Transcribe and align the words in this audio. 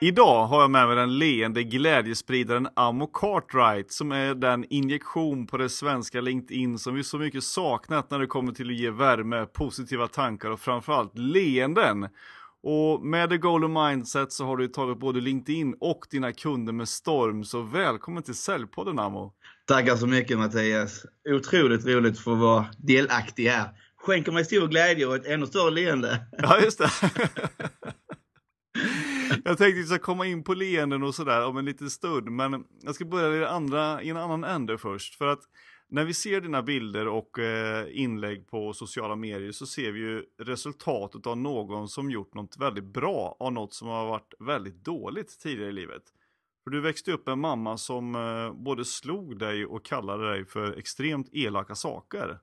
Idag 0.00 0.46
har 0.46 0.60
jag 0.60 0.70
med 0.70 0.86
mig 0.86 0.96
den 0.96 1.18
leende 1.18 1.62
glädjespridaren 1.62 2.68
Ammo 2.76 3.06
Cartwright 3.06 3.92
som 3.92 4.12
är 4.12 4.34
den 4.34 4.64
injektion 4.70 5.46
på 5.46 5.56
det 5.56 5.68
svenska 5.68 6.20
LinkedIn 6.20 6.78
som 6.78 6.94
vi 6.94 7.04
så 7.04 7.18
mycket 7.18 7.44
saknat 7.44 8.10
när 8.10 8.18
det 8.18 8.26
kommer 8.26 8.52
till 8.52 8.70
att 8.70 8.76
ge 8.76 8.90
värme, 8.90 9.46
positiva 9.46 10.08
tankar 10.08 10.50
och 10.50 10.60
framförallt 10.60 11.18
leenden. 11.18 12.08
Och 12.68 13.06
med 13.06 13.30
The 13.30 13.36
Golden 13.36 13.72
Mindset 13.72 14.32
så 14.32 14.44
har 14.44 14.56
du 14.56 14.68
tagit 14.68 14.98
både 14.98 15.20
LinkedIn 15.20 15.76
och 15.80 16.06
dina 16.10 16.32
kunder 16.32 16.72
med 16.72 16.88
storm. 16.88 17.44
Så 17.44 17.62
välkommen 17.62 18.22
till 18.22 18.34
Säljpodden 18.34 18.98
Ammo. 18.98 19.32
Tackar 19.66 19.96
så 19.96 20.06
mycket 20.06 20.38
Mattias. 20.38 21.06
Otroligt 21.28 21.86
roligt 21.86 22.12
att 22.12 22.18
få 22.18 22.34
vara 22.34 22.66
delaktig 22.78 23.46
här. 23.48 23.68
Skänker 23.96 24.32
mig 24.32 24.44
stor 24.44 24.68
glädje 24.68 25.06
och 25.06 25.16
ett 25.16 25.26
ännu 25.26 25.46
större 25.46 25.70
leende. 25.70 26.26
Ja, 26.38 26.60
just 26.60 26.78
det. 26.78 26.90
Jag 29.44 29.58
tänkte 29.58 29.66
att 29.66 29.74
vi 29.74 29.84
ska 29.84 29.98
komma 29.98 30.26
in 30.26 30.44
på 30.44 30.54
leenden 30.54 31.02
och 31.02 31.14
sådär 31.14 31.46
om 31.46 31.56
en 31.56 31.64
liten 31.64 31.90
stund, 31.90 32.30
men 32.30 32.64
jag 32.82 32.94
ska 32.94 33.04
börja 33.04 33.42
i, 33.42 33.44
andra, 33.44 34.02
i 34.02 34.08
en 34.08 34.16
annan 34.16 34.44
ände 34.44 34.78
först. 34.78 35.14
För 35.14 35.26
att 35.26 35.40
när 35.88 36.04
vi 36.04 36.14
ser 36.14 36.40
dina 36.40 36.62
bilder 36.62 37.08
och 37.08 37.38
eh, 37.38 37.86
inlägg 37.90 38.46
på 38.46 38.72
sociala 38.72 39.16
medier 39.16 39.52
så 39.52 39.66
ser 39.66 39.92
vi 39.92 40.00
ju 40.00 40.24
resultatet 40.38 41.26
av 41.26 41.36
någon 41.36 41.88
som 41.88 42.10
gjort 42.10 42.34
något 42.34 42.56
väldigt 42.58 42.84
bra 42.84 43.36
av 43.40 43.52
något 43.52 43.74
som 43.74 43.88
har 43.88 44.06
varit 44.06 44.34
väldigt 44.38 44.84
dåligt 44.84 45.40
tidigare 45.40 45.70
i 45.70 45.72
livet. 45.72 46.02
För 46.64 46.70
du 46.70 46.80
växte 46.80 47.12
upp 47.12 47.26
med 47.26 47.32
en 47.32 47.40
mamma 47.40 47.76
som 47.76 48.14
eh, 48.14 48.52
både 48.52 48.84
slog 48.84 49.38
dig 49.38 49.66
och 49.66 49.84
kallade 49.84 50.30
dig 50.30 50.44
för 50.44 50.78
extremt 50.78 51.28
elaka 51.32 51.74
saker. 51.74 52.38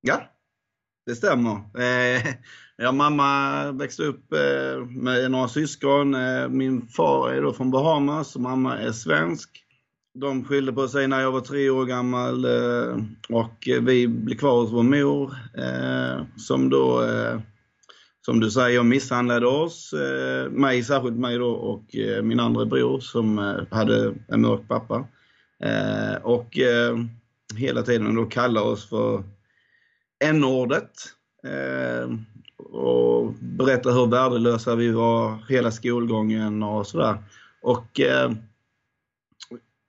Ja, 0.00 0.22
det 1.06 1.14
stämmer. 1.14 1.80
Eh, 1.80 2.34
ja, 2.76 2.92
mamma 2.92 3.72
växte 3.72 4.02
upp 4.02 4.32
eh, 4.32 4.86
med 4.86 5.30
några 5.30 5.48
syskon. 5.48 6.14
Eh, 6.14 6.48
min 6.48 6.88
far 6.88 7.30
är 7.30 7.42
då 7.42 7.52
från 7.52 7.70
Bahamas 7.70 8.34
och 8.36 8.42
mamma 8.42 8.78
är 8.78 8.92
svensk. 8.92 9.63
De 10.16 10.44
skilde 10.44 10.72
på 10.72 10.88
sig 10.88 11.08
när 11.08 11.20
jag 11.20 11.32
var 11.32 11.40
tre 11.40 11.70
år 11.70 11.86
gammal 11.86 12.44
eh, 12.44 12.96
och 13.28 13.68
vi 13.82 14.08
blev 14.08 14.36
kvar 14.36 14.60
hos 14.60 14.72
vår 14.72 14.82
mor 14.82 15.34
eh, 15.58 16.26
som 16.36 16.70
då, 16.70 17.02
eh, 17.02 17.40
som 18.26 18.40
du 18.40 18.50
säger, 18.50 18.82
misshandlade 18.82 19.46
oss. 19.46 19.94
Mig, 20.50 20.82
särskilt 20.82 21.16
mig 21.16 21.38
då 21.38 21.50
och 21.50 21.84
min 22.22 22.40
andra 22.40 22.64
bror 22.66 23.00
som 23.00 23.56
hade 23.70 24.14
en 24.28 24.40
mörk 24.40 24.68
pappa. 24.68 25.06
Och 26.22 26.58
hela 27.56 27.82
tiden 27.82 28.14
då 28.14 28.24
kallade 28.24 28.66
oss 28.66 28.88
för 28.88 29.22
n-ordet. 30.24 30.90
Och 32.58 33.32
berättade 33.32 33.94
hur 33.94 34.06
värdelösa 34.06 34.74
vi 34.74 34.90
var 34.90 35.38
hela 35.48 35.70
skolgången 35.70 36.62
och 36.62 36.86
sådär. 36.86 37.16
Och 37.62 38.00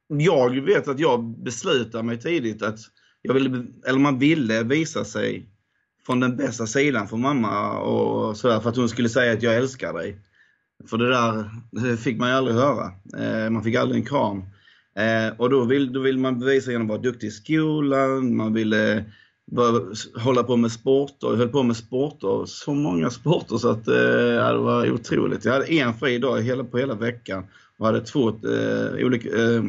jag 0.07 0.61
vet 0.61 0.87
att 0.87 0.99
jag 0.99 1.43
beslutade 1.43 2.03
mig 2.03 2.19
tidigt 2.19 2.61
att 2.61 2.79
jag 3.21 3.33
ville, 3.33 3.65
eller 3.87 3.99
man 3.99 4.19
ville 4.19 4.63
visa 4.63 5.05
sig 5.05 5.49
från 6.05 6.19
den 6.19 6.37
bästa 6.37 6.67
sidan 6.67 7.07
för 7.07 7.17
mamma 7.17 7.79
och 7.79 8.37
sådär 8.37 8.59
för 8.59 8.69
att 8.69 8.75
hon 8.75 8.89
skulle 8.89 9.09
säga 9.09 9.33
att 9.33 9.43
jag 9.43 9.55
älskar 9.55 9.93
dig. 9.93 10.19
För 10.89 10.97
det 10.97 11.09
där 11.09 11.49
det 11.71 11.97
fick 11.97 12.19
man 12.19 12.29
ju 12.29 12.35
aldrig 12.35 12.57
höra. 12.57 12.91
Eh, 13.17 13.49
man 13.49 13.63
fick 13.63 13.75
aldrig 13.75 14.01
en 14.01 14.07
kram. 14.07 14.43
Eh, 14.99 15.37
och 15.37 15.49
då 15.49 15.63
vill, 15.63 15.93
då 15.93 15.99
vill 15.99 16.17
man 16.17 16.39
bevisa 16.39 16.71
genom 16.71 16.87
att 16.87 16.89
vara 16.89 17.01
duktig 17.01 17.27
i 17.27 17.31
skolan, 17.31 18.35
man 18.35 18.53
ville 18.53 19.05
hålla 20.15 20.43
på 20.43 20.57
med 20.57 20.71
sporter, 20.71 21.27
jag 21.27 21.35
höll 21.37 21.49
på 21.49 21.63
med 21.63 21.75
sporter, 21.75 22.45
så 22.45 22.73
många 22.73 23.09
sporter 23.09 23.57
så 23.57 23.69
att 23.69 23.87
eh, 23.87 23.93
det 23.93 24.57
var 24.57 24.91
otroligt. 24.91 25.45
Jag 25.45 25.53
hade 25.53 25.73
en 25.73 25.93
fri 25.93 26.17
dag 26.17 26.41
hela, 26.41 26.63
på 26.63 26.77
hela 26.77 26.95
veckan 26.95 27.45
och 27.77 27.85
hade 27.85 28.01
två 28.01 28.29
eh, 28.29 29.05
olika 29.05 29.29
eh, 29.29 29.63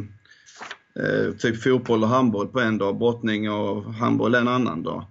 eh, 1.00 1.32
typ 1.32 1.62
fotboll 1.62 2.02
och 2.02 2.08
handboll 2.08 2.48
på 2.48 2.60
en 2.60 2.78
dag, 2.78 2.98
brottning 2.98 3.50
och 3.50 3.94
handboll 3.94 4.34
en 4.34 4.48
annan 4.48 4.82
dag. 4.82 5.04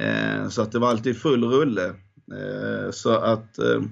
Eh, 0.00 0.48
så 0.48 0.62
att 0.62 0.72
det 0.72 0.78
var 0.78 0.88
alltid 0.88 1.16
full 1.16 1.44
rulle. 1.44 1.86
Eh, 2.32 2.90
så 2.90 3.10
att 3.10 3.58
eh, 3.58 3.82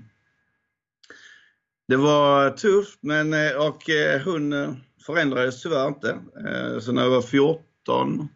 det 1.89 1.97
var 1.97 2.51
tufft 2.51 2.99
men 3.03 3.33
eh, 3.33 3.67
och 3.67 3.91
eh, 3.91 4.21
hon 4.25 4.53
eh, 4.53 4.75
förändrades 5.07 5.63
tyvärr 5.63 5.89
inte. 5.89 6.11
Eh, 6.49 6.79
så 6.79 6.93
när 6.93 7.03
jag 7.03 7.11
var 7.11 7.23
14 7.23 8.29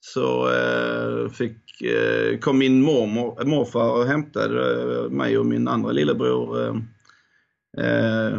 så 0.00 0.52
eh, 0.52 1.28
fick, 1.28 1.58
kom 2.40 2.58
min 2.58 2.82
mormor, 2.82 3.44
morfar 3.44 3.90
och 3.90 4.06
hämtade 4.06 5.08
mig 5.10 5.38
och 5.38 5.46
min 5.46 5.68
andra 5.68 5.92
lillebror. 5.92 6.82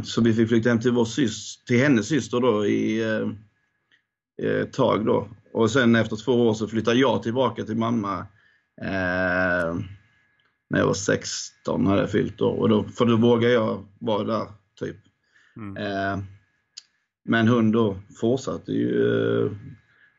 Så 0.04 0.22
vi 0.22 0.34
fick 0.34 0.50
flytta 0.50 0.70
hem 0.70 0.80
till, 0.80 0.92
vår 0.92 1.06
syster, 1.06 1.66
till 1.66 1.80
hennes 1.80 2.08
syster 2.08 2.40
då 2.40 2.66
i 2.66 3.04
ett 4.42 4.68
eh, 4.68 4.72
tag 4.72 5.06
då. 5.06 5.28
Och 5.54 5.72
sen 5.72 5.96
efter 5.96 6.16
två 6.16 6.48
år 6.48 6.54
så 6.54 6.68
flyttade 6.68 7.00
jag 7.00 7.24
tillbaka 7.24 7.64
till 7.64 7.78
mamma 7.78 8.18
eh, 8.82 9.76
när 10.70 10.80
jag 10.80 10.86
var 10.86 10.94
16 10.94 11.88
hade 11.88 12.02
jag 12.02 12.12
fyllt 12.12 12.38
då. 12.38 12.50
Och 12.50 12.70
då. 12.70 12.84
För 12.84 13.06
då 13.06 13.16
vågade 13.16 13.54
jag 13.54 13.86
vara 14.00 14.24
där, 14.24 14.48
typ. 14.80 14.98
Mm. 15.58 15.78
Eh, 15.78 16.24
men 17.26 17.48
hon 17.48 17.72
då 17.72 17.98
fortsatte 18.22 18.72
ju 18.72 19.16
eh, 19.46 19.52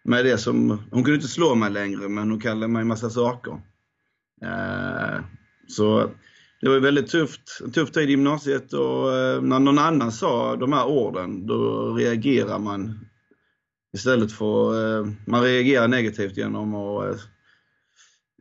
med 0.04 0.24
det 0.24 0.38
som, 0.38 0.70
hon 0.70 1.04
kunde 1.04 1.14
inte 1.14 1.28
slå 1.28 1.54
mig 1.54 1.70
längre 1.70 2.08
men 2.08 2.30
hon 2.30 2.40
kallade 2.40 2.68
mig 2.68 2.80
en 2.80 2.88
massa 2.88 3.10
saker. 3.10 3.52
Eh, 4.42 5.20
så 5.68 6.10
det 6.60 6.68
var 6.68 6.78
väldigt 6.78 7.08
tufft, 7.08 7.60
en 7.64 7.72
tuff 7.72 7.90
tid 7.90 8.08
i 8.08 8.10
gymnasiet 8.10 8.72
och 8.72 9.12
när 9.42 9.58
någon 9.58 9.78
annan 9.78 10.12
sa 10.12 10.56
de 10.56 10.72
här 10.72 10.86
orden 10.86 11.46
då 11.46 11.92
reagerar 11.94 12.58
man 12.58 13.06
Istället 13.94 14.32
för, 14.32 14.98
eh, 14.98 15.06
man 15.26 15.42
reagerar 15.42 15.88
negativt 15.88 16.36
genom 16.36 16.74
att 16.74 17.04
eh, 17.04 17.20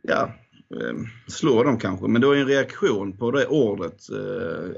ja, 0.02 0.34
eh, 0.80 0.96
slå 1.28 1.62
dem 1.62 1.78
kanske. 1.78 2.08
Men 2.08 2.20
det 2.20 2.26
var 2.26 2.34
en 2.34 2.46
reaktion 2.46 3.16
på 3.16 3.30
det 3.30 3.46
ordet, 3.46 4.00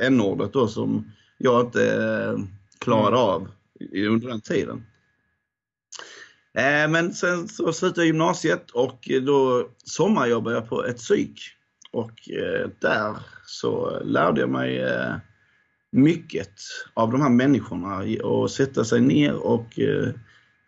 n-ordet 0.00 0.52
då 0.52 0.68
som 0.68 1.12
jag 1.38 1.66
inte 1.66 2.46
klarade 2.78 3.16
mm. 3.16 3.20
av 3.20 3.48
under 3.92 4.28
den 4.28 4.40
tiden. 4.40 4.86
Men 6.88 7.12
sen 7.12 7.48
så 7.48 7.72
slutade 7.72 8.00
jag 8.00 8.06
gymnasiet 8.06 8.70
och 8.70 9.08
då 9.22 9.68
sommarjobbade 9.84 10.56
jag 10.56 10.68
på 10.68 10.84
ett 10.84 10.96
psyk. 10.96 11.40
Och 11.92 12.12
där 12.80 13.16
så 13.46 14.00
lärde 14.04 14.40
jag 14.40 14.50
mig 14.50 14.84
mycket 15.92 16.52
av 16.94 17.12
de 17.12 17.22
här 17.22 17.30
människorna 17.30 18.22
och 18.22 18.50
sätta 18.50 18.84
sig 18.84 19.00
ner 19.00 19.34
och 19.34 19.78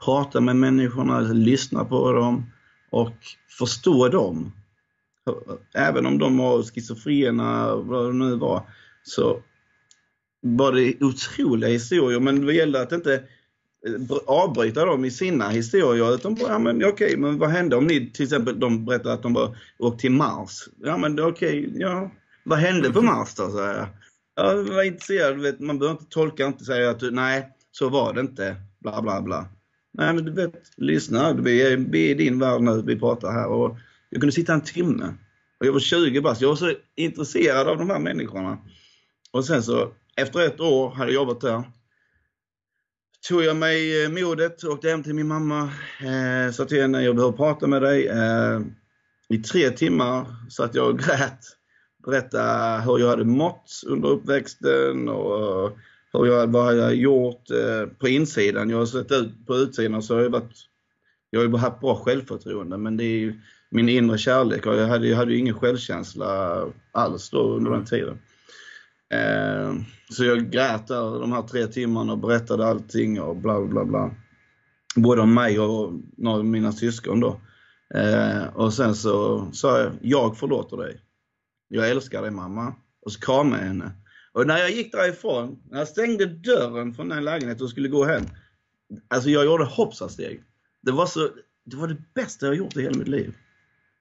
prata 0.05 0.41
med 0.41 0.57
människorna, 0.57 1.21
lyssna 1.21 1.85
på 1.85 2.13
dem 2.13 2.47
och 2.91 3.17
förstå 3.59 4.09
dem. 4.09 4.53
Även 5.75 6.07
om 6.07 6.19
de 6.19 6.39
var 6.39 6.63
schizofrena, 6.63 7.77
vad 7.77 8.07
det 8.07 8.13
nu 8.13 8.37
var, 8.37 8.63
så 9.03 9.43
var 10.41 10.73
det 10.73 11.03
otroliga 11.05 11.71
historier. 11.71 12.21
Men 12.21 12.47
det 12.47 12.55
gällde 12.55 12.81
att 12.81 12.93
inte 12.93 13.15
eh, 13.15 14.17
avbryta 14.27 14.85
dem 14.85 15.05
i 15.05 15.11
sina 15.11 15.49
historier 15.49 16.15
utan 16.15 16.35
bara, 16.35 16.53
ja 16.53 16.59
men 16.59 16.77
okej, 16.77 16.93
okay, 16.93 17.17
men 17.17 17.39
vad 17.39 17.51
hände 17.51 17.77
om 17.77 17.87
ni 17.87 18.11
till 18.11 18.25
exempel, 18.25 18.61
de 18.61 18.85
berättade 18.85 19.15
att 19.15 19.23
de 19.23 19.33
var 19.33 19.57
åkt 19.79 20.01
till 20.01 20.13
Mars. 20.13 20.69
Ja 20.77 20.97
men 20.97 21.21
okej, 21.21 21.67
okay, 21.67 21.81
ja, 21.81 22.11
vad 22.45 22.59
hände 22.59 22.93
på 22.93 23.03
Mars 23.03 23.35
då, 23.35 23.51
sa 23.51 23.67
jag. 23.67 23.87
Ja, 24.35 24.53
jag 24.53 24.65
var 24.65 24.83
intresserad, 24.83 25.41
vet, 25.41 25.61
man 25.61 25.79
behöver 25.79 26.01
inte 26.01 26.13
tolka, 26.13 26.47
inte 26.47 26.65
säga 26.65 26.91
att 26.91 27.03
nej, 27.13 27.49
så 27.73 27.89
var 27.89 28.13
det 28.13 28.21
inte, 28.21 28.57
bla 28.79 29.03
bla 29.03 29.23
bla. 29.23 29.47
Nej 29.99 30.15
men 30.15 30.25
du 30.25 30.33
vet, 30.33 30.55
lyssna, 30.77 31.33
vi 31.33 31.63
är, 31.63 31.77
vi 31.77 32.07
är 32.07 32.11
i 32.11 32.15
din 32.15 32.39
värld 32.39 32.63
nu, 32.63 32.83
vi 32.83 32.99
pratar 32.99 33.33
här 33.33 33.47
och 33.47 33.79
jag 34.11 34.21
kunde 34.21 34.33
sitta 34.33 34.55
en 34.55 34.61
timme. 34.61 35.15
Och 35.61 35.67
jag 35.67 35.73
var 35.73 35.81
20 35.81 36.21
bast, 36.21 36.41
jag 36.41 36.49
var 36.49 36.57
så 36.57 36.73
intresserad 36.97 37.69
av 37.69 37.79
de 37.79 37.91
här 37.91 37.99
människorna. 37.99 38.59
Och 39.31 39.45
sen 39.45 39.63
så, 39.63 39.93
efter 40.17 40.41
ett 40.47 40.61
år 40.61 40.91
hade 40.91 41.13
jag 41.13 41.15
jobbat 41.15 41.41
där, 41.41 41.63
tog 43.29 43.43
jag 43.43 43.57
mig 43.57 44.05
eh, 44.05 44.11
modet, 44.11 44.65
åkte 44.65 44.89
hem 44.89 45.03
till 45.03 45.15
min 45.15 45.29
mamma, 45.29 45.63
eh, 46.01 46.53
sa 46.53 46.65
till 46.65 46.81
henne, 46.83 47.03
jag 47.03 47.17
behöver 47.17 47.37
prata 47.37 47.67
med 47.67 47.83
dig. 47.83 48.07
Eh, 48.07 48.61
I 49.29 49.39
tre 49.39 49.71
timmar 49.71 50.27
satt 50.51 50.75
jag 50.75 50.89
och 50.89 50.99
grät, 50.99 51.41
berättade 52.07 52.83
hur 52.83 52.99
jag 52.99 53.09
hade 53.09 53.25
mått 53.25 53.83
under 53.87 54.09
uppväxten 54.09 55.09
och 55.09 55.79
hur 56.19 56.33
jag, 56.33 56.47
vad 56.47 56.77
jag 56.77 56.85
har 56.85 56.91
gjort 56.91 57.51
eh, 57.51 57.87
på 57.99 58.09
insidan. 58.09 58.71
Jag 58.71 58.79
har 58.79 58.87
sett 58.87 59.13
ut 59.13 59.47
på 59.47 59.57
utsidan 59.57 60.03
så 60.03 60.15
har 60.15 60.23
jag 60.23 60.31
varit, 60.31 60.57
jag 61.31 61.41
har 61.41 61.49
ju 61.49 61.57
haft 61.57 61.81
bra 61.81 61.95
självförtroende 61.95 62.79
men 62.79 62.97
det 62.97 63.05
är 63.05 63.19
ju 63.19 63.41
min 63.71 63.89
inre 63.89 64.19
kärlek 64.19 64.67
och 64.67 64.77
jag 64.77 64.87
hade, 64.87 65.09
jag 65.09 65.17
hade 65.17 65.33
ju 65.33 65.39
ingen 65.39 65.55
självkänsla 65.55 66.65
alls 66.93 67.31
då 67.31 67.57
under 67.57 67.71
den 67.71 67.85
tiden. 67.85 68.19
Eh, 69.15 69.75
så 70.11 70.25
jag 70.25 70.51
grät 70.51 70.87
där 70.87 71.21
de 71.21 71.33
här 71.33 71.43
tre 71.43 71.67
timmarna 71.67 72.13
och 72.13 72.19
berättade 72.19 72.67
allting 72.67 73.21
och 73.21 73.37
bla 73.37 73.65
bla 73.65 73.85
bla. 73.85 74.11
Både 74.97 75.21
om 75.21 75.35
mig 75.35 75.61
och 75.61 75.93
några 76.17 76.39
av 76.39 76.45
mina 76.45 76.73
syskon 76.73 77.21
då. 77.21 77.41
Eh, 77.95 78.47
och 78.55 78.75
sen 78.75 78.95
så 78.95 79.47
sa 79.53 79.81
jag, 79.81 79.93
jag 80.03 80.39
förlåter 80.39 80.77
dig. 80.77 81.01
Jag 81.69 81.91
älskar 81.91 82.23
dig 82.23 82.31
mamma. 82.31 82.75
Och 83.05 83.13
så 83.13 83.21
kramade 83.21 83.63
jag 83.63 83.69
henne. 83.69 83.93
Och 84.33 84.47
när 84.47 84.59
jag 84.59 84.71
gick 84.71 84.93
därifrån, 84.93 85.63
när 85.71 85.79
jag 85.79 85.89
stängde 85.89 86.27
dörren 86.27 86.95
från 86.95 87.09
den 87.09 87.25
lägenheten 87.25 87.65
och 87.65 87.71
skulle 87.71 87.89
gå 87.89 88.05
hem. 88.05 88.25
Alltså 89.09 89.31
jag 89.31 89.45
gjorde 89.45 89.65
hoppsasteg. 89.65 90.43
Det 90.83 90.93
var 90.93 91.07
så, 91.07 91.29
det 91.65 91.77
var 91.77 91.89
det 91.89 91.97
bästa 92.15 92.47
jag 92.47 92.55
gjort 92.55 92.77
i 92.77 92.83
hela 92.83 92.99
mitt 92.99 93.09
liv. 93.09 93.35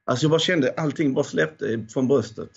Alltså 0.05 0.23
jag 0.23 0.31
bara 0.31 0.39
kände 0.39 0.73
allting 0.77 1.13
bara 1.13 1.23
släppte 1.23 1.85
från 1.89 2.07
bröstet. 2.07 2.49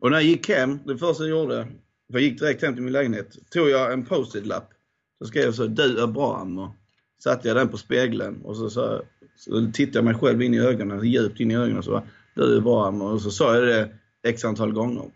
Och 0.00 0.10
när 0.10 0.16
jag 0.16 0.26
gick 0.26 0.48
hem, 0.48 0.78
det 0.84 0.98
första 0.98 1.24
jag 1.24 1.30
gjorde, 1.30 1.64
för 2.10 2.18
jag 2.18 2.22
gick 2.22 2.40
direkt 2.40 2.62
hem 2.62 2.74
till 2.74 2.82
min 2.82 2.92
lägenhet, 2.92 3.50
tog 3.50 3.70
jag 3.70 3.92
en 3.92 4.04
post-it-lapp. 4.04 4.70
Så 5.18 5.26
skrev 5.26 5.44
jag 5.44 5.54
så, 5.54 5.66
du 5.66 6.02
är 6.02 6.06
bra 6.06 6.36
Ammo. 6.36 6.74
Satte 7.22 7.48
jag 7.48 7.56
den 7.56 7.68
på 7.68 7.78
spegeln 7.78 8.42
och 8.42 8.56
så, 8.56 8.70
så, 8.70 9.02
så 9.36 9.70
tittade 9.72 9.98
jag 9.98 10.04
mig 10.04 10.14
själv 10.14 10.42
in 10.42 10.54
i 10.54 10.60
ögonen, 10.60 11.04
djupt 11.04 11.40
in 11.40 11.50
i 11.50 11.56
ögonen 11.56 11.78
och 11.78 11.84
så, 11.84 12.02
du 12.34 12.56
är 12.56 12.60
bra 12.60 12.86
Ammo. 12.86 13.04
Och 13.04 13.22
så 13.22 13.30
sa 13.30 13.54
jag 13.54 13.64
det 13.64 13.90
x 14.22 14.44
antal 14.44 14.72
gånger. 14.72 15.10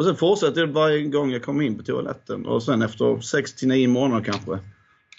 Och 0.00 0.06
sen 0.06 0.16
fortsatte 0.16 0.60
det 0.60 0.66
varje 0.66 1.02
gång 1.02 1.30
jag 1.30 1.42
kom 1.42 1.60
in 1.60 1.78
på 1.78 1.82
toaletten 1.82 2.46
och 2.46 2.62
sen 2.62 2.82
efter 2.82 3.20
6 3.20 3.54
till 3.54 3.68
9 3.68 3.88
månader 3.88 4.24
kanske, 4.24 4.58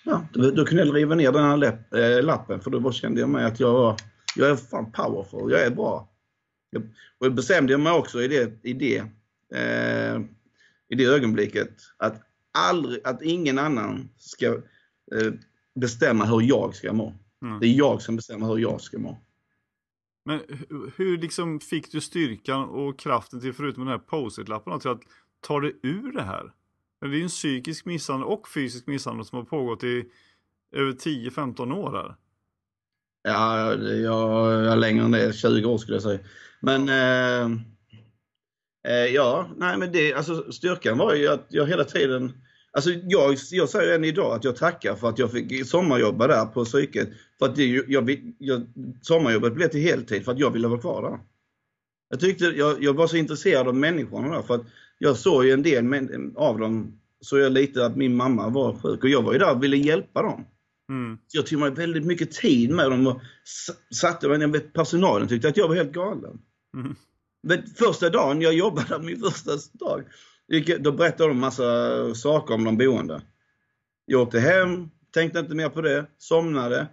ja, 0.04 0.26
då, 0.34 0.52
då 0.52 0.66
kunde 0.66 0.86
jag 0.86 0.96
riva 0.96 1.16
ner 1.16 1.32
den 1.32 1.44
här 1.44 1.58
läpp, 1.58 1.94
äh, 1.94 2.24
lappen 2.24 2.60
för 2.60 2.72
då 2.72 2.92
kände 2.92 3.20
jag 3.20 3.30
mig 3.30 3.46
att 3.46 3.60
jag 3.60 3.74
var, 3.74 3.96
jag 4.36 4.50
är 4.50 4.56
fan 4.56 4.92
powerful, 4.92 5.52
jag 5.52 5.62
är 5.62 5.70
bra. 5.70 6.10
Jag, 6.70 6.84
och 7.18 7.26
jag 7.26 7.36
bestämde 7.36 7.78
mig 7.78 7.94
också 7.94 8.22
i 8.22 8.28
det, 8.28 8.60
i 8.64 8.74
det, 8.74 8.98
eh, 9.56 10.22
i 10.90 10.96
det 10.96 11.06
ögonblicket 11.06 11.72
att, 11.98 12.22
aldrig, 12.52 13.02
att 13.04 13.22
ingen 13.22 13.60
annan 13.60 14.10
ska 14.18 14.46
eh, 15.16 15.34
bestämma 15.76 16.26
hur 16.26 16.42
jag 16.42 16.76
ska 16.76 16.94
må. 16.94 17.14
Mm. 17.42 17.60
Det 17.60 17.68
är 17.68 17.74
jag 17.74 18.02
som 18.02 18.16
bestämmer 18.16 18.48
hur 18.48 18.58
jag 18.58 18.82
ska 18.82 18.98
må. 18.98 19.18
Men 20.24 20.40
hur 20.96 21.18
liksom 21.18 21.60
fick 21.60 21.92
du 21.92 22.02
styrkan 22.02 22.70
och 22.70 23.00
kraften 23.00 23.42
till, 23.42 23.54
förutom 23.54 23.86
den 23.86 23.92
här 23.92 23.98
post-it-lappen, 24.00 24.80
till 24.80 24.90
att 24.90 25.02
ta 25.42 25.60
dig 25.60 25.80
ur 25.84 26.12
det 26.12 26.24
här? 26.24 26.52
Det 27.02 27.08
är 27.08 27.12
ju 27.12 27.24
en 27.24 27.30
psykisk 27.30 27.86
misshandel 27.86 28.28
och 28.28 28.50
fysisk 28.50 28.88
misshandel 28.88 29.26
som 29.26 29.38
har 29.38 29.46
pågått 29.46 29.84
i 29.84 30.06
över 30.72 30.92
10-15 30.92 31.74
år 31.74 31.92
här. 31.92 32.16
Ja, 33.24 33.74
jag, 33.76 34.66
jag 34.66 34.80
längre 34.80 35.06
än 35.06 35.12
det, 35.12 35.36
20 35.36 35.66
år 35.66 35.78
skulle 35.78 35.96
jag 35.96 36.04
säga. 36.04 36.20
Men 36.60 36.90
eh, 36.90 37.58
eh, 38.88 39.06
ja, 39.06 39.50
nej 39.58 39.78
men 39.78 39.92
det, 39.92 40.14
alltså 40.14 40.52
styrkan 40.52 40.98
var 40.98 41.14
ju 41.14 41.28
att 41.28 41.46
jag 41.50 41.68
hela 41.68 41.84
tiden 41.84 42.32
Alltså 42.74 42.90
jag, 42.90 43.38
jag 43.52 43.70
säger 43.70 43.96
än 43.96 44.04
idag 44.04 44.36
att 44.36 44.44
jag 44.44 44.56
tackar 44.56 44.96
för 44.96 45.10
att 45.10 45.20
jag 45.20 45.32
fick 45.32 45.68
sommarjobba 45.68 46.28
där 46.28 46.46
på 46.46 46.66
psyket. 46.66 47.10
För 47.40 47.46
att 47.46 47.56
det, 47.56 47.66
jag, 47.66 48.34
jag, 48.38 48.68
sommarjobbet 49.02 49.54
blev 49.54 49.68
till 49.68 49.82
heltid 49.82 50.26
för 50.26 50.32
att 50.32 50.40
jag 50.40 50.52
ville 50.52 50.68
vara 50.68 50.80
kvar 50.80 51.02
där. 51.02 51.20
Jag 52.10 52.20
tyckte, 52.20 52.46
jag, 52.46 52.84
jag 52.84 52.94
var 52.94 53.08
så 53.08 53.18
intresserad 53.18 53.68
av 53.68 53.76
människorna 53.76 54.36
där 54.36 54.42
för 54.42 54.56
att 54.56 54.66
jag 54.98 55.18
såg 55.18 55.46
ju 55.46 55.52
en 55.52 55.64
del 55.64 55.86
av 56.36 56.60
dem, 56.60 57.00
så 57.22 57.38
jag 57.38 57.52
lite 57.52 57.86
att 57.86 57.96
min 57.96 58.16
mamma 58.16 58.50
var 58.50 58.76
sjuk 58.76 59.04
och 59.04 59.10
jag 59.10 59.22
var 59.22 59.34
ju 59.34 59.40
där 59.40 59.56
och 59.56 59.64
ville 59.64 59.78
hjälpa 59.78 60.22
dem. 60.22 60.46
Mm. 60.90 61.18
jag 61.32 61.46
tog 61.46 61.60
mig 61.60 61.72
väldigt 61.72 62.06
mycket 62.06 62.32
tid 62.32 62.70
med 62.70 62.92
dem 62.92 63.08
och 63.08 63.22
satte 63.96 64.28
mig 64.28 64.38
ner 64.38 64.60
personalen 64.60 65.28
tyckte 65.28 65.48
att 65.48 65.58
jag 65.58 65.68
var 65.68 65.76
helt 65.76 65.92
galen. 65.92 66.42
Mm. 66.78 66.96
Men 67.44 67.64
första 67.76 68.10
dagen 68.10 68.42
jag 68.42 68.54
jobbade, 68.54 69.00
min 69.04 69.20
första 69.20 69.52
dag, 69.74 70.04
då 70.80 70.92
berättade 70.92 71.30
de 71.30 71.40
massa 71.40 71.66
saker 72.16 72.54
om 72.54 72.64
de 72.64 72.78
boende. 72.78 73.22
Jag 74.06 74.22
åkte 74.22 74.40
hem, 74.40 74.90
tänkte 75.14 75.40
inte 75.40 75.56
mer 75.56 75.70
på 75.70 75.82
det, 75.82 76.06
somnade. 76.18 76.88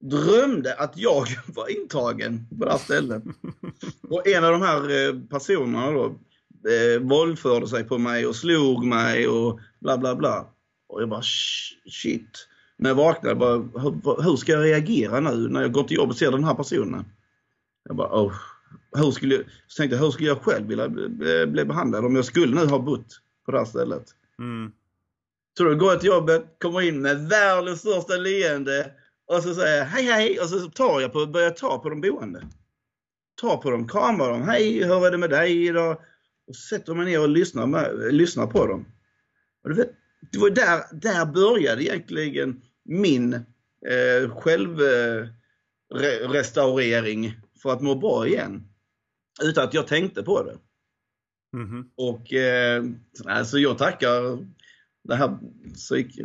Drömde 0.00 0.74
att 0.74 0.96
jag 0.96 1.26
var 1.46 1.80
intagen 1.80 2.46
på 2.58 2.64
det 2.64 2.70
här 2.70 2.78
stället. 2.78 3.22
Och 4.02 4.26
en 4.26 4.44
av 4.44 4.52
de 4.52 4.62
här 4.62 5.08
eh, 5.08 5.20
personerna 5.30 5.90
då 5.90 6.04
eh, 6.70 7.00
våldförde 7.00 7.68
sig 7.68 7.84
på 7.84 7.98
mig 7.98 8.26
och 8.26 8.36
slog 8.36 8.84
mig 8.84 9.28
och 9.28 9.60
bla 9.80 9.98
bla 9.98 10.14
bla. 10.16 10.46
Och 10.88 11.02
jag 11.02 11.08
bara 11.08 11.22
shit. 11.90 12.46
När 12.76 12.90
jag 12.90 12.94
vaknade, 12.94 13.34
bara, 13.34 13.56
hur, 13.56 14.22
hur 14.22 14.36
ska 14.36 14.52
jag 14.52 14.64
reagera 14.64 15.20
nu 15.20 15.48
när 15.48 15.60
jag 15.60 15.72
går 15.72 15.84
till 15.84 15.96
jobbet 15.96 16.12
och 16.12 16.18
ser 16.18 16.30
den 16.30 16.44
här 16.44 16.54
personen? 16.54 17.04
Jag 17.84 17.96
bara, 17.96 18.22
oh, 18.22 18.32
hur 18.96 19.10
skulle, 19.10 19.44
så 19.66 19.76
tänkte 19.76 19.96
jag, 19.96 20.04
hur 20.04 20.10
skulle 20.10 20.28
jag 20.28 20.42
själv 20.42 20.66
vilja 20.66 20.88
bli, 20.88 21.64
behandlad 21.64 22.04
om 22.04 22.16
jag 22.16 22.24
skulle 22.24 22.60
nu 22.60 22.66
ha 22.66 22.78
bott 22.78 23.20
på 23.46 23.52
det 23.52 23.58
här 23.58 23.64
stället? 23.64 24.04
Mm. 24.38 24.72
Så 25.58 25.64
då 25.64 25.74
går 25.74 25.90
jag 25.90 26.00
till 26.00 26.08
jobbet, 26.08 26.44
kommer 26.58 26.80
in 26.80 27.02
med 27.02 27.28
världens 27.28 27.80
största 27.80 28.16
leende 28.16 28.92
och 29.26 29.42
så 29.42 29.54
säger 29.54 29.78
jag 29.78 29.84
hej 29.84 30.04
hej 30.04 30.40
och 30.40 30.48
så 30.48 30.70
tar 30.70 31.00
jag 31.00 31.12
på, 31.12 31.26
börjar 31.26 31.50
ta 31.50 31.78
på 31.78 31.90
de 31.90 32.00
boende. 32.00 32.42
Ta 33.40 33.56
på 33.56 33.70
dem, 33.70 33.88
kramar 33.88 34.30
dem. 34.30 34.42
Hej, 34.42 34.84
hur 34.84 35.06
är 35.06 35.10
det 35.10 35.18
med 35.18 35.30
dig 35.30 35.66
idag? 35.66 35.96
Och 36.46 36.56
så 36.56 36.76
sätter 36.76 36.94
mig 36.94 37.06
ner 37.06 37.20
och 37.20 37.28
lyssnar, 37.28 37.66
med, 37.66 38.14
lyssnar 38.14 38.46
på 38.46 38.66
dem. 38.66 38.86
Och 39.64 39.78
vet, 39.78 39.90
det 40.32 40.38
var 40.38 40.50
där, 40.50 40.82
där 40.92 41.26
började 41.26 41.82
egentligen 41.82 42.62
min 42.84 43.34
eh, 43.34 43.40
självrestaurering 44.40 47.24
eh, 47.24 47.32
för 47.62 47.72
att 47.72 47.82
må 47.82 47.94
bra 47.94 48.26
igen. 48.26 48.64
Utan 49.42 49.64
att 49.64 49.74
jag 49.74 49.86
tänkte 49.86 50.22
på 50.22 50.42
det. 50.42 50.58
Mm. 51.56 51.90
Och 51.96 52.32
eh, 52.32 52.84
alltså 53.26 53.58
jag 53.58 53.78
tackar 53.78 54.46
det 55.04 55.14
här 55.14 55.38
psyk, 55.74 56.18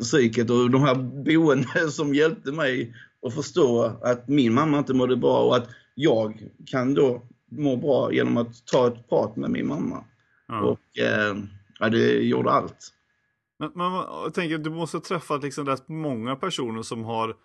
psyket 0.00 0.50
och 0.50 0.70
de 0.70 0.82
här 0.82 0.94
boende 0.94 1.90
som 1.90 2.14
hjälpte 2.14 2.52
mig 2.52 2.94
att 3.26 3.34
förstå 3.34 3.82
att 4.02 4.28
min 4.28 4.54
mamma 4.54 4.78
inte 4.78 4.94
mådde 4.94 5.16
bra 5.16 5.44
och 5.44 5.56
att 5.56 5.68
jag 5.94 6.48
kan 6.66 6.94
då 6.94 7.22
må 7.50 7.76
bra 7.76 8.12
genom 8.12 8.36
att 8.36 8.66
ta 8.66 8.86
ett 8.86 9.08
prat 9.08 9.36
med 9.36 9.50
min 9.50 9.66
mamma. 9.66 10.04
Ja. 10.48 10.60
Och 10.60 10.98
eh, 10.98 11.36
ja, 11.78 11.88
det 11.88 12.12
gjorde 12.12 12.50
allt. 12.50 12.90
Men, 13.58 13.70
men 13.74 13.92
jag 13.92 14.34
tänker, 14.34 14.58
du 14.58 14.70
måste 14.70 14.96
ha 14.96 15.02
träffat 15.02 15.42
liksom 15.42 15.66
rätt 15.66 15.88
många 15.88 16.36
personer 16.36 16.82
som 16.82 17.04
har 17.04 17.36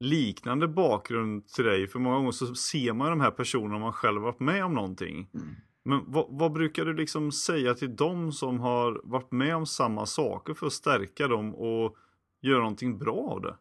liknande 0.00 0.68
bakgrund 0.68 1.48
till 1.48 1.64
dig. 1.64 1.88
För 1.88 1.98
många 1.98 2.16
gånger 2.16 2.32
så 2.32 2.54
ser 2.54 2.92
man 2.92 3.10
de 3.10 3.20
här 3.20 3.30
personerna 3.30 3.78
man 3.78 3.92
själv 3.92 4.22
varit 4.22 4.40
med 4.40 4.64
om 4.64 4.74
någonting. 4.74 5.30
Mm. 5.34 5.46
Men 5.84 6.04
vad, 6.06 6.26
vad, 6.28 6.52
brukar 6.52 6.84
du 6.84 6.94
liksom 6.94 7.32
säga 7.32 7.74
till 7.74 7.96
dem 7.96 8.32
som 8.32 8.60
har 8.60 9.00
varit 9.04 9.32
med 9.32 9.56
om 9.56 9.66
samma 9.66 10.06
saker 10.06 10.54
för 10.54 10.66
att 10.66 10.72
stärka 10.72 11.28
dem 11.28 11.54
och 11.54 11.96
göra 12.42 12.58
någonting 12.58 12.98
bra 12.98 13.28
av 13.30 13.40
det? 13.40 13.56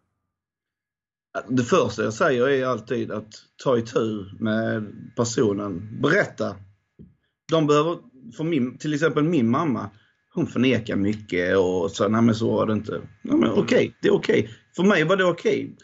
Det 1.50 1.64
första 1.64 2.04
jag 2.04 2.14
säger 2.14 2.48
är 2.48 2.66
alltid 2.66 3.12
att 3.12 3.34
ta 3.64 3.78
itu 3.78 4.26
med 4.40 4.94
personen. 5.16 6.02
Berätta. 6.02 6.56
De 7.52 7.68
behöver, 7.68 7.98
för 8.38 8.44
min, 8.44 8.78
till 8.78 8.94
exempel 8.94 9.24
min 9.24 9.50
mamma, 9.50 9.90
hon 10.34 10.48
förnekar 10.48 10.96
mycket 10.96 11.58
och 11.58 11.92
så, 11.92 12.08
nej 12.08 12.22
men 12.22 12.36
så 12.36 12.52
var 12.52 12.66
det 12.66 12.74
inte. 12.74 13.02
Nej 13.22 13.38
men 13.38 13.52
okej, 13.52 13.64
okay, 13.64 13.92
det 14.02 14.08
är 14.08 14.14
okej. 14.14 14.40
Okay. 14.40 14.54
För 14.76 14.84
mig 14.84 15.04
var 15.04 15.18
det 15.18 15.26
okej. 15.26 15.64
Okay. 15.64 15.76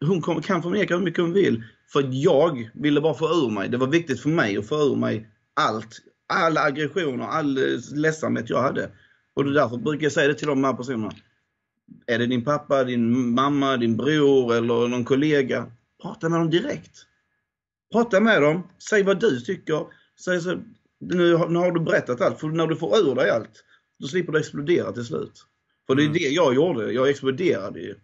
Hon 0.00 0.42
kan 0.42 0.62
förneka 0.62 0.96
hur 0.96 1.04
mycket 1.04 1.20
hon 1.20 1.32
vill. 1.32 1.64
För 1.92 2.08
jag 2.10 2.70
ville 2.74 3.00
bara 3.00 3.14
få 3.14 3.28
ur 3.28 3.50
mig, 3.50 3.68
det 3.68 3.76
var 3.76 3.86
viktigt 3.86 4.20
för 4.20 4.28
mig 4.28 4.56
att 4.56 4.68
få 4.68 4.76
ur 4.76 4.96
mig 4.96 5.28
allt. 5.54 5.98
Alla 6.26 6.60
aggressioner, 6.60 7.24
all 7.24 7.58
ledsamhet 7.94 8.50
jag 8.50 8.62
hade. 8.62 8.90
Och 9.34 9.44
därför 9.44 9.76
brukar 9.76 10.02
jag 10.02 10.12
säga 10.12 10.28
det 10.28 10.34
till 10.34 10.46
de 10.46 10.64
här 10.64 10.72
personerna. 10.72 11.12
Är 12.06 12.18
det 12.18 12.26
din 12.26 12.44
pappa, 12.44 12.84
din 12.84 13.34
mamma, 13.34 13.76
din 13.76 13.96
bror 13.96 14.54
eller 14.54 14.88
någon 14.88 15.04
kollega? 15.04 15.66
Prata 16.02 16.28
med 16.28 16.40
dem 16.40 16.50
direkt. 16.50 17.06
Prata 17.92 18.20
med 18.20 18.42
dem, 18.42 18.62
säg 18.90 19.02
vad 19.02 19.20
du 19.20 19.40
tycker. 19.40 19.86
Säg 20.24 20.40
så, 20.40 20.50
nu, 21.00 21.38
nu 21.48 21.58
har 21.58 21.72
du 21.72 21.80
berättat 21.80 22.20
allt, 22.20 22.40
för 22.40 22.48
när 22.48 22.66
du 22.66 22.76
får 22.76 22.98
ur 22.98 23.14
dig 23.14 23.30
allt, 23.30 23.64
då 23.98 24.06
slipper 24.06 24.32
du 24.32 24.38
explodera 24.38 24.92
till 24.92 25.04
slut. 25.04 25.46
För 25.86 25.94
det 25.94 26.02
är 26.02 26.06
mm. 26.06 26.18
det 26.18 26.28
jag 26.28 26.54
gjorde, 26.54 26.92
jag 26.92 27.08
exploderade 27.08 27.80
ju. 27.80 27.94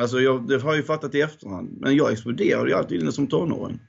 Alltså 0.00 0.20
jag, 0.20 0.48
det 0.48 0.58
har 0.58 0.70
jag 0.70 0.76
ju 0.76 0.82
fattat 0.82 1.14
i 1.14 1.20
efterhand, 1.20 1.76
men 1.80 1.96
jag 1.96 2.12
exploderade 2.12 2.70
ju 2.70 2.76
alltid 2.76 3.14
som 3.14 3.26
tonåring. 3.26 3.80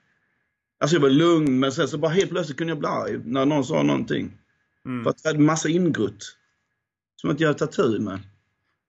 Alltså 0.80 0.96
jag 0.96 1.02
var 1.02 1.10
lugn, 1.10 1.60
men 1.60 1.72
sen 1.72 1.88
så 1.88 1.98
bara 1.98 2.12
helt 2.12 2.32
plötsligt 2.32 2.58
kunde 2.58 2.72
jag 2.72 2.80
bli 2.80 2.88
arg 2.88 3.22
när 3.26 3.46
någon 3.46 3.66
sa 3.66 3.84
någonting. 3.84 4.38
Mm. 4.86 5.04
För 5.04 5.10
att 5.10 5.20
jag 5.24 5.32
hade 5.32 5.44
massa 5.44 5.70
ingrutt. 5.70 6.38
Som 7.16 7.30
att 7.30 7.40
jag 7.40 7.48
hade 7.48 7.60
tagit 7.60 7.76
tur 7.76 8.00
med. 8.00 8.20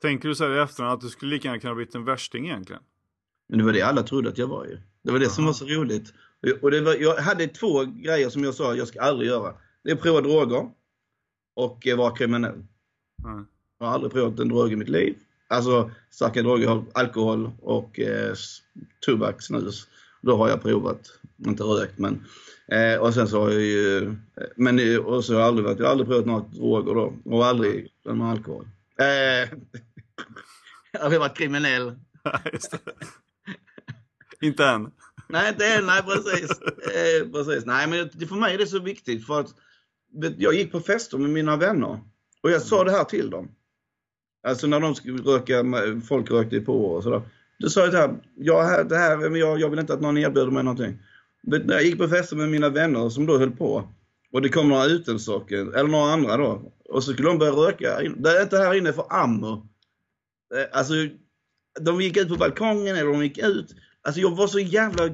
Tänker 0.03 0.29
du 0.29 0.35
så 0.35 0.45
här 0.45 0.57
i 0.57 0.61
efterhand 0.61 0.95
att 0.95 1.01
du 1.01 1.09
skulle 1.09 1.35
lika 1.35 1.49
gärna 1.49 1.61
kunna 1.61 1.75
blivit 1.75 1.95
en 1.95 2.05
värsting 2.05 2.47
egentligen? 2.47 2.83
Men 3.49 3.59
det 3.59 3.65
var 3.65 3.73
det 3.73 3.83
alla 3.83 4.03
trodde 4.03 4.29
att 4.29 4.39
jag 4.39 4.47
var 4.47 4.65
ju. 4.65 4.79
Det 5.03 5.13
var 5.13 5.19
det 5.19 5.27
Aha. 5.27 5.35
som 5.35 5.45
var 5.45 5.53
så 5.53 5.65
roligt. 5.65 6.15
Och 6.63 6.71
det 6.71 6.81
var, 6.81 6.95
jag 6.95 7.17
hade 7.17 7.47
två 7.47 7.85
grejer 7.85 8.29
som 8.29 8.45
jag 8.45 8.55
sa 8.55 8.73
att 8.73 8.79
jag 8.79 8.89
ska 8.89 9.01
aldrig 9.01 9.29
göra. 9.29 9.55
Det 9.83 9.91
är 9.91 9.95
att 9.95 10.03
prova 10.03 10.21
droger 10.21 10.71
och 11.55 11.87
vara 11.97 12.17
kriminell. 12.17 12.67
Mm. 13.25 13.47
Jag 13.79 13.87
har 13.87 13.95
aldrig 13.95 14.13
provat 14.13 14.41
en 14.41 14.49
drog 14.49 14.73
i 14.73 14.77
mitt 14.77 14.89
liv. 14.89 15.17
Alltså 15.49 15.91
starka 16.11 16.43
droger, 16.43 16.85
alkohol 16.93 17.51
och 17.63 18.01
eh, 18.01 18.35
tobak, 19.01 19.43
snus. 19.43 19.89
Då 20.23 20.37
har 20.37 20.49
jag 20.49 20.63
provat, 20.63 21.01
inte 21.47 21.63
rökt 21.63 21.99
men. 21.99 22.25
Eh, 22.69 23.01
och 23.01 23.15
sen 23.15 23.29
så 23.29 23.41
har 23.41 23.51
jag 23.51 23.63
ju, 23.63 24.15
men 24.57 24.99
och 24.99 25.25
så 25.25 25.33
har 25.33 25.41
jag 25.41 25.49
aldrig 25.49 25.67
varit, 25.67 25.79
jag 25.79 25.87
har 25.87 25.91
aldrig 25.91 26.09
provat 26.09 26.27
några 26.27 26.41
droger 26.41 26.95
då. 26.95 27.15
Och 27.25 27.47
aldrig 27.47 27.89
med 28.05 28.31
alkohol. 28.31 28.69
Eh, 28.99 29.07
jag 30.93 31.11
har 31.11 31.19
varit 31.19 31.37
kriminell. 31.37 31.93
Inte 34.41 34.67
än. 34.67 34.91
Nej, 35.29 35.49
inte 35.49 35.67
än. 35.67 35.87
Nej, 35.87 36.03
precis. 36.03 36.51
Eh, 36.61 37.29
precis. 37.33 37.67
Nej, 37.67 37.89
men 37.89 38.11
det, 38.13 38.27
för 38.27 38.37
mig 38.37 38.55
är 38.55 38.59
det 38.59 38.67
så 38.67 38.79
viktigt 38.79 39.27
för 39.27 39.41
att 39.41 39.55
jag 40.39 40.55
gick 40.55 40.73
på 40.73 40.81
fester 40.81 41.19
med 41.19 41.31
mina 41.31 41.57
vänner 41.57 42.01
och 42.43 42.51
jag 42.51 42.63
sa 42.63 42.85
det 42.85 42.91
här 42.91 43.05
till 43.05 43.31
dem. 43.31 43.49
Alltså 44.45 44.67
när 44.67 44.81
de 44.81 44.95
skulle 44.95 45.23
röka, 45.23 45.65
folk 46.09 46.31
rökte 46.31 46.61
på 46.61 46.87
och 46.87 47.03
sådär. 47.03 47.23
Då 47.59 47.69
sa 47.69 47.81
jag 47.81 47.93
det 47.93 47.99
här, 47.99 48.17
jag, 48.35 48.89
det 48.89 48.97
här 48.97 49.37
jag, 49.37 49.61
jag 49.61 49.71
vill 49.71 49.79
inte 49.79 49.95
att 49.95 50.01
någon 50.01 50.19
erbjuder 50.19 50.51
mig 50.51 50.65
någonting. 50.65 50.99
Men 51.43 51.63
när 51.63 51.75
jag 51.75 51.85
gick 51.85 51.99
på 51.99 52.09
fester 52.09 52.37
med 52.37 52.49
mina 52.49 52.69
vänner 52.69 53.09
som 53.09 53.27
då 53.27 53.39
höll 53.39 53.51
på 53.51 53.89
och 54.33 54.43
det 54.43 54.49
kom 54.49 54.69
några 54.69 54.85
utomsocker, 54.85 55.77
eller 55.77 55.89
några 55.91 56.13
andra 56.13 56.37
då, 56.37 56.73
och 56.89 57.05
så 57.05 57.13
skulle 57.13 57.29
de 57.29 57.39
börja 57.39 57.53
röka. 57.53 58.01
Det 58.17 58.31
är 58.31 58.43
inte 58.43 58.59
här 58.59 58.75
inne 58.75 58.93
för 58.93 59.07
ammo. 59.11 59.69
Eh, 60.55 60.79
alltså, 60.79 60.95
de 61.81 62.01
gick 62.01 62.17
ut 62.17 62.29
på 62.29 62.37
balkongen 62.37 62.97
eller 62.97 63.13
de 63.13 63.23
gick 63.23 63.39
ut. 63.39 63.75
Alltså 64.03 64.21
jag 64.21 64.37
var 64.37 64.47
så 64.47 64.59
jävla 64.59 65.11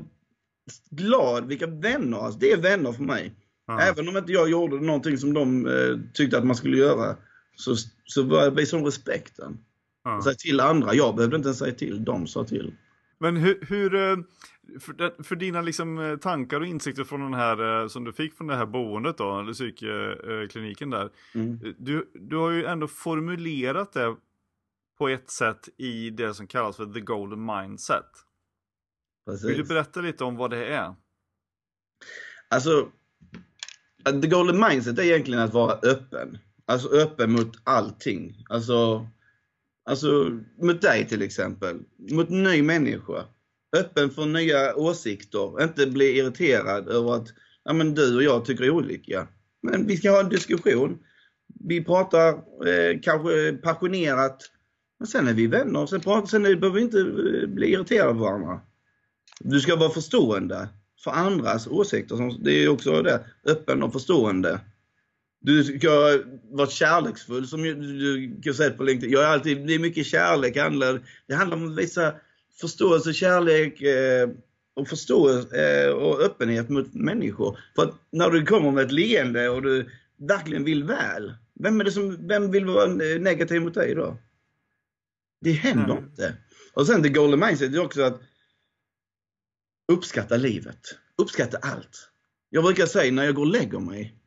glad, 0.90 1.48
vilka 1.48 1.66
vänner, 1.66 2.18
alltså, 2.18 2.40
det 2.40 2.52
är 2.52 2.56
vänner 2.56 2.92
för 2.92 3.02
mig. 3.02 3.34
Ja. 3.66 3.80
Även 3.80 4.08
om 4.08 4.16
inte 4.16 4.32
jag 4.32 4.50
gjorde 4.50 4.76
någonting 4.76 5.18
som 5.18 5.34
de 5.34 5.66
eh, 5.66 5.98
tyckte 6.14 6.38
att 6.38 6.46
man 6.46 6.56
skulle 6.56 6.76
göra, 6.76 7.16
så, 7.60 7.76
så 8.04 8.50
visade 8.50 8.82
de 8.82 8.86
respekten. 8.86 9.58
Ja. 10.04 10.20
Säg 10.24 10.36
till 10.36 10.60
andra, 10.60 10.94
jag 10.94 11.16
behövde 11.16 11.36
inte 11.36 11.48
ens 11.48 11.58
säga 11.58 11.74
till, 11.74 12.04
de 12.04 12.26
sa 12.26 12.44
till. 12.44 12.74
Men 13.18 13.36
hur, 13.36 13.58
hur 13.68 13.94
eh, 13.94 14.16
för, 14.80 15.22
för, 15.22 15.36
dina 15.36 15.62
liksom 15.62 15.98
eh, 15.98 16.16
tankar 16.16 16.60
och 16.60 16.66
insikter 16.66 17.04
från 17.04 17.20
den 17.20 17.34
här, 17.34 17.82
eh, 17.82 17.88
som 17.88 18.04
du 18.04 18.12
fick 18.12 18.34
från 18.34 18.46
det 18.46 18.56
här 18.56 18.66
boendet 18.66 19.18
då, 19.18 19.40
eller 19.40 19.52
psykkliniken 19.52 20.90
där. 20.90 21.10
Mm. 21.34 21.74
Du, 21.78 22.10
du 22.14 22.36
har 22.36 22.50
ju 22.50 22.64
ändå 22.64 22.88
formulerat 22.88 23.92
det 23.92 24.16
på 24.98 25.08
ett 25.08 25.30
sätt 25.30 25.68
i 25.76 26.10
det 26.10 26.34
som 26.34 26.46
kallas 26.46 26.76
för 26.76 26.86
the 26.86 27.00
golden 27.00 27.44
mindset. 27.44 28.06
Precis. 29.26 29.50
Vill 29.50 29.58
du 29.58 29.64
berätta 29.64 30.00
lite 30.00 30.24
om 30.24 30.36
vad 30.36 30.50
det 30.50 30.66
är? 30.66 30.94
Alltså, 32.48 32.88
the 34.22 34.28
golden 34.28 34.60
mindset 34.60 34.98
är 34.98 35.02
egentligen 35.02 35.42
att 35.42 35.54
vara 35.54 35.72
öppen. 35.72 36.38
Alltså 36.70 36.88
öppen 36.88 37.32
mot 37.32 37.52
allting. 37.64 38.44
Alltså, 38.48 39.06
alltså 39.84 40.38
mot 40.62 40.82
dig 40.82 41.08
till 41.08 41.22
exempel. 41.22 41.80
Mot 42.10 42.30
en 42.30 42.42
ny 42.42 42.62
människa. 42.62 43.24
Öppen 43.76 44.10
för 44.10 44.26
nya 44.26 44.76
åsikter. 44.76 45.62
Inte 45.62 45.86
bli 45.86 46.18
irriterad 46.18 46.88
över 46.88 47.14
att 47.14 47.28
ja, 47.64 47.72
men 47.72 47.94
du 47.94 48.16
och 48.16 48.22
jag 48.22 48.44
tycker 48.44 48.70
olika. 48.70 49.28
Men 49.62 49.86
vi 49.86 49.96
ska 49.96 50.10
ha 50.10 50.20
en 50.20 50.28
diskussion. 50.28 50.98
Vi 51.60 51.84
pratar 51.84 52.28
eh, 52.68 53.00
kanske 53.02 53.52
passionerat. 53.52 54.42
Men 54.98 55.06
sen 55.06 55.28
är 55.28 55.34
vi 55.34 55.46
vänner. 55.46 55.86
Sen, 55.86 56.00
pratar, 56.00 56.26
sen 56.26 56.42
behöver 56.42 56.70
vi 56.70 56.80
inte 56.80 57.00
eh, 57.00 57.48
bli 57.48 57.72
irriterade 57.72 58.14
på 58.14 58.20
varandra. 58.20 58.60
Du 59.40 59.60
ska 59.60 59.76
vara 59.76 59.90
förstående 59.90 60.68
för 61.04 61.10
andras 61.10 61.66
åsikter. 61.66 62.44
Det 62.44 62.64
är 62.64 62.68
också 62.68 63.02
det, 63.02 63.24
öppen 63.44 63.82
och 63.82 63.92
förstående. 63.92 64.60
Du 65.40 65.64
ska 65.64 66.18
vara 66.50 66.68
kärleksfull 66.68 67.46
som 67.46 67.62
du 67.62 68.40
kan 68.42 68.54
säga 68.54 68.70
på 68.70 68.82
LinkedIn. 68.82 69.12
Jag 69.12 69.22
är 69.22 69.26
alltid, 69.26 69.66
det 69.66 69.74
är 69.74 69.78
mycket 69.78 70.06
kärlek. 70.06 70.56
Handlar, 70.56 71.06
det 71.26 71.34
handlar 71.34 71.56
om 71.56 71.72
att 71.72 71.78
visa 71.78 72.14
förståelse, 72.60 73.12
kärlek 73.12 73.82
eh, 73.82 74.28
och 74.74 74.88
förståelse 74.88 75.84
eh, 75.84 75.90
och 75.90 76.20
öppenhet 76.20 76.68
mot 76.68 76.94
människor. 76.94 77.58
För 77.76 77.82
att 77.82 77.94
när 78.10 78.30
du 78.30 78.46
kommer 78.46 78.70
med 78.70 78.84
ett 78.84 78.92
leende 78.92 79.48
och 79.48 79.62
du 79.62 79.90
verkligen 80.16 80.64
vill 80.64 80.84
väl, 80.84 81.34
vem, 81.54 81.80
är 81.80 81.84
det 81.84 81.92
som, 81.92 82.26
vem 82.28 82.50
vill 82.50 82.64
vara 82.64 82.86
negativ 83.18 83.62
mot 83.62 83.74
dig 83.74 83.94
då? 83.94 84.16
Det 85.40 85.52
händer 85.52 85.92
mm. 85.92 86.04
inte. 86.04 86.34
Och 86.72 86.86
sen 86.86 87.02
det 87.02 87.08
golden 87.08 87.40
mindset 87.40 87.74
är 87.74 87.84
också 87.84 88.02
att 88.02 88.20
uppskatta 89.92 90.36
livet. 90.36 90.80
Uppskatta 91.16 91.58
allt. 91.58 92.10
Jag 92.50 92.64
brukar 92.64 92.86
säga 92.86 93.12
när 93.12 93.24
jag 93.24 93.34
går 93.34 93.42
och 93.42 93.52
lägger 93.52 93.78
mig, 93.78 94.19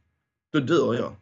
då 0.54 0.60
dör 0.60 0.94
jag. 0.94 1.16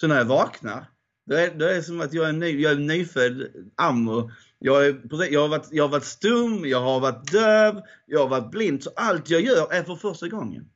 Så 0.00 0.06
när 0.06 0.16
jag 0.16 0.24
vaknar, 0.24 0.84
då 1.26 1.36
är 1.36 1.50
det 1.50 1.76
är 1.76 1.82
som 1.82 2.00
att 2.00 2.12
jag 2.12 2.28
är, 2.28 2.32
ny, 2.32 2.60
jag 2.60 2.72
är 2.72 2.76
nyfödd 2.76 3.48
ammo. 3.76 4.30
Jag, 4.58 4.86
är, 4.86 5.00
jag, 5.30 5.40
har 5.40 5.48
varit, 5.48 5.68
jag 5.70 5.84
har 5.84 5.88
varit 5.88 6.04
stum, 6.04 6.64
jag 6.64 6.80
har 6.80 7.00
varit 7.00 7.32
döv, 7.32 7.82
jag 8.06 8.20
har 8.20 8.28
varit 8.28 8.50
blind. 8.50 8.82
Så 8.82 8.90
allt 8.96 9.30
jag 9.30 9.40
gör 9.40 9.72
är 9.72 9.82
för 9.82 9.96
första 9.96 10.28
gången. 10.28 10.68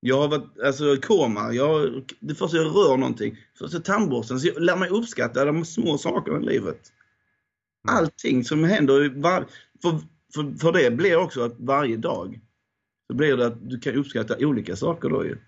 Jag 0.00 0.20
har 0.20 0.28
varit 0.28 0.60
alltså, 0.64 0.96
koma, 0.96 1.52
jag, 1.52 2.04
det 2.20 2.34
första 2.34 2.56
jag 2.56 2.66
rör 2.66 2.96
någonting, 2.96 3.36
första 3.58 3.80
tandborsten. 3.80 4.40
Så 4.40 4.46
jag 4.46 4.62
lär 4.62 4.76
mig 4.76 4.88
uppskatta 4.88 5.44
de 5.44 5.64
små 5.64 5.98
sakerna 5.98 6.40
i 6.40 6.44
livet. 6.44 6.92
Mm. 7.88 7.96
Allting 7.96 8.44
som 8.44 8.64
händer, 8.64 9.20
var, 9.20 9.46
för, 9.82 9.90
för, 10.34 10.58
för 10.58 10.72
det 10.72 10.90
blir 10.90 11.16
också 11.16 11.42
att 11.42 11.54
varje 11.58 11.96
dag 11.96 12.40
så 13.06 13.14
blir 13.14 13.36
det 13.36 13.46
att 13.46 13.70
du 13.70 13.80
kan 13.80 13.94
uppskatta 13.94 14.36
olika 14.38 14.76
saker 14.76 15.08
då 15.08 15.24
ju. 15.24 15.38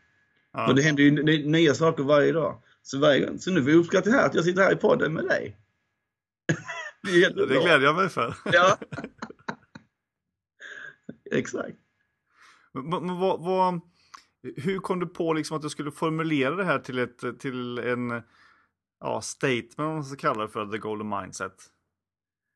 Ja. 0.52 0.66
För 0.66 0.75
det 0.75 0.82
händer 0.82 1.02
ju 1.02 1.11
nya 1.49 1.75
saker 1.75 2.02
varje 2.02 2.32
dag. 2.32 2.62
Så, 2.82 2.99
varje, 2.99 3.38
så 3.38 3.50
nu 3.50 3.62
får 3.62 3.71
jag 3.71 3.78
uppskatta 3.78 4.11
här 4.11 4.26
att 4.26 4.35
jag 4.35 4.44
sitter 4.44 4.62
här 4.62 4.73
i 4.73 4.76
podden 4.76 5.12
med 5.14 5.25
dig. 5.25 5.56
det, 7.02 7.47
det 7.47 7.47
gläder 7.47 7.80
jag 7.80 7.97
mig 7.97 8.09
för. 8.09 8.37
ja. 8.44 8.78
Exakt. 11.30 11.78
Men, 12.73 13.06
men 13.06 13.18
vad, 13.18 13.40
vad, 13.40 13.80
hur 14.56 14.78
kom 14.78 15.00
du 15.00 15.06
på 15.06 15.32
liksom 15.32 15.56
att 15.56 15.62
du 15.62 15.71
skulle 15.71 15.90
formulera 15.90 16.56
det 16.56 16.64
här 16.64 16.78
till, 16.78 16.99
ett, 16.99 17.40
till 17.40 17.78
en 17.78 18.23
ja, 19.00 19.21
statement, 19.21 19.78
om 19.78 19.94
man 19.94 20.04
ska 20.04 20.16
kalla 20.16 20.42
det 20.42 20.49
för, 20.49 20.66
the 20.66 20.78
golden 20.78 21.09
mindset? 21.09 21.54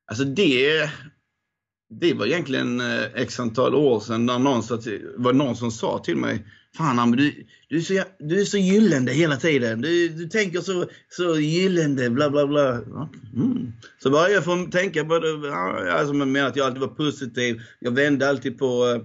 Alltså 0.07 0.25
det, 0.25 0.91
det 1.89 2.15
var 2.15 2.27
egentligen 2.27 2.81
eh, 2.81 3.05
x 3.15 3.41
antal 3.41 3.75
år 3.75 4.01
sedan 4.01 4.27
när 4.27 4.39
någon, 4.39 4.63
var 5.17 5.33
någon 5.33 5.57
som 5.57 5.71
sa 5.71 5.99
till 5.99 6.17
mig 6.17 6.47
Fan 6.77 7.11
du, 7.11 7.47
du, 7.69 7.77
är 7.77 7.81
så, 7.81 8.03
du 8.19 8.41
är 8.41 8.45
så 8.45 8.59
gyllene 8.59 9.13
hela 9.13 9.37
tiden. 9.37 9.81
Du, 9.81 10.09
du 10.09 10.29
tänker 10.29 10.61
så, 10.61 10.87
så 11.09 11.41
gyllene, 11.41 12.11
bla 12.11 12.31
bla 12.31 12.47
bla. 12.47 12.73
Mm. 13.35 13.73
Så 13.99 14.11
började 14.11 14.35
jag 14.35 14.45
få 14.45 14.69
tänka 14.73 15.05
på 15.05 15.19
det, 15.19 15.55
alltså 15.93 16.15
menar 16.15 16.49
att 16.49 16.57
jag 16.57 16.67
alltid 16.67 16.81
var 16.81 16.89
positiv. 16.89 17.61
Jag 17.79 17.91
vände 17.91 18.29
alltid 18.29 18.59
på 18.59 18.87
eh, 18.87 19.03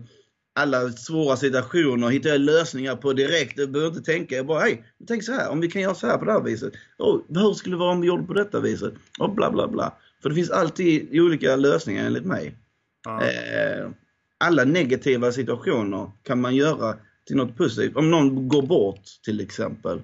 alla 0.56 0.90
svåra 0.90 1.38
situationer, 1.38 2.10
hittade 2.10 2.38
lösningar 2.38 2.96
på 2.96 3.14
direkt. 3.14 3.58
Jag 3.58 3.72
behöver 3.72 3.98
inte 3.98 4.12
tänka. 4.12 4.36
Jag 4.36 4.46
bara, 4.46 4.60
hej, 4.60 4.86
tänk 5.08 5.24
så 5.24 5.32
här, 5.32 5.50
om 5.50 5.60
vi 5.60 5.68
kan 5.68 5.82
göra 5.82 5.96
så 5.96 6.08
här 6.08 6.18
på 6.18 6.26
det 6.26 6.32
här 6.32 6.42
viset. 6.42 6.74
Oh, 6.98 7.22
hur 7.30 7.54
skulle 7.54 7.76
det 7.76 7.80
vara 7.80 7.92
om 7.92 8.02
vi 8.02 8.08
gjorde 8.08 8.24
på 8.24 8.34
detta 8.34 8.60
viset? 8.60 8.94
Och 9.20 9.36
bla 9.36 9.52
bla 9.52 9.68
bla. 9.68 9.94
För 10.22 10.30
det 10.30 10.36
finns 10.36 10.50
alltid 10.50 11.20
olika 11.22 11.56
lösningar 11.56 12.06
enligt 12.06 12.26
mig. 12.26 12.58
Ja. 13.06 13.22
Eh, 13.22 13.90
alla 14.38 14.64
negativa 14.64 15.32
situationer 15.32 16.12
kan 16.24 16.42
man 16.42 16.56
göra 16.56 16.96
till 17.32 17.38
något 17.38 17.58
positivt. 17.58 17.96
Om 17.96 18.12
någon 18.12 18.48
går 18.48 18.62
bort 18.62 19.02
till 19.26 19.42
exempel, 19.42 20.02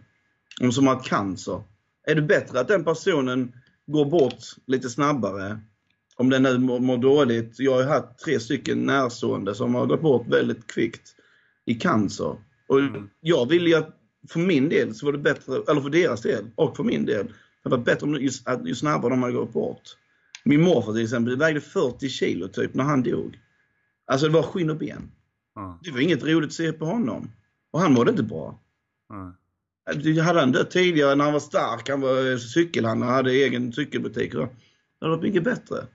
om 0.61 0.71
som 0.71 0.87
har 0.87 1.03
cancer. 1.03 1.63
Är 2.07 2.15
det 2.15 2.21
bättre 2.21 2.59
att 2.59 2.67
den 2.67 2.83
personen 2.83 3.53
går 3.87 4.05
bort 4.05 4.43
lite 4.67 4.89
snabbare 4.89 5.59
om 6.15 6.29
den 6.29 6.43
nu 6.43 6.57
mår 6.57 6.97
dåligt. 6.97 7.59
Jag 7.59 7.71
har 7.71 7.83
haft 7.83 8.19
tre 8.25 8.39
stycken 8.39 8.85
närstående 8.85 9.55
som 9.55 9.75
har 9.75 9.85
gått 9.85 10.01
bort 10.01 10.27
väldigt 10.27 10.67
kvickt 10.67 11.15
i 11.65 11.73
cancer. 11.73 12.35
Och 12.67 12.79
mm. 12.79 13.09
jag 13.21 13.49
vill 13.49 13.67
ju 13.67 13.75
att 13.75 13.97
för 14.29 14.39
min 14.39 14.69
del 14.69 14.95
så 14.95 15.05
var 15.05 15.13
det 15.13 15.19
bättre, 15.19 15.61
eller 15.67 15.81
för 15.81 15.89
deras 15.89 16.21
del 16.21 16.45
och 16.55 16.77
för 16.77 16.83
min 16.83 17.05
del, 17.05 17.27
det 17.63 17.69
var 17.69 17.77
bättre 17.77 18.05
om 18.05 18.13
ju, 18.13 18.29
ju 18.65 18.75
snabbare 18.75 19.09
de 19.09 19.23
hade 19.23 19.33
gått 19.33 19.53
bort. 19.53 19.83
Min 20.45 20.61
morfar 20.61 20.93
till 20.93 21.03
exempel 21.03 21.37
vägde 21.37 21.61
40 21.61 22.09
kilo 22.09 22.47
typ 22.47 22.73
när 22.73 22.83
han 22.83 23.03
dog. 23.03 23.39
Alltså 24.05 24.27
det 24.27 24.33
var 24.33 24.43
skinn 24.43 24.69
och 24.69 24.77
ben. 24.77 25.11
Mm. 25.57 25.77
Det 25.83 25.91
var 25.91 25.99
inget 25.99 26.23
roligt 26.23 26.47
att 26.47 26.53
se 26.53 26.73
på 26.73 26.85
honom. 26.85 27.31
Och 27.71 27.79
han 27.79 27.93
mådde 27.93 28.11
inte 28.11 28.23
bra. 28.23 28.59
Mm. 29.13 29.33
Hade 30.19 30.39
han 30.39 30.51
dött 30.51 30.71
tidigare 30.71 31.15
när 31.15 31.23
han 31.23 31.33
var 31.33 31.39
stark, 31.39 31.89
han 31.89 32.01
var 32.01 32.37
cykelhandlare, 32.37 33.11
hade 33.11 33.31
egen 33.31 33.73
cykelbutik. 33.73 34.31
Det 34.31 34.49
hade 35.01 35.15
varit 35.15 35.23
mycket 35.23 35.43
bättre. 35.43 35.87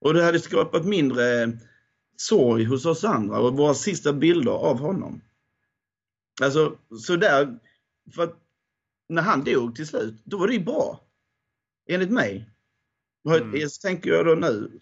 Och 0.00 0.14
det 0.14 0.24
hade 0.24 0.40
skapat 0.40 0.84
mindre 0.84 1.52
sorg 2.16 2.64
hos 2.64 2.86
oss 2.86 3.04
andra 3.04 3.38
och 3.38 3.56
våra 3.56 3.74
sista 3.74 4.12
bilder 4.12 4.52
av 4.52 4.78
honom. 4.78 5.20
Alltså, 6.42 6.78
sådär, 7.00 7.58
för 8.14 8.22
att 8.22 8.38
när 9.08 9.22
han 9.22 9.44
dog 9.44 9.76
till 9.76 9.86
slut, 9.86 10.14
då 10.24 10.38
var 10.38 10.46
det 10.46 10.54
ju 10.54 10.64
bra. 10.64 11.00
Enligt 11.88 12.10
mig. 12.10 12.50
Mm. 13.28 13.68
Tänker 13.82 14.10
jag 14.10 14.26
då 14.26 14.34
nu. 14.34 14.78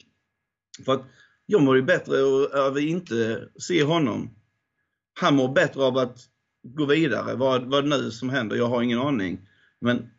För 0.84 0.92
att 0.92 1.04
jag 1.46 1.62
mår 1.62 1.76
ju 1.76 1.82
bättre 1.82 2.22
av 2.22 2.72
att 2.72 2.78
inte 2.78 3.48
se 3.58 3.82
honom. 3.82 4.30
Han 5.20 5.36
mår 5.36 5.48
bättre 5.48 5.82
av 5.82 5.98
att 5.98 6.28
gå 6.62 6.84
vidare, 6.84 7.34
vad, 7.34 7.64
vad 7.64 7.88
nu 7.88 8.10
som 8.10 8.30
händer, 8.30 8.56
jag 8.56 8.66
har 8.66 8.82
ingen 8.82 8.98
aning. 8.98 9.48
Men 9.80 10.10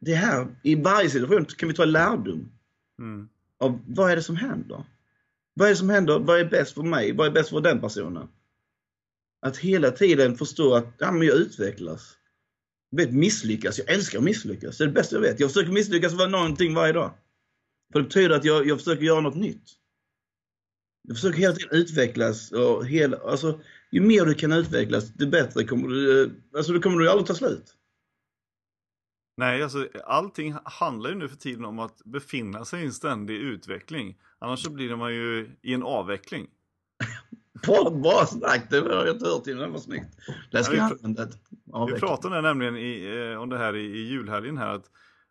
det 0.00 0.14
här, 0.14 0.46
i 0.62 0.74
varje 0.74 1.10
situation 1.10 1.44
kan 1.44 1.68
vi 1.68 1.74
ta 1.74 1.84
lärdom. 1.84 2.52
Mm. 2.98 3.28
Av 3.58 3.80
vad 3.86 4.10
är 4.10 4.16
det 4.16 4.22
som 4.22 4.36
händer? 4.36 4.84
Vad 5.54 5.66
är 5.66 5.70
det 5.70 5.76
som 5.76 5.90
händer? 5.90 6.18
Vad 6.18 6.40
är 6.40 6.44
bäst 6.44 6.74
för 6.74 6.82
mig? 6.82 7.12
Vad 7.12 7.26
är 7.26 7.30
bäst 7.30 7.50
för 7.50 7.60
den 7.60 7.80
personen? 7.80 8.28
Att 9.40 9.56
hela 9.56 9.90
tiden 9.90 10.36
förstå 10.36 10.74
att 10.74 10.94
ja, 10.98 11.12
men 11.12 11.26
jag 11.26 11.36
utvecklas. 11.36 12.16
Jag 12.90 12.98
vet 12.98 13.12
misslyckas, 13.12 13.78
jag 13.78 13.90
älskar 13.90 14.18
att 14.18 14.24
misslyckas. 14.24 14.78
Det 14.78 14.84
är 14.84 14.88
det 14.88 14.92
bästa 14.94 15.16
jag 15.16 15.20
vet. 15.20 15.40
Jag 15.40 15.50
försöker 15.50 15.72
misslyckas 15.72 16.14
med 16.14 16.30
någonting 16.30 16.74
varje 16.74 16.92
dag. 16.92 17.10
För 17.92 17.98
det 17.98 18.04
betyder 18.04 18.36
att 18.36 18.44
jag, 18.44 18.66
jag 18.66 18.78
försöker 18.78 19.02
göra 19.02 19.20
något 19.20 19.36
nytt. 19.36 19.64
Du 21.04 21.14
försöker 21.14 21.38
hela 21.38 21.54
tiden 21.54 21.78
utvecklas 21.78 22.52
och 22.52 22.86
hela, 22.86 23.16
alltså, 23.16 23.60
ju 23.90 24.00
mer 24.00 24.24
du 24.24 24.34
kan 24.34 24.52
utvecklas, 24.52 25.08
desto 25.08 25.30
bättre 25.30 25.64
kommer 25.64 25.88
du, 25.88 26.30
alltså 26.56 26.72
då 26.72 26.80
kommer 26.80 26.98
du 26.98 27.10
aldrig 27.10 27.26
ta 27.26 27.34
slut. 27.34 27.74
Nej, 29.36 29.62
alltså 29.62 29.88
allting 30.04 30.54
handlar 30.64 31.10
ju 31.10 31.16
nu 31.16 31.28
för 31.28 31.36
tiden 31.36 31.64
om 31.64 31.78
att 31.78 32.04
befinna 32.04 32.64
sig 32.64 32.82
i 32.82 32.86
en 32.86 32.92
ständig 32.92 33.34
utveckling. 33.34 34.16
Annars 34.38 34.64
så 34.64 34.70
blir 34.70 34.96
man 34.96 35.14
ju 35.14 35.50
i 35.62 35.74
en 35.74 35.82
avveckling. 35.82 36.46
Bra, 37.66 37.90
bra 37.90 38.26
snack, 38.26 38.66
det 38.70 38.78
har 38.78 39.06
jag 39.06 39.14
inte 39.14 39.28
hört 39.28 39.46
innan, 39.46 39.60
det 39.62 39.68
var 39.68 39.78
snyggt. 39.78 40.16
Det 40.50 40.64
ska 40.64 40.76
Ja, 40.76 40.82
jag 40.82 40.92
använda. 40.92 41.28
Vi 41.94 42.00
pratade 42.00 42.40
nämligen 42.40 42.76
i, 42.76 43.16
eh, 43.32 43.42
om 43.42 43.48
det 43.48 43.58
här 43.58 43.76
i, 43.76 43.84
i 43.84 44.08
julhelgen 44.08 44.58
här 44.58 44.74
att, 44.74 44.90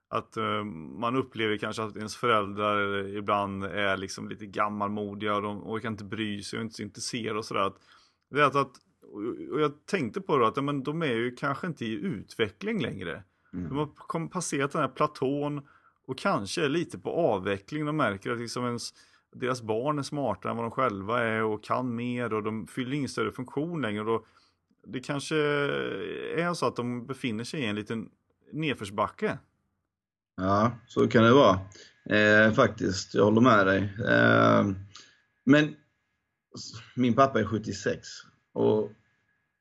att 0.10 0.38
eh, 0.38 0.64
man 0.64 1.16
upplever 1.16 1.58
kanske 1.58 1.84
att 1.84 1.98
ens 1.98 2.16
föräldrar 2.16 3.08
ibland 3.08 3.64
är 3.64 3.98
liksom 3.98 4.30
lite 4.30 4.46
gammalmodiga 4.46 5.36
och 5.36 5.42
de 5.42 5.68
orkar 5.68 5.90
inte 5.90 6.04
bry 6.04 6.44
sig 6.44 6.60
och 6.60 6.64
inte 6.64 6.76
så 6.76 6.84
intresserade 6.84 7.40
och 7.40 7.46
sådär. 7.46 7.72
Det 8.30 8.40
är 8.40 8.44
att, 8.44 8.56
att, 8.56 8.72
och 9.52 9.62
jag 9.62 9.86
tänkte 9.86 10.22
på 10.22 10.38
det 10.38 10.48
att 10.48 10.58
ja, 10.58 10.62
men 10.62 10.84
de 10.84 11.02
är 11.02 11.16
ju 11.16 11.36
kanske 11.36 11.68
inte 11.68 11.86
i 11.86 11.92
utveckling 11.92 12.82
längre. 12.82 13.24
Mm. 13.54 13.70
De 13.70 13.78
har 13.78 14.28
passerat 14.28 14.72
den 14.72 14.82
här 14.82 14.90
platån 14.90 15.68
och 16.06 16.18
kanske 16.18 16.66
är 16.66 16.70
lite 16.70 17.00
på 17.00 17.12
avveckling. 17.12 17.86
De 17.86 17.98
märker 17.98 18.32
att 18.32 18.40
liksom 18.40 18.66
ens, 18.66 18.94
deras 19.36 19.62
barn 19.62 20.00
är 20.00 20.04
smartare 20.04 20.52
än 20.52 20.58
vad 20.58 20.66
de 20.66 20.72
själva 20.72 21.24
är 21.24 21.44
och 21.44 21.64
kan 21.64 21.96
mer 21.96 22.34
och 22.34 22.44
de 22.44 22.68
fyller 22.68 22.94
ingen 22.94 23.10
större 23.10 23.32
funktion 23.32 23.82
längre. 23.82 24.00
Och 24.00 24.06
då, 24.06 24.26
det 24.88 25.00
kanske 25.00 25.36
är 25.36 26.54
så 26.54 26.66
att 26.66 26.76
de 26.76 27.06
befinner 27.06 27.44
sig 27.44 27.62
i 27.62 27.66
en 27.66 27.76
liten 27.76 28.10
nedförsbacke. 28.52 29.38
Ja, 30.38 30.72
så 30.88 31.08
kan 31.08 31.24
det 31.24 31.32
vara. 31.34 31.60
Eh, 32.10 32.54
faktiskt, 32.54 33.14
jag 33.14 33.24
håller 33.24 33.42
med 33.42 33.68
dig. 33.68 33.94
Eh, 34.08 34.66
men 35.46 35.76
min 36.96 37.14
pappa 37.14 37.40
är 37.40 37.46
76 37.46 38.08
och 38.54 38.92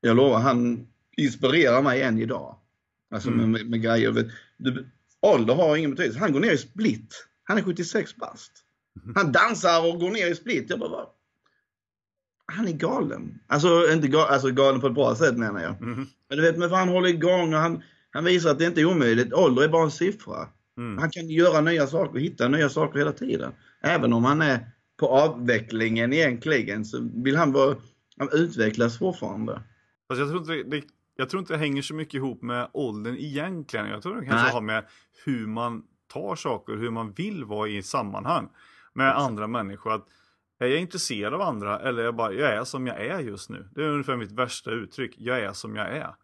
jag 0.01 0.15
lovar, 0.17 0.39
han 0.39 0.87
inspirerar 1.17 1.81
mig 1.81 2.01
än 2.01 2.19
idag. 2.19 2.55
Alltså 3.11 3.29
Mm. 3.29 3.51
med, 3.51 3.69
med 3.69 3.81
grejer. 3.81 4.11
Vet, 4.11 4.27
du, 4.57 4.89
ålder 5.21 5.55
har 5.55 5.75
ingen 5.77 5.91
betydelse. 5.91 6.19
Han 6.19 6.33
går 6.33 6.39
ner 6.39 6.51
i 6.51 6.57
split. 6.57 7.27
Han 7.43 7.57
är 7.57 7.61
76 7.61 8.15
bast. 8.15 8.51
Han 9.15 9.31
dansar 9.31 9.93
och 9.93 9.99
går 9.99 10.11
ner 10.11 10.27
i 10.31 10.35
split. 10.35 10.65
Jag 10.69 10.79
bara? 10.79 11.05
Han 12.45 12.67
är 12.67 12.71
galen. 12.73 13.39
Alltså, 13.47 13.91
inte 13.93 14.07
ga, 14.07 14.25
alltså 14.25 14.51
galen 14.51 14.81
på 14.81 14.87
ett 14.87 14.93
bra 14.93 15.15
sätt 15.15 15.37
menar 15.37 15.61
jag. 15.61 15.81
Mhm. 15.81 16.07
Men 16.29 16.37
du 16.37 16.41
vet, 16.43 16.57
men 16.57 16.71
han 16.71 16.89
håller 16.89 17.09
igång 17.09 17.53
och 17.53 17.59
han, 17.59 17.83
han 18.11 18.23
visar 18.25 18.49
att 18.51 18.59
det 18.59 18.65
inte 18.65 18.81
är 18.81 18.85
omöjligt. 18.85 19.33
Ålder 19.33 19.63
är 19.63 19.67
bara 19.67 19.83
en 19.83 19.91
siffra. 19.91 20.47
Mm. 20.77 20.97
Han 20.97 21.09
kan 21.09 21.29
göra 21.29 21.61
nya 21.61 21.87
saker, 21.87 22.19
hitta 22.19 22.47
nya 22.47 22.69
saker 22.69 22.99
hela 22.99 23.11
tiden. 23.11 23.51
Även 23.81 24.13
om 24.13 24.23
han 24.23 24.41
är 24.41 24.59
på 24.99 25.07
avvecklingen 25.07 26.13
egentligen 26.13 26.85
så 26.85 27.09
vill 27.23 27.35
han 27.35 27.51
vara, 27.51 27.75
han 28.17 28.29
utvecklas 28.31 28.97
fortfarande. 28.97 29.61
Fast 30.07 30.19
jag 30.19 30.29
tror, 30.29 30.39
inte 30.39 30.69
det, 30.69 30.83
jag 31.15 31.29
tror 31.29 31.39
inte 31.39 31.53
det 31.53 31.57
hänger 31.57 31.81
så 31.81 31.93
mycket 31.93 32.13
ihop 32.13 32.41
med 32.41 32.69
åldern 32.73 33.15
egentligen. 33.17 33.87
Jag 33.87 34.01
tror 34.01 34.15
det 34.15 34.25
kanske 34.25 34.45
Nej. 34.45 34.53
har 34.53 34.61
med 34.61 34.85
hur 35.25 35.47
man 35.47 35.83
tar 36.13 36.35
saker, 36.35 36.73
hur 36.73 36.89
man 36.91 37.11
vill 37.11 37.43
vara 37.43 37.69
i 37.69 37.83
sammanhang 37.83 38.49
med 38.93 39.17
andra 39.17 39.47
människor. 39.47 39.93
Att 39.93 40.07
är 40.59 40.67
jag 40.67 40.79
intresserad 40.79 41.33
av 41.33 41.41
andra 41.41 41.79
eller 41.79 42.03
jag 42.03 42.15
bara, 42.15 42.33
jag 42.33 42.53
är 42.53 42.63
som 42.63 42.87
jag 42.87 43.05
är 43.05 43.19
just 43.19 43.49
nu. 43.49 43.69
Det 43.75 43.83
är 43.83 43.89
ungefär 43.89 44.15
mitt 44.15 44.31
värsta 44.31 44.71
uttryck. 44.71 45.15
Jag 45.17 45.39
är 45.39 45.53
som 45.53 45.75
jag 45.75 45.87
är. 45.87 46.15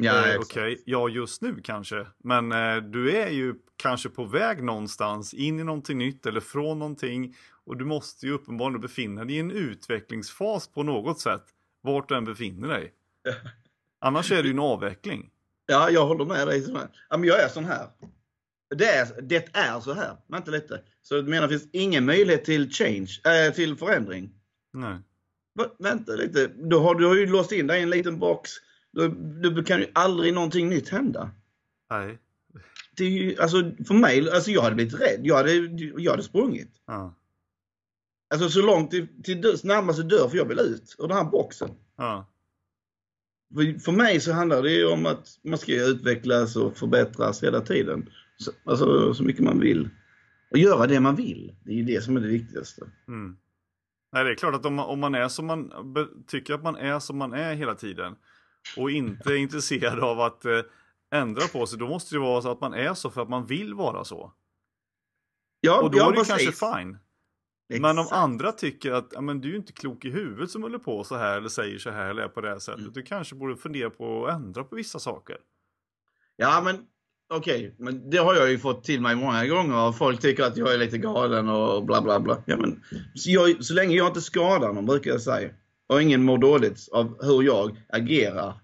Ja, 0.00 0.28
Eh. 0.28 0.38
Okej, 0.40 0.82
ja 0.84 1.08
just 1.08 1.42
nu 1.42 1.60
kanske. 1.64 2.06
Men 2.24 2.52
eh, 2.52 2.76
du 2.76 3.16
är 3.16 3.30
ju 3.30 3.54
kanske 3.76 4.08
på 4.08 4.24
väg 4.24 4.62
någonstans 4.62 5.34
in 5.34 5.60
i 5.60 5.64
någonting 5.64 5.98
nytt 5.98 6.26
eller 6.26 6.40
från 6.40 6.78
någonting. 6.78 7.36
Och 7.64 7.76
du 7.76 7.84
måste 7.84 8.26
ju 8.26 8.32
uppenbarligen 8.32 8.80
befinna 8.80 9.24
dig 9.24 9.36
i 9.36 9.38
en 9.38 9.50
utvecklingsfas 9.50 10.68
på 10.68 10.82
något 10.82 11.20
sätt. 11.20 11.44
Vart 11.82 12.08
du 12.08 12.16
än 12.16 12.24
befinner 12.24 12.68
dig. 12.68 12.92
Annars 14.00 14.32
är 14.32 14.42
det 14.42 14.48
ju 14.48 14.52
en 14.52 14.58
avveckling. 14.58 15.30
Ja, 15.66 15.90
jag 15.90 16.06
håller 16.06 16.24
med 16.24 16.46
dig. 16.46 16.64
Ja, 17.10 17.16
men 17.16 17.24
jag 17.24 17.42
är 17.42 17.48
sån 17.48 17.64
här. 17.64 17.86
Det 18.76 18.86
är, 18.88 19.22
det 19.22 19.56
är 19.56 19.80
så 19.80 19.92
här. 19.92 20.16
Vänta 20.26 20.50
lite. 20.50 20.80
Så 21.02 21.14
du 21.14 21.22
menar 21.22 21.48
det 21.48 21.58
finns 21.58 21.70
ingen 21.72 22.04
möjlighet 22.04 22.44
till 22.44 22.70
change, 22.70 23.20
äh, 23.24 23.54
till 23.54 23.76
förändring? 23.76 24.30
Nej. 24.72 24.98
Va, 25.54 25.64
vänta 25.78 26.12
lite. 26.12 26.46
Du 26.46 26.76
har, 26.76 26.94
du 26.94 27.06
har 27.06 27.14
ju 27.14 27.26
låst 27.26 27.52
in 27.52 27.66
dig 27.66 27.80
i 27.80 27.82
en 27.82 27.90
liten 27.90 28.18
box. 28.18 28.50
Då, 28.98 29.08
då 29.50 29.62
kan 29.62 29.80
ju 29.80 29.86
aldrig 29.92 30.34
någonting 30.34 30.68
nytt 30.68 30.88
hända. 30.88 31.30
Nej. 31.90 32.18
Det 32.96 33.04
är 33.04 33.08
ju, 33.08 33.40
alltså 33.40 33.56
för 33.86 33.94
mig, 33.94 34.30
alltså 34.30 34.50
jag 34.50 34.62
hade 34.62 34.74
blivit 34.74 35.00
rädd. 35.00 35.20
Jag 35.22 35.36
hade, 35.36 35.52
jag 35.96 36.10
hade 36.10 36.22
sprungit. 36.22 36.70
Ja. 36.86 37.14
Alltså 38.30 38.48
så 38.48 38.62
långt 38.62 38.90
till, 38.90 39.22
till 39.22 39.40
dö, 39.40 39.48
närmaste 39.64 40.02
dörr, 40.02 40.28
för 40.28 40.36
jag 40.36 40.44
vill 40.44 40.58
ut 40.58 40.96
ur 40.98 41.08
den 41.08 41.16
här 41.16 41.24
boxen. 41.24 41.70
Ja. 41.96 42.28
För, 43.54 43.78
för 43.78 43.92
mig 43.92 44.20
så 44.20 44.32
handlar 44.32 44.62
det 44.62 44.70
ju 44.70 44.86
om 44.86 45.06
att 45.06 45.38
man 45.44 45.58
ska 45.58 45.84
utvecklas 45.86 46.56
och 46.56 46.76
förbättras 46.76 47.42
hela 47.42 47.60
tiden. 47.60 48.10
Så, 48.38 48.50
alltså 48.64 49.14
så 49.14 49.22
mycket 49.22 49.44
man 49.44 49.60
vill. 49.60 49.88
Och 50.50 50.58
göra 50.58 50.86
det 50.86 51.00
man 51.00 51.16
vill. 51.16 51.54
Det 51.64 51.70
är 51.70 51.76
ju 51.76 51.84
det 51.84 52.04
som 52.04 52.16
är 52.16 52.20
det 52.20 52.28
viktigaste. 52.28 52.90
Mm. 53.08 53.36
Nej, 54.12 54.24
det 54.24 54.30
är 54.30 54.34
klart 54.34 54.54
att 54.54 54.66
om 54.66 54.74
man, 54.74 54.86
om 54.86 55.00
man 55.00 55.14
är 55.14 55.28
som 55.28 55.46
man 55.46 55.72
tycker 56.26 56.54
att 56.54 56.62
man 56.62 56.76
är 56.76 56.98
som 56.98 57.18
man 57.18 57.32
är 57.32 57.54
hela 57.54 57.74
tiden 57.74 58.16
och 58.76 58.90
inte 58.90 59.32
är 59.32 59.36
intresserad 59.36 60.00
av 60.00 60.20
att 60.20 60.44
eh, 60.44 60.60
ändra 61.14 61.46
på 61.48 61.66
sig, 61.66 61.78
då 61.78 61.88
måste 61.88 62.14
det 62.14 62.18
vara 62.18 62.42
så 62.42 62.50
att 62.50 62.60
man 62.60 62.74
är 62.74 62.94
så 62.94 63.10
för 63.10 63.22
att 63.22 63.28
man 63.28 63.46
vill 63.46 63.74
vara 63.74 64.04
så. 64.04 64.32
Ja, 65.60 65.82
Och 65.82 65.90
då 65.90 65.98
ja, 65.98 66.06
är 66.06 66.10
det 66.10 66.16
precis. 66.16 66.60
kanske 66.60 66.76
fine. 66.76 66.98
Men 67.80 67.98
om 67.98 68.04
Exakt. 68.04 68.16
andra 68.16 68.52
tycker 68.52 68.92
att 68.92 69.08
ja, 69.14 69.20
men 69.20 69.40
du 69.40 69.52
är 69.52 69.56
inte 69.56 69.72
klok 69.72 70.04
i 70.04 70.10
huvudet 70.10 70.50
som 70.50 70.62
håller 70.62 70.78
på 70.78 71.04
så 71.04 71.16
här 71.16 71.36
eller 71.36 71.48
säger 71.48 71.78
så 71.78 71.90
här 71.90 72.10
eller 72.10 72.22
är 72.22 72.28
på 72.28 72.40
det 72.40 72.48
här 72.48 72.58
sättet. 72.58 72.80
Mm. 72.80 72.92
Du 72.92 73.02
kanske 73.02 73.34
borde 73.34 73.56
fundera 73.56 73.90
på 73.90 74.26
att 74.26 74.34
ändra 74.34 74.64
på 74.64 74.76
vissa 74.76 74.98
saker. 74.98 75.36
Ja, 76.36 76.60
men 76.64 76.86
okej. 77.34 77.74
Men 77.78 78.10
det 78.10 78.18
har 78.18 78.34
jag 78.34 78.50
ju 78.50 78.58
fått 78.58 78.84
till 78.84 79.00
mig 79.00 79.16
många 79.16 79.46
gånger. 79.46 79.92
Folk 79.92 80.20
tycker 80.20 80.44
att 80.44 80.56
jag 80.56 80.74
är 80.74 80.78
lite 80.78 80.98
galen 80.98 81.48
och 81.48 81.84
bla 81.84 82.02
bla 82.02 82.20
bla. 82.20 82.42
Ja, 82.46 82.56
men, 82.56 82.84
så, 83.14 83.30
jag, 83.30 83.64
så 83.64 83.74
länge 83.74 83.96
jag 83.96 84.06
inte 84.06 84.20
skadar 84.20 84.72
någon, 84.72 84.86
brukar 84.86 85.10
jag 85.10 85.20
säga. 85.22 85.50
Och 85.88 86.02
ingen 86.02 86.22
mår 86.22 86.38
dåligt 86.38 86.88
av 86.92 87.24
hur 87.24 87.42
jag 87.42 87.84
agerar. 87.88 88.60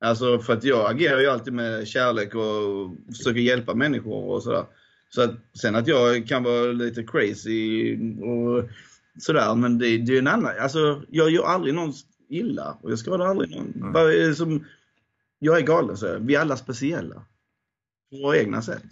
Alltså 0.00 0.38
för 0.38 0.52
att 0.52 0.64
jag 0.64 0.90
agerar 0.90 1.20
ju 1.20 1.26
alltid 1.26 1.52
med 1.52 1.88
kärlek 1.88 2.34
och 2.34 3.16
försöker 3.16 3.40
hjälpa 3.40 3.74
människor 3.74 4.24
och 4.24 4.42
sådär. 4.42 4.64
Så 5.10 5.22
att, 5.22 5.34
sen 5.60 5.74
att 5.74 5.86
jag 5.86 6.26
kan 6.26 6.42
vara 6.42 6.72
lite 6.72 7.02
crazy 7.02 7.96
och 8.22 8.68
sådär, 9.18 9.54
men 9.54 9.78
det, 9.78 9.98
det 9.98 10.14
är 10.14 10.18
en 10.18 10.26
annan. 10.26 10.52
Alltså 10.60 11.02
jag 11.08 11.30
gör 11.30 11.44
aldrig 11.44 11.74
någon 11.74 11.92
illa 12.28 12.78
och 12.82 12.90
jag 12.90 12.98
skadar 12.98 13.26
aldrig 13.26 13.50
någon. 13.50 13.72
Mm. 13.74 13.96
Är 13.96 14.28
det 14.28 14.34
som, 14.34 14.64
jag 15.38 15.58
är 15.58 15.62
galen 15.62 15.96
så 15.96 16.06
jag. 16.06 16.18
Vi 16.18 16.34
är 16.34 16.40
alla 16.40 16.56
speciella. 16.56 17.14
På 18.10 18.16
våra 18.22 18.38
egna 18.38 18.62
sätt. 18.62 18.84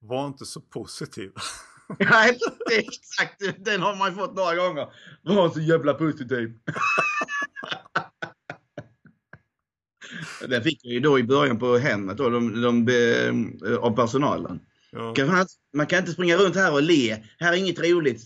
Var 0.00 0.26
inte 0.26 0.44
så 0.44 0.60
positiv. 0.60 1.32
Nej, 1.98 2.38
det 2.68 2.74
är 2.74 2.78
exakt. 2.80 3.64
Den 3.64 3.80
har 3.82 3.96
man 3.96 4.10
ju 4.10 4.16
fått 4.16 4.34
några 4.36 4.56
gånger. 4.56 4.86
Var 5.22 5.48
så 5.50 5.60
jävla 5.60 5.94
positiv. 5.94 6.52
Den 10.48 10.62
fick 10.62 10.78
jag 10.82 10.92
ju 10.92 11.00
då 11.00 11.18
i 11.18 11.22
början 11.22 11.58
på 11.58 11.76
hemmet 11.76 12.16
då, 12.16 12.28
de, 12.30 12.62
de, 12.62 12.84
be- 12.84 13.76
av 13.80 13.96
personalen. 13.96 14.60
Ja. 14.92 15.14
Fan- 15.16 15.46
Man 15.76 15.86
kan 15.86 15.98
inte 15.98 16.12
springa 16.12 16.36
runt 16.36 16.56
här 16.56 16.72
och 16.72 16.82
le. 16.82 17.16
Här 17.38 17.52
är 17.52 17.56
inget 17.56 17.80
roligt. 17.80 18.22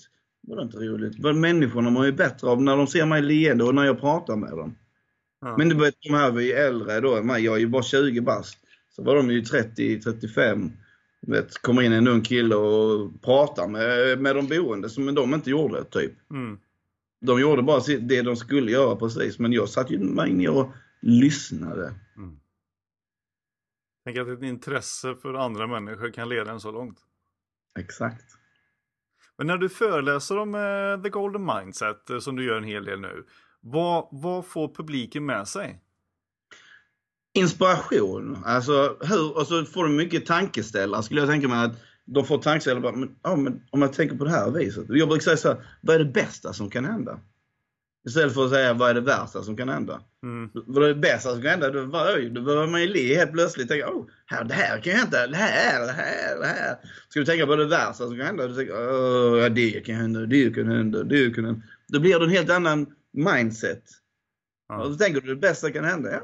Vadå 0.49 0.63
inte 0.63 0.77
roligt? 0.79 1.15
Vad 1.19 1.35
Människorna 1.37 1.91
mår 1.91 2.07
ju 2.07 2.13
bättre 2.13 2.49
av 2.49 2.63
när 2.63 2.77
de 2.77 2.87
ser 2.87 3.07
mig 3.07 3.23
leende 3.23 3.65
och 3.65 3.75
när 3.75 3.85
jag 3.85 4.01
pratar 4.01 4.37
med 4.37 4.51
dem. 4.51 4.79
Ja. 5.41 5.57
Men 5.59 5.69
du 5.69 5.75
vet, 5.75 5.95
de 6.01 6.15
här 6.15 6.31
var 6.31 6.41
ju 6.41 6.53
äldre 6.53 7.01
då 7.01 7.17
än 7.17 7.27
mig. 7.27 7.45
Jag 7.45 7.55
är 7.55 7.61
ju 7.61 7.67
bara 7.69 7.83
20 7.83 8.21
bast. 8.21 8.59
Så 8.97 9.03
var 9.03 9.17
de 9.17 9.31
ju 9.31 9.43
30, 9.43 10.01
35. 10.01 10.73
Vet, 11.27 11.63
kommer 11.63 11.83
in 11.83 11.93
en 11.93 12.09
ung 12.09 12.23
kille 12.23 12.55
och 12.55 13.23
pratar 13.23 13.69
med, 13.69 14.19
med 14.19 14.37
de 14.37 14.47
boende 14.47 14.91
som 14.91 15.15
de 15.15 15.35
inte 15.35 15.51
gjorde, 15.51 15.85
typ. 15.85 16.31
Mm. 16.31 16.59
De 17.21 17.41
gjorde 17.41 17.63
bara 17.63 17.81
det 18.01 18.23
de 18.23 18.37
skulle 18.37 18.73
göra 18.73 18.97
precis. 18.97 19.39
Men 19.39 19.53
jag 19.53 19.69
satt 19.69 19.91
ju 19.91 19.99
mig 19.99 20.33
ner 20.33 20.51
och 20.51 20.73
lyssnade. 21.01 21.95
Mm. 22.17 22.39
Tänk 24.05 24.19
att 24.19 24.29
ett 24.29 24.43
intresse 24.43 25.15
för 25.15 25.35
andra 25.35 25.67
människor 25.67 26.11
kan 26.11 26.29
leda 26.29 26.51
en 26.51 26.61
så 26.61 26.73
långt. 26.73 26.99
Exakt. 27.79 28.25
Men 29.39 29.47
när 29.47 29.57
du 29.57 29.69
föreläser 29.69 30.39
om 30.39 30.55
eh, 30.55 31.03
The 31.03 31.09
Golden 31.09 31.45
Mindset, 31.45 32.11
eh, 32.11 32.19
som 32.19 32.37
du 32.37 32.45
gör 32.45 32.57
en 32.57 32.65
hel 32.65 32.85
del 32.85 33.01
nu, 33.01 33.27
vad, 33.61 34.09
vad 34.11 34.47
får 34.47 34.75
publiken 34.75 35.27
med 35.27 35.49
sig? 35.49 35.83
Inspiration. 37.37 38.39
Alltså, 38.45 38.97
hur, 39.01 39.37
och 39.37 39.47
så 39.47 39.65
får 39.65 39.83
de 39.83 39.97
mycket 39.97 40.27
tankeställare 40.27 41.03
skulle 41.03 41.21
jag 41.21 41.29
tänka 41.31 41.49
mig. 41.49 41.65
att 41.65 41.77
De 42.05 42.25
får 42.25 42.39
tankeställare 42.39 42.83
bara, 42.83 42.97
men, 42.97 43.17
ja, 43.23 43.37
men 43.37 43.61
om 43.71 43.83
jag 43.83 43.93
tänker 43.93 44.17
på 44.17 44.25
det 44.25 44.31
här 44.31 44.51
viset. 44.51 44.85
Jag 44.89 45.09
brukar 45.09 45.23
säga 45.25 45.37
så 45.37 45.49
här, 45.49 45.59
vad 45.81 45.95
är 45.95 45.99
det 45.99 46.05
bästa 46.13 46.53
som 46.53 46.71
kan 46.71 46.85
hända? 46.85 47.21
Istället 48.09 48.35
för 48.35 48.45
att 48.45 48.51
säga, 48.51 48.75
vad 48.75 48.91
är 48.91 48.95
det 48.95 49.01
värsta 49.01 49.43
som 49.43 49.57
kan 49.57 49.69
hända? 49.69 50.01
Mm. 50.23 50.51
Vad 50.67 50.85
är 50.85 50.89
det 50.89 50.95
bästa 50.95 51.31
som 51.33 51.43
kan 51.43 51.51
hända? 51.51 51.71
Då, 51.71 51.85
var- 51.85 52.15
oj, 52.17 52.31
då 52.31 52.41
börjar 52.41 52.67
man 52.67 52.81
ju 52.81 52.89
le 52.89 53.17
helt 53.17 53.33
plötsligt. 53.33 53.69
Tänka, 53.69 53.91
oh, 53.91 54.07
här, 54.27 54.45
det 54.45 54.55
här 54.55 54.81
kan 54.81 54.93
hända, 54.93 55.27
det 55.27 55.37
här, 55.37 55.87
det 55.87 55.93
här, 55.93 56.39
det 56.41 56.47
här. 56.47 56.77
Ska 57.09 57.21
du 57.21 57.27
tänka 57.27 57.47
på 57.47 57.57
det 57.57 57.65
värsta 57.65 57.95
som 58.07 58.17
kan 58.17 58.27
hända? 58.27 58.47
Du 58.49 58.55
tänker, 58.55 58.75
oh, 58.75 59.39
ja, 59.39 59.49
det 59.49 59.71
kan 59.71 59.95
hända, 59.95 60.21
det 60.21 60.55
kan 60.55 60.67
hända, 60.69 61.03
det 61.03 61.35
kan 61.35 61.45
hända. 61.45 61.63
Då 61.89 62.01
blir 62.01 62.19
det 62.19 62.25
en 62.25 62.31
helt 62.31 62.51
annan 62.51 62.87
mindset. 63.13 63.83
Ja. 64.69 64.83
Och 64.83 64.91
då 64.91 64.97
tänker 64.97 65.21
du 65.21 65.27
det 65.35 65.41
bästa 65.41 65.71
kan 65.73 65.85
hända. 65.85 66.11
Ja, 66.13 66.21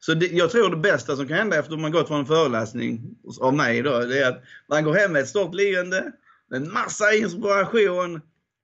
så 0.00 0.14
det, 0.14 0.26
jag 0.26 0.50
tror 0.50 0.70
det 0.70 0.76
bästa 0.76 1.16
som 1.16 1.28
kan 1.28 1.36
hända 1.36 1.58
efter 1.58 1.76
man 1.76 1.92
gått 1.92 2.08
från 2.08 2.20
en 2.20 2.26
föreläsning 2.26 3.16
av 3.40 3.54
mig 3.54 3.82
då, 3.82 3.98
det 3.98 4.18
är 4.18 4.28
att 4.28 4.42
man 4.68 4.84
går 4.84 4.94
hem 4.94 5.12
med 5.12 5.22
ett 5.22 5.28
stort 5.28 5.54
leende, 5.54 6.12
en 6.54 6.72
massa 6.72 7.14
inspiration 7.14 8.20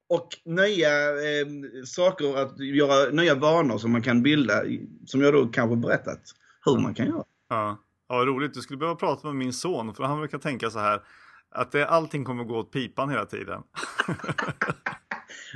och 0.08 0.28
nya 0.44 1.08
eh, 1.08 1.46
saker 1.84 2.36
att 2.36 2.58
göra, 2.58 3.10
nya 3.10 3.34
vanor 3.34 3.78
som 3.78 3.92
man 3.92 4.02
kan 4.02 4.22
bilda, 4.22 4.62
som 5.06 5.20
jag 5.20 5.32
då 5.34 5.46
kanske 5.46 5.76
berättat 5.76 6.20
hur 6.64 6.78
man 6.78 6.94
kan 6.94 7.06
göra. 7.06 7.24
Ja. 7.48 7.78
ja, 8.08 8.14
roligt. 8.14 8.54
Du 8.54 8.60
skulle 8.60 8.78
behöva 8.78 8.96
prata 8.96 9.26
med 9.26 9.36
min 9.36 9.52
son, 9.52 9.94
för 9.94 10.04
han 10.04 10.18
brukar 10.18 10.38
tänka 10.38 10.70
så 10.70 10.78
här, 10.78 11.02
att 11.50 11.72
det, 11.72 11.86
allting 11.86 12.24
kommer 12.24 12.44
gå 12.44 12.58
åt 12.58 12.72
pipan 12.72 13.10
hela 13.10 13.26
tiden. 13.26 13.62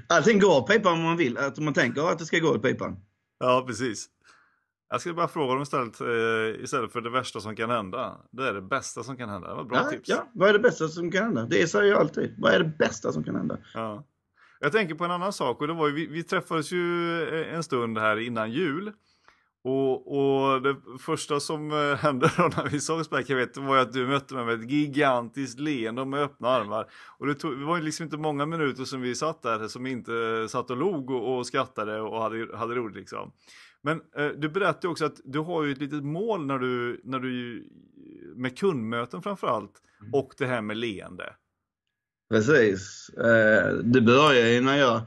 Allting 0.07 0.39
går 0.39 0.59
åt 0.59 0.69
pipan 0.69 0.93
om 0.93 1.03
man 1.03 1.17
vill, 1.17 1.39
att 1.39 1.59
man 1.59 1.75
tänker 1.75 2.13
att 2.13 2.19
det 2.19 2.25
ska 2.25 2.39
gå 2.39 2.49
åt 2.49 2.63
pipan. 2.63 2.97
Ja, 3.39 3.65
precis. 3.67 4.09
Jag 4.93 5.01
skulle 5.01 5.15
bara 5.15 5.29
fråga 5.29 5.53
dem 5.53 5.63
istället, 5.63 6.01
eh, 6.01 6.65
istället 6.65 6.93
för 6.93 7.01
det 7.01 7.11
värsta 7.11 7.41
som 7.41 7.57
kan 7.57 7.71
hända. 7.71 8.17
Det 8.31 8.49
är 8.49 8.55
det 8.55 8.63
bästa 8.63 9.03
som 9.03 9.17
kan 9.17 9.29
hända. 9.29 9.49
Det 9.49 9.55
var 9.55 9.65
bra 9.65 9.79
ja, 9.79 9.91
tips. 9.91 10.09
Ja, 10.09 10.29
vad 10.33 10.49
är 10.49 10.53
det 10.53 10.59
bästa 10.59 10.89
som 10.89 11.11
kan 11.11 11.23
hända? 11.23 11.47
Det 11.51 11.67
säger 11.67 11.91
jag 11.91 12.01
alltid. 12.01 12.35
Vad 12.39 12.53
är 12.53 12.59
det 12.59 12.73
bästa 12.79 13.13
som 13.13 13.25
kan 13.25 13.37
hända? 13.37 13.59
Ja. 13.75 14.05
Jag 14.61 14.73
tänker 14.73 14.95
på 14.95 15.05
en 15.05 15.11
annan 15.11 15.33
sak 15.33 15.61
och 15.61 15.67
det 15.67 15.73
var 15.73 15.89
ju, 15.89 15.95
vi, 15.95 16.07
vi 16.07 16.23
träffades 16.23 16.73
ju 16.73 17.23
eh, 17.23 17.55
en 17.55 17.63
stund 17.63 17.99
här 17.99 18.17
innan 18.17 18.53
jul. 18.53 18.93
Och, 19.65 20.17
och 20.17 20.63
det 20.63 20.77
första 20.99 21.41
som 21.41 21.71
eh, 21.71 21.97
hände 22.03 22.31
då 22.37 22.51
när 22.57 22.69
vi 22.69 22.81
sågs 22.81 23.11
Beck, 23.11 23.31
jag 23.31 23.37
vet, 23.37 23.57
var 23.57 23.77
att 23.77 23.93
du 23.93 24.07
mötte 24.07 24.35
mig 24.35 24.45
med 24.45 24.55
ett 24.55 24.71
gigantiskt 24.71 25.61
leende 25.61 26.01
och 26.01 26.09
med 26.09 26.23
öppna 26.23 26.49
armar. 26.49 26.87
Och 27.19 27.27
det, 27.27 27.35
tog, 27.35 27.59
det 27.59 27.65
var 27.65 27.81
liksom 27.81 28.05
inte 28.05 28.17
många 28.17 28.47
minuter 28.47 28.85
som 28.85 29.01
vi 29.01 29.15
satt 29.15 29.43
där 29.43 29.69
som 29.69 29.87
inte 29.87 30.47
satt 30.49 30.71
och 30.71 30.77
log 30.77 31.11
och, 31.11 31.37
och 31.37 31.47
skrattade 31.47 32.01
och 32.01 32.23
hade, 32.23 32.57
hade 32.57 32.75
roligt 32.75 32.97
liksom. 32.97 33.33
Men 33.83 34.01
eh, 34.17 34.29
du 34.29 34.49
berättade 34.49 34.89
också 34.89 35.05
att 35.05 35.21
du 35.25 35.39
har 35.39 35.65
ju 35.65 35.73
ett 35.73 35.81
litet 35.81 36.05
mål 36.05 36.47
när 36.47 36.59
du, 36.59 37.01
när 37.05 37.19
du 37.19 37.65
med 38.37 38.59
kundmöten 38.59 39.23
framförallt 39.23 39.73
och 40.13 40.35
det 40.39 40.47
här 40.47 40.63
med 40.63 40.77
leende. 40.77 41.35
Precis. 42.31 43.09
Eh, 43.09 43.75
det 43.75 44.01
började 44.01 44.61
när 44.61 44.77
jag... 44.77 45.01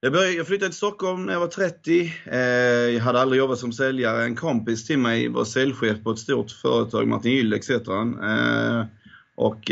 Jag, 0.00 0.12
började, 0.12 0.32
jag 0.32 0.46
flyttade 0.46 0.70
till 0.70 0.76
Stockholm 0.76 1.26
när 1.26 1.32
jag 1.32 1.40
var 1.40 1.46
30. 1.46 2.14
Eh, 2.24 2.38
jag 2.38 3.00
hade 3.00 3.20
aldrig 3.20 3.38
jobbat 3.38 3.58
som 3.58 3.72
säljare. 3.72 4.24
En 4.24 4.36
kompis 4.36 4.86
till 4.86 4.98
mig 4.98 5.28
var 5.28 5.44
säljchef 5.44 6.02
på 6.04 6.10
ett 6.10 6.18
stort 6.18 6.50
företag, 6.50 7.08
Martin 7.08 7.52
heter 7.52 7.92
han. 7.92 8.22
Eh, 8.22 8.86
och 9.34 9.70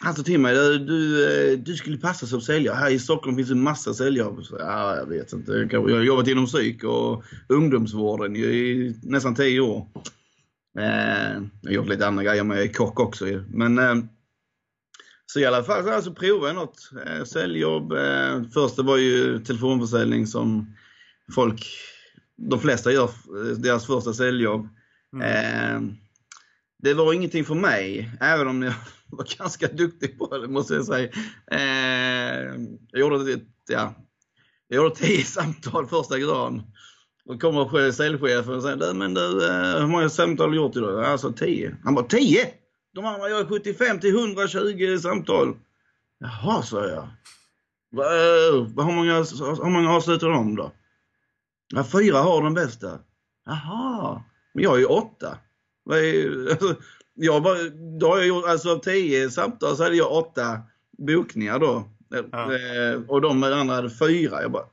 han 0.00 0.14
sa 0.14 0.22
till 0.22 0.40
mig, 0.40 0.54
du, 0.54 1.56
du 1.56 1.74
skulle 1.74 1.98
passa 1.98 2.26
som 2.26 2.40
säljare. 2.40 2.76
Här 2.76 2.90
i 2.90 2.98
Stockholm 2.98 3.36
finns 3.36 3.50
en 3.50 3.62
massa 3.62 3.94
säljare. 3.94 4.44
Så, 4.44 4.56
ja, 4.58 4.96
jag 4.96 5.06
vet 5.06 5.32
inte. 5.32 5.68
Jag 5.70 5.80
har 5.80 6.02
jobbat 6.02 6.28
inom 6.28 6.46
psyk 6.46 6.84
och 6.84 7.24
ungdomsvården 7.48 8.36
i 8.36 8.94
nästan 9.02 9.34
10 9.34 9.60
år. 9.60 9.86
Jag 10.72 11.64
har 11.64 11.70
gjort 11.70 11.88
lite 11.88 12.06
andra 12.06 12.24
grejer, 12.24 12.44
men 12.44 12.56
jag 12.56 12.66
är 12.66 12.72
kock 12.72 13.00
också. 13.00 13.24
Men 13.48 13.78
så 15.32 15.40
i 15.40 15.46
alla 15.46 15.64
fall 15.64 15.84
så 15.84 15.90
alltså 15.90 16.14
provade 16.14 16.46
jag 16.46 16.56
något. 16.56 16.90
Eh, 17.06 17.24
säljjobb. 17.24 17.92
Eh, 17.92 18.42
första 18.54 18.82
var 18.82 18.96
ju 18.96 19.38
telefonförsäljning 19.38 20.26
som 20.26 20.76
folk, 21.34 21.66
de 22.36 22.60
flesta 22.60 22.92
gör 22.92 23.04
eh, 23.04 23.56
deras 23.56 23.86
första 23.86 24.14
säljjobb. 24.14 24.68
Mm. 25.12 25.24
Eh, 25.26 25.92
det 26.82 26.94
var 26.94 27.12
ingenting 27.12 27.44
för 27.44 27.54
mig, 27.54 28.10
även 28.20 28.48
om 28.48 28.62
jag 28.62 28.74
var 29.16 29.38
ganska 29.38 29.68
duktig 29.68 30.18
på 30.18 30.38
det 30.38 30.48
måste 30.48 30.74
jag 30.74 30.84
säga. 30.84 31.08
Eh, 31.50 32.54
jag 32.90 33.00
gjorde 33.00 33.32
ett, 33.32 33.42
ja, 33.68 33.94
jag 34.68 34.76
gjorde 34.76 34.94
tio 34.94 35.24
samtal 35.24 35.86
första 35.86 36.16
dagen. 36.16 36.62
Då 37.24 37.38
kommer 37.38 37.90
säljchefen 37.90 38.54
och 38.54 38.62
säger, 38.62 38.94
men 38.94 39.14
du, 39.14 39.46
eh, 39.48 39.80
hur 39.80 39.86
många 39.86 40.08
samtal 40.08 40.46
har 40.46 40.50
du 40.50 40.56
gjort 40.56 40.76
idag? 40.76 41.04
Alltså 41.04 41.32
tio. 41.32 41.76
Han 41.84 41.94
bara, 41.94 42.06
tio? 42.06 42.50
De 42.94 43.04
andra 43.04 43.28
gör 43.28 43.44
75 43.44 44.00
till 44.00 44.14
120 44.14 44.98
samtal. 44.98 45.56
Jaha, 46.18 46.62
sa 46.62 46.86
jag. 46.86 47.08
Eh, 47.92 48.54
hur, 48.76 48.92
många, 48.92 49.14
hur 49.64 49.70
många 49.70 49.92
avslutar 49.92 50.28
de 50.28 50.56
då? 50.56 50.72
Ja, 51.74 51.84
fyra 51.84 52.18
har 52.18 52.42
den 52.42 52.54
bästa. 52.54 52.98
Jaha, 53.44 54.22
men 54.54 54.64
jag 54.64 54.74
är 54.74 54.78
ju 54.78 54.84
åtta. 54.84 55.38
Jag 57.20 57.42
bara, 57.42 57.58
då 58.00 58.08
har 58.08 58.18
jag 58.18 58.26
gjort, 58.26 58.44
alltså 58.46 58.70
av 58.70 58.78
tio 58.78 59.30
samtal 59.30 59.76
så 59.76 59.82
hade 59.82 59.96
jag 59.96 60.12
åtta 60.12 60.60
bokningar 60.98 61.58
då. 61.58 61.88
Ja. 62.08 62.54
Eh, 62.54 63.00
och 63.08 63.20
de 63.20 63.42
andra 63.42 63.74
hade 63.74 63.90
fyra. 63.90 64.42
Jag 64.42 64.52
bara, 64.52 64.64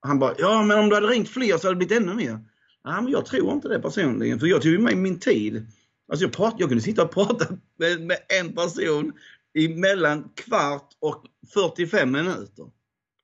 han 0.00 0.18
bara, 0.18 0.34
ja 0.38 0.62
men 0.62 0.78
om 0.78 0.88
du 0.88 0.94
hade 0.94 1.06
ringt 1.06 1.28
fler 1.28 1.58
så 1.58 1.66
hade 1.66 1.74
det 1.80 1.86
blivit 1.86 2.02
ännu 2.02 2.14
mer. 2.14 2.38
Ja, 2.84 3.00
men 3.00 3.12
jag 3.12 3.26
tror 3.26 3.52
inte 3.52 3.68
det 3.68 3.80
personligen, 3.80 4.40
för 4.40 4.46
jag 4.46 4.62
tog 4.62 4.72
ju 4.72 4.78
med 4.78 4.96
min 4.96 5.18
tid. 5.18 5.66
Alltså 6.08 6.24
jag, 6.24 6.32
prat, 6.32 6.54
jag 6.58 6.68
kunde 6.68 6.84
sitta 6.84 7.02
och 7.02 7.10
prata 7.10 7.46
med, 7.78 8.00
med 8.00 8.16
en 8.40 8.54
person 8.54 9.12
i 9.54 9.68
mellan 9.68 10.28
kvart 10.34 10.88
och 10.98 11.24
45 11.54 12.10
minuter. 12.12 12.64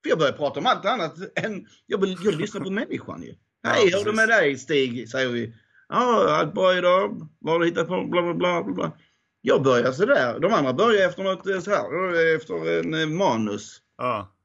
För 0.02 0.08
jag 0.08 0.18
började 0.18 0.36
prata 0.36 0.60
om 0.60 0.66
allt 0.66 0.84
annat 0.84 1.16
än, 1.34 1.66
jag, 1.86 2.06
jag 2.24 2.34
lyssnar 2.34 2.60
på 2.60 2.70
människan 2.70 3.22
ju. 3.22 3.34
Hej, 3.62 3.90
hur 3.90 4.00
är 4.00 4.04
det 4.04 4.12
med 4.12 4.28
dig 4.28 4.58
Stig? 4.58 5.08
Säger 5.08 5.28
vi. 5.28 5.54
Ja, 5.90 6.36
allt 6.36 6.54
bra 6.54 6.78
idag. 6.78 7.28
Vad 7.38 7.54
har 7.54 7.60
du 7.60 7.66
hittat 7.66 7.88
på? 7.88 8.04
Bla, 8.04 8.22
bla, 8.22 8.34
bla, 8.34 8.74
bla. 8.74 8.92
Jag 9.40 9.62
börjar 9.62 9.92
sådär. 9.92 10.40
De 10.40 10.52
andra 10.52 10.72
börjar 10.72 11.08
efter 11.08 11.22
något 11.22 11.46
eh, 11.46 11.60
så 11.60 11.70
här, 11.70 12.36
efter 12.36 12.78
en 12.78 12.94
eh, 12.94 13.06
manus. 13.06 13.78
Ja. 13.96 14.36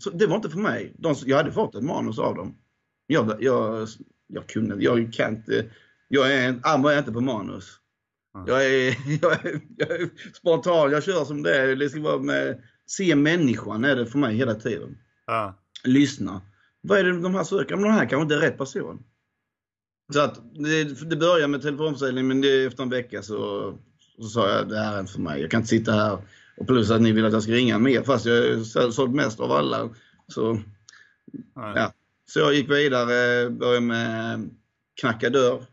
Så 0.00 0.10
det 0.10 0.26
var 0.26 0.36
inte 0.36 0.50
för 0.50 0.58
mig. 0.58 0.94
De, 0.98 1.14
jag 1.26 1.36
hade 1.36 1.52
fått 1.52 1.74
ett 1.74 1.84
manus 1.84 2.18
av 2.18 2.34
dem. 2.34 2.56
Jag, 3.06 3.42
jag, 3.42 3.88
jag 4.26 4.46
kunde, 4.46 4.84
jag 4.84 5.12
kan 5.12 5.36
inte 5.36 5.70
jag 6.14 6.32
är, 6.32 6.60
jag 6.64 6.94
är 6.94 6.98
inte 6.98 7.12
på 7.12 7.20
manus. 7.20 7.78
Mm. 8.34 8.46
Jag, 8.46 8.66
är, 8.66 8.96
jag, 9.22 9.46
är, 9.46 9.60
jag 9.76 9.90
är 9.90 10.08
spontan, 10.34 10.90
jag 10.90 11.02
kör 11.02 11.24
som 11.24 11.42
det 11.42 11.56
är. 11.56 11.76
Det 11.76 11.88
ska 11.88 12.00
vara 12.00 12.18
med, 12.18 12.62
se 12.86 13.14
människan 13.14 13.84
är 13.84 13.96
det 13.96 14.06
för 14.06 14.18
mig 14.18 14.36
hela 14.36 14.54
tiden. 14.54 14.98
Mm. 15.30 15.52
Lyssna. 15.84 16.40
Vad 16.80 16.98
är 16.98 17.04
det 17.04 17.20
de 17.20 17.34
här 17.34 17.44
söker? 17.44 17.76
Men 17.76 17.84
de 17.84 17.90
här 17.90 18.08
kanske 18.08 18.22
inte 18.22 18.34
är 18.34 18.40
rätt 18.40 18.58
person. 18.58 19.04
Så 20.12 20.20
att 20.20 20.40
det, 20.54 20.84
det 20.84 21.16
börjar 21.16 21.48
med 21.48 21.62
telefonförsäljning 21.62 22.28
men 22.28 22.40
det, 22.40 22.64
efter 22.64 22.82
en 22.82 22.90
vecka 22.90 23.22
så, 23.22 23.72
så 24.18 24.24
sa 24.28 24.48
jag 24.48 24.68
det 24.68 24.78
här 24.78 24.96
är 24.96 25.00
inte 25.00 25.12
för 25.12 25.20
mig. 25.20 25.40
Jag 25.40 25.50
kan 25.50 25.60
inte 25.60 25.68
sitta 25.68 25.92
här 25.92 26.18
och 26.56 26.66
plus 26.66 26.90
att 26.90 27.02
ni 27.02 27.12
vill 27.12 27.24
att 27.24 27.32
jag 27.32 27.42
ska 27.42 27.52
ringa 27.52 27.78
mer 27.78 28.02
fast 28.02 28.26
jag 28.26 28.34
har 28.34 28.90
sålt 28.90 29.14
mest 29.14 29.40
av 29.40 29.52
alla. 29.52 29.88
Så, 30.28 30.60
ja. 31.54 31.92
så 32.30 32.38
jag 32.38 32.54
gick 32.54 32.70
vidare, 32.70 33.50
började 33.50 33.80
med 33.80 34.50
knacka 35.00 35.30
dörr. 35.30 35.64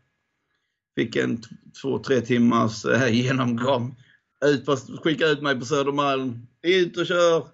Fick 0.96 1.16
en 1.16 1.42
två, 1.82 1.98
tre 1.98 2.20
timmars 2.20 2.84
eh, 2.84 3.08
genomgång. 3.14 3.96
Ut 4.44 4.66
på, 4.66 4.76
skicka 4.76 5.26
ut 5.26 5.42
mig 5.42 5.58
på 5.58 5.64
Södermalm. 5.64 6.46
Ut 6.62 6.96
och 6.96 7.06
kör. 7.06 7.46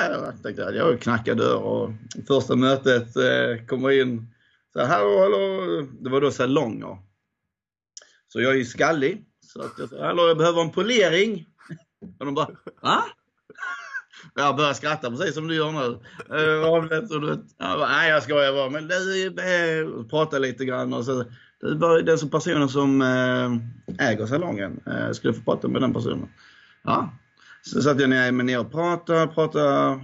Jag 0.00 0.42
tänkte 0.42 0.68
att 0.68 0.76
jag 0.76 1.00
knackar 1.00 1.34
dörr 1.34 1.62
och 1.62 1.90
första 2.26 2.56
mötet 2.56 3.16
eh, 3.16 3.66
kommer 3.66 3.90
in. 3.90 4.26
Så 4.72 4.84
hallå, 4.84 5.20
hallå. 5.20 5.86
Det 6.00 6.10
var 6.10 6.20
då 6.20 6.30
salonger. 6.30 6.98
Så 8.28 8.40
jag 8.40 8.52
är 8.52 8.56
ju 8.56 8.64
skallig. 8.64 9.24
Så 9.46 9.62
att 9.62 9.72
jag 9.78 9.88
sa, 9.88 10.06
hallå 10.06 10.28
jag 10.28 10.38
behöver 10.38 10.60
en 10.60 10.70
polering. 10.70 11.46
Och 12.18 12.26
de 12.26 12.34
bara, 12.34 12.50
va? 12.82 13.04
Jag 14.34 14.56
börjar 14.56 14.72
skratta 14.72 15.10
precis 15.10 15.34
som 15.34 15.48
du 15.48 15.54
gör 15.54 15.72
nu. 15.72 16.00
Eh, 16.36 16.42
jag 16.42 17.78
bara, 17.78 17.88
nej 17.88 18.10
jag 18.10 18.22
skojar 18.22 18.52
bara. 18.52 18.70
Men 18.70 18.88
du, 18.88 19.26
eh, 19.26 20.04
prata 20.10 20.38
lite 20.38 20.64
grann 20.64 20.94
och 20.94 21.04
så 21.04 21.24
det 21.60 21.74
var 21.74 22.02
den 22.02 22.18
som 22.18 22.30
personen 22.30 22.68
som 22.68 23.02
eh, 23.02 24.08
äger 24.08 24.26
salongen. 24.26 24.80
Jag 24.86 25.16
skulle 25.16 25.34
få 25.34 25.42
prata 25.42 25.68
med 25.68 25.82
den 25.82 25.94
personen. 25.94 26.28
Ja. 26.82 27.12
Så 27.62 27.82
satt 27.82 28.00
jag 28.00 28.10
ner, 28.10 28.32
ner 28.32 28.60
och 28.60 28.72
pratade, 28.72 29.26
pratade. 29.26 30.00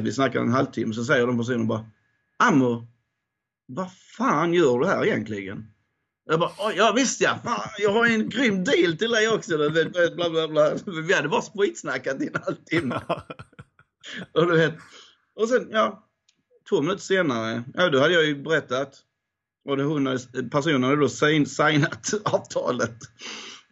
Vi 0.00 0.12
snackade 0.12 0.44
en 0.44 0.52
halvtimme, 0.52 0.94
så 0.94 1.04
säger 1.04 1.26
den 1.26 1.38
personen 1.38 1.66
bara 1.66 1.84
Ammo, 2.36 2.86
vad 3.74 3.92
fan 4.16 4.54
gör 4.54 4.78
du 4.78 4.86
här 4.86 5.04
egentligen? 5.04 5.66
Jag 6.24 6.40
bara, 6.40 6.72
ja 6.76 6.92
visst 6.96 7.20
ja, 7.20 7.38
fan, 7.44 7.68
jag 7.78 7.92
har 7.92 8.06
en 8.06 8.28
grym 8.28 8.64
deal 8.64 8.96
till 8.96 9.10
dig 9.10 9.28
också. 9.28 9.56
Bla, 10.16 10.30
bla, 10.30 10.48
bla. 10.48 10.74
Vi 11.06 11.14
hade 11.14 11.28
bara 11.28 11.42
spritsnackat 11.42 12.22
i 12.22 12.26
en 12.26 12.42
halvtimme. 12.42 13.00
och, 14.34 14.46
du 14.46 14.56
vet, 14.56 14.74
och 15.34 15.48
sen, 15.48 15.68
ja, 15.70 16.08
två 16.68 16.80
minuter 16.80 17.02
senare, 17.02 17.64
ja 17.74 17.88
då 17.88 18.00
hade 18.00 18.14
jag 18.14 18.24
ju 18.24 18.42
berättat 18.42 19.04
och 19.64 19.76
det 19.76 19.82
hon, 19.82 20.18
personen 20.50 20.82
hade 20.82 20.96
då 20.96 21.08
signat 21.08 22.10
avtalet. 22.24 22.96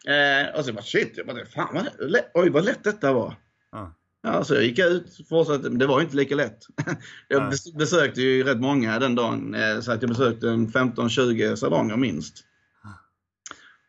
Eh, 0.06 0.58
och 0.58 0.64
så 0.64 0.72
bara 0.72 0.82
shit, 0.82 1.12
jag 1.16 1.26
bara, 1.26 1.46
fan 1.46 1.74
vad 1.74 2.20
oj 2.34 2.50
vad 2.50 2.64
lätt 2.64 2.84
detta 2.84 3.12
var. 3.12 3.34
Ja. 3.72 3.94
Ja, 4.32 4.44
så 4.44 4.54
jag 4.54 4.64
gick 4.64 4.78
ut, 4.78 5.20
fortsatte, 5.28 5.70
men 5.70 5.78
det 5.78 5.86
var 5.86 6.00
inte 6.00 6.16
lika 6.16 6.34
lätt. 6.34 6.66
Jag 7.28 7.52
besökte 7.78 8.22
ju 8.22 8.42
rätt 8.42 8.60
många 8.60 8.98
den 8.98 9.14
dagen, 9.14 9.54
eh, 9.54 9.80
så 9.80 9.92
att 9.92 10.02
jag 10.02 10.08
besökte 10.08 10.46
15-20 10.46 11.56
salonger 11.56 11.96
minst. 11.96 12.44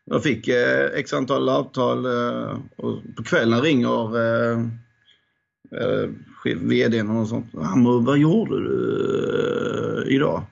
Jag 0.04 0.22
fick 0.22 0.48
eh, 0.48 0.86
x 0.94 1.12
antal 1.12 1.48
avtal 1.48 2.06
eh, 2.06 2.58
och 2.76 2.98
på 3.16 3.22
kvällen 3.22 3.62
ringer 3.62 4.10
VDn 6.44 7.10
och 7.10 7.28
sånt. 7.28 7.46
Han 7.54 7.84
bara, 7.84 7.98
vad 8.00 8.18
gjorde 8.18 8.60
du 8.60 10.06
idag? 10.08 10.42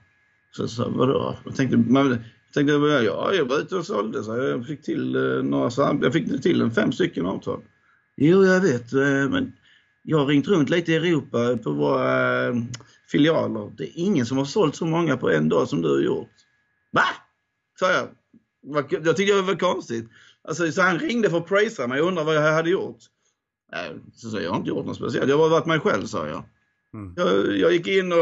Så 0.57 0.68
sa 0.68 0.88
vadå? 0.88 1.37
Jag 1.44 1.57
tänkte, 1.57 1.77
man, 1.77 2.18
tänkte 2.55 2.72
ja, 2.72 3.35
jag 3.35 3.44
var 3.44 3.59
ute 3.59 3.77
och 3.77 3.87
sålde 3.87 4.22
så 4.22 4.37
jag 4.37 4.66
fick 4.66 4.83
till 4.83 5.12
några, 5.42 5.70
jag 6.03 6.12
fick 6.12 6.42
till 6.42 6.61
en 6.61 6.70
fem 6.70 6.92
stycken 6.92 7.27
avtal. 7.27 7.61
Jo, 8.16 8.44
jag 8.44 8.61
vet, 8.61 8.92
men 9.31 9.53
jag 10.11 10.18
har 10.18 10.27
ringt 10.27 10.49
runt 10.49 10.71
lite 10.71 10.92
i 10.92 10.97
Europa 10.97 11.59
på 11.62 11.73
våra 11.73 12.47
eh, 12.47 12.55
filialer. 13.11 13.73
Det 13.77 13.85
är 13.85 13.92
ingen 13.94 14.27
som 14.27 14.38
har 14.38 14.44
sålt 14.44 14.77
så 14.77 14.87
många 14.87 15.16
på 15.16 15.31
en 15.31 15.49
dag 15.49 15.68
som 15.68 15.83
du 15.83 15.88
har 15.88 16.01
gjort. 16.01 16.31
Va? 16.92 17.05
Sa 17.79 17.92
jag. 17.92 18.09
Jag 18.90 19.16
tyckte 19.16 19.35
det 19.35 19.42
var 19.42 19.55
konstigt. 19.55 20.09
Alltså, 20.49 20.73
så 20.73 20.83
han 20.83 20.99
ringde 20.99 21.31
för 21.31 21.38
att 21.38 21.47
prisa 21.47 21.87
mig 21.87 22.01
och 22.01 22.09
undrade 22.09 22.27
vad 22.27 22.37
jag 22.37 22.53
hade 22.53 22.71
gjort. 22.71 22.99
Nej, 23.73 23.90
så 24.14 24.31
sa 24.31 24.37
jag, 24.37 24.44
jag 24.44 24.51
har 24.51 24.57
inte 24.57 24.68
gjort 24.68 24.87
något 24.87 24.97
speciellt. 24.97 25.29
Jag 25.29 25.38
har 25.38 25.49
bara 25.49 25.59
varit 25.61 25.66
mig 25.66 25.81
själv, 25.81 26.07
sa 26.07 26.29
jag. 26.29 26.44
Mm. 26.94 27.14
Jag, 27.16 27.59
jag, 27.59 27.73
gick 27.73 27.87
in 27.87 28.12
och 28.12 28.18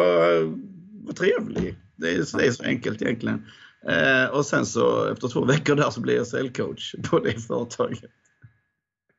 var 1.07 1.13
trevlig. 1.13 1.77
Det 1.97 2.11
är, 2.11 2.39
det 2.39 2.47
är 2.47 2.53
så 2.53 2.65
enkelt 2.65 3.03
egentligen. 3.03 3.47
Eh, 3.89 4.31
och 4.31 4.47
sen 4.47 4.67
så 4.67 5.05
efter 5.13 5.29
två 5.29 5.45
veckor 5.45 5.75
där 5.75 5.91
så 5.91 6.01
blev 6.01 6.17
jag 6.17 6.27
säljcoach 6.27 6.95
på 7.11 7.19
det 7.19 7.47
företaget. 7.47 8.11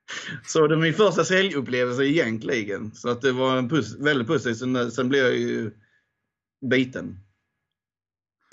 Så 0.45 0.67
det 0.67 0.75
var 0.75 0.83
min 0.83 0.93
första 0.93 1.23
säljupplevelse 1.23 2.03
egentligen. 2.03 2.91
Så 2.95 3.09
att 3.09 3.21
det 3.21 3.31
var 3.31 3.57
en 3.57 3.69
pus 3.69 3.99
väldigt 3.99 4.27
positivt. 4.27 4.57
Sen, 4.57 4.91
sen 4.91 5.09
blev 5.09 5.23
jag 5.23 5.35
ju 5.35 5.71
biten. 6.69 7.19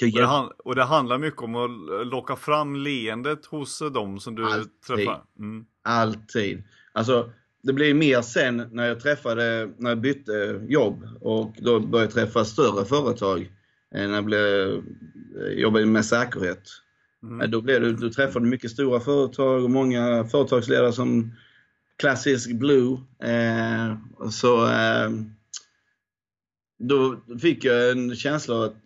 Och 0.02 0.20
det, 0.20 0.52
och 0.64 0.74
det, 0.74 0.84
handlar 0.84 1.18
mycket 1.18 1.42
om 1.42 1.54
att 1.54 2.06
locka 2.06 2.36
fram 2.36 2.76
leendet 2.76 3.46
hos 3.46 3.78
dem 3.78 4.20
som 4.20 4.34
du 4.34 4.44
Alltid. 4.44 4.80
träffar? 4.86 5.22
Mm. 5.38 5.64
Alltid. 5.82 6.62
Alltså, 6.92 7.30
det 7.62 7.72
blev 7.72 7.96
mer 7.96 8.22
sen 8.22 8.68
när 8.72 8.88
jag 8.88 9.00
träffade, 9.00 9.70
när 9.76 9.90
jag 9.90 10.00
bytte 10.00 10.60
jobb 10.68 11.08
och 11.20 11.54
då 11.58 11.80
började 11.80 12.12
träffa 12.12 12.44
större 12.44 12.84
företag. 12.84 13.50
När 13.90 14.14
jag 14.14 14.24
blev, 14.24 14.82
eh, 15.40 15.52
jobbade 15.52 15.86
med 15.86 16.04
säkerhet. 16.04 16.62
Mm. 17.22 17.40
Eh, 17.40 17.48
då, 17.48 17.60
blev 17.60 17.80
det, 17.80 17.92
då 17.92 18.10
träffade 18.10 18.44
du 18.44 18.50
mycket 18.50 18.70
stora 18.70 19.00
företag 19.00 19.64
och 19.64 19.70
många 19.70 20.24
företagsledare 20.24 20.92
som 20.92 21.32
klassisk 21.98 22.52
blue. 22.52 22.98
Eh, 23.22 23.96
så 24.30 24.66
eh, 24.66 25.10
då 26.78 27.20
fick 27.40 27.64
jag 27.64 27.90
en 27.90 28.16
känsla 28.16 28.64
att, 28.64 28.76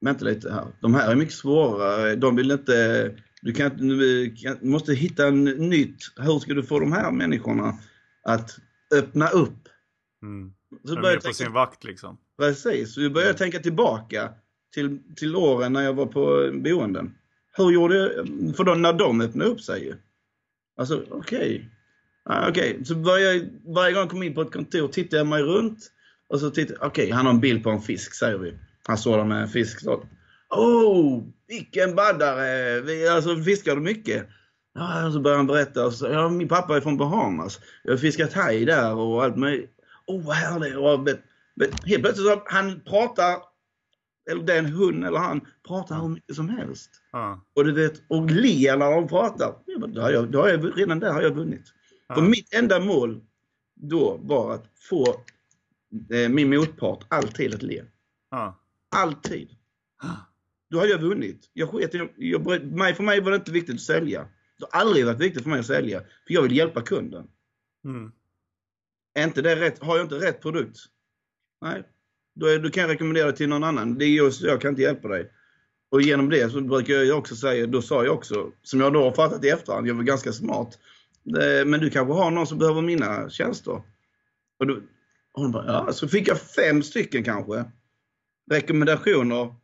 vänta 0.00 0.24
lite 0.24 0.52
här, 0.52 0.66
de 0.80 0.94
här 0.94 1.10
är 1.10 1.16
mycket 1.16 1.34
svårare. 1.34 2.16
De 2.16 2.36
vill 2.36 2.50
inte, 2.50 3.10
du, 3.42 3.52
kan, 3.52 3.76
du 3.76 4.32
måste 4.60 4.94
hitta 4.94 5.26
en 5.26 5.44
nytt, 5.44 5.98
hur 6.16 6.38
ska 6.38 6.54
du 6.54 6.62
få 6.62 6.80
de 6.80 6.92
här 6.92 7.10
människorna 7.10 7.78
att 8.22 8.58
öppna 8.94 9.28
upp? 9.28 9.68
Mm. 10.22 10.52
Så 10.84 10.94
de 10.94 11.08
är 11.08 11.16
på 11.16 11.32
sin 11.32 11.52
vakt 11.52 11.84
liksom. 11.84 12.18
Precis, 12.38 12.94
så 12.94 13.00
vi 13.00 13.10
började 13.10 13.30
mm. 13.30 13.38
tänka 13.38 13.58
tillbaka 13.58 14.30
till, 14.74 14.98
till 15.16 15.36
åren 15.36 15.72
när 15.72 15.82
jag 15.82 15.94
var 15.94 16.06
på 16.06 16.50
boenden. 16.54 17.14
Hur 17.56 17.70
gjorde 17.70 17.96
jag? 17.96 18.26
För 18.56 18.64
då 18.64 18.74
när 18.74 18.92
de 18.92 19.20
öppnade 19.20 19.50
upp 19.50 19.60
sig 19.60 19.84
ju. 19.84 19.94
Alltså 20.76 21.04
okej, 21.10 21.38
okay. 21.38 21.64
Ah, 22.28 22.48
okej, 22.48 22.70
okay. 22.70 22.84
så 22.84 22.94
varje, 22.94 23.48
varje 23.64 23.92
gång 23.92 24.02
jag 24.02 24.10
kom 24.10 24.22
in 24.22 24.34
på 24.34 24.42
ett 24.42 24.52
kontor 24.52 24.88
tittade 24.88 25.16
jag 25.16 25.26
mig 25.26 25.42
runt 25.42 25.78
och 26.28 26.40
så 26.40 26.50
tittade 26.50 26.78
okej, 26.78 27.04
okay, 27.04 27.12
han 27.12 27.26
har 27.26 27.32
en 27.32 27.40
bild 27.40 27.64
på 27.64 27.70
en 27.70 27.80
fisk 27.80 28.14
säger 28.14 28.38
vi. 28.38 28.54
Han 28.86 28.98
står 28.98 29.16
där 29.16 29.24
med 29.24 29.42
en 29.42 29.48
fisk. 29.48 29.80
Så. 29.80 30.04
Oh, 30.50 31.22
vilken 31.48 31.94
baddare! 31.94 32.80
Vi, 32.80 33.08
alltså, 33.08 33.36
fiskar 33.36 33.74
du 33.74 33.80
mycket? 33.80 34.26
Ja, 34.74 35.10
så 35.12 35.20
börjar 35.20 35.36
han 35.36 35.46
berätta. 35.46 35.90
Så, 35.90 36.06
ja, 36.06 36.28
min 36.28 36.48
pappa 36.48 36.76
är 36.76 36.80
från 36.80 36.96
Bahamas. 36.96 37.60
Jag 37.82 37.92
har 37.92 37.98
fiskat 37.98 38.32
haj 38.32 38.64
där 38.64 38.94
och 38.94 39.24
allt 39.24 39.36
möjligt. 39.36 39.70
Oh, 40.06 40.26
vad 40.26 40.36
härligt! 40.36 40.76
Och, 40.76 41.00
men, 41.00 41.16
men, 41.54 41.68
helt 41.84 42.02
plötsligt 42.02 42.26
så 42.26 42.42
han 42.46 42.80
pratar, 42.80 43.36
eller 44.30 44.42
den 44.42 44.66
hund 44.66 45.04
eller 45.04 45.18
han, 45.18 45.40
pratar 45.68 46.00
hur 46.00 46.08
mycket 46.08 46.36
som 46.36 46.48
helst. 46.48 46.90
Mm. 47.14 47.38
Och 47.56 47.64
du 47.64 47.72
vet, 47.72 48.02
och 48.08 48.30
ler 48.30 48.76
när 48.76 48.90
de 48.90 49.08
pratar. 49.08 49.54
Då 49.88 50.00
har 50.00 50.10
jag, 50.10 50.30
då 50.30 50.40
har 50.40 50.48
jag, 50.48 50.78
redan 50.78 51.00
där 51.00 51.12
har 51.12 51.22
jag 51.22 51.34
vunnit. 51.34 51.72
För 52.14 52.22
mitt 52.22 52.54
enda 52.54 52.80
mål 52.80 53.20
då 53.74 54.20
var 54.22 54.54
att 54.54 54.66
få 54.88 55.06
eh, 56.10 56.28
min 56.28 56.50
motpart 56.50 57.06
alltid 57.08 57.54
att 57.54 57.62
le. 57.62 57.84
Alltid. 58.88 59.48
Då 60.70 60.78
hade 60.78 60.90
jag 60.90 60.98
vunnit. 60.98 61.50
Jag 61.52 61.68
sket 61.68 61.94
jag, 62.16 62.64
mig, 62.64 62.94
för 62.94 63.02
mig 63.02 63.20
var 63.20 63.30
det 63.30 63.36
inte 63.36 63.52
viktigt 63.52 63.74
att 63.74 63.80
sälja. 63.80 64.28
Det 64.58 64.66
har 64.70 64.80
aldrig 64.80 65.06
varit 65.06 65.20
viktigt 65.20 65.42
för 65.42 65.50
mig 65.50 65.60
att 65.60 65.66
sälja. 65.66 66.00
För 66.00 66.34
jag 66.34 66.42
vill 66.42 66.56
hjälpa 66.56 66.82
kunden. 66.82 67.28
Mm. 67.84 68.12
Är 69.14 69.24
inte 69.24 69.42
det 69.42 69.56
rätt, 69.56 69.78
har 69.78 69.96
jag 69.96 70.04
inte 70.04 70.14
rätt 70.14 70.42
produkt? 70.42 70.78
Nej. 71.60 71.82
Då, 72.34 72.46
är, 72.46 72.58
då 72.58 72.70
kan 72.70 72.80
jag 72.80 72.90
rekommendera 72.90 73.32
till 73.32 73.48
någon 73.48 73.64
annan. 73.64 73.98
Det 73.98 74.04
är 74.04 74.08
just, 74.08 74.42
jag 74.42 74.60
kan 74.60 74.68
inte 74.68 74.82
hjälpa 74.82 75.08
dig. 75.08 75.32
Och 75.88 76.02
genom 76.02 76.30
det 76.30 76.50
så 76.50 76.60
brukar 76.60 76.94
jag 76.94 77.18
också 77.18 77.36
säga, 77.36 77.66
då 77.66 77.82
sa 77.82 78.04
jag 78.04 78.14
också, 78.14 78.52
som 78.62 78.80
jag 78.80 78.92
då 78.92 79.02
har 79.02 79.12
fattat 79.12 79.44
i 79.44 79.48
efterhand, 79.48 79.86
jag 79.86 79.94
var 79.94 80.02
ganska 80.02 80.32
smart. 80.32 80.78
Eh, 81.26 81.66
men 81.66 81.80
du 81.80 81.90
kanske 81.90 82.14
har 82.14 82.30
någon 82.30 82.46
som 82.46 82.58
behöver 82.58 82.82
mina 82.82 83.30
tjänster? 83.30 83.82
Och, 84.58 84.66
då, 84.66 84.80
hon 85.32 85.52
bara, 85.52 85.66
ja, 85.66 85.92
så 85.92 86.08
fick 86.08 86.28
jag 86.28 86.40
fem 86.40 86.82
stycken 86.82 87.24
kanske 87.24 87.64
rekommendationer 88.50 89.54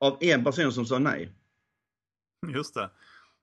av 0.00 0.18
en 0.20 0.44
person 0.44 0.72
som 0.72 0.86
sa 0.86 0.98
nej. 0.98 1.32
Just 2.54 2.74
det. 2.74 2.90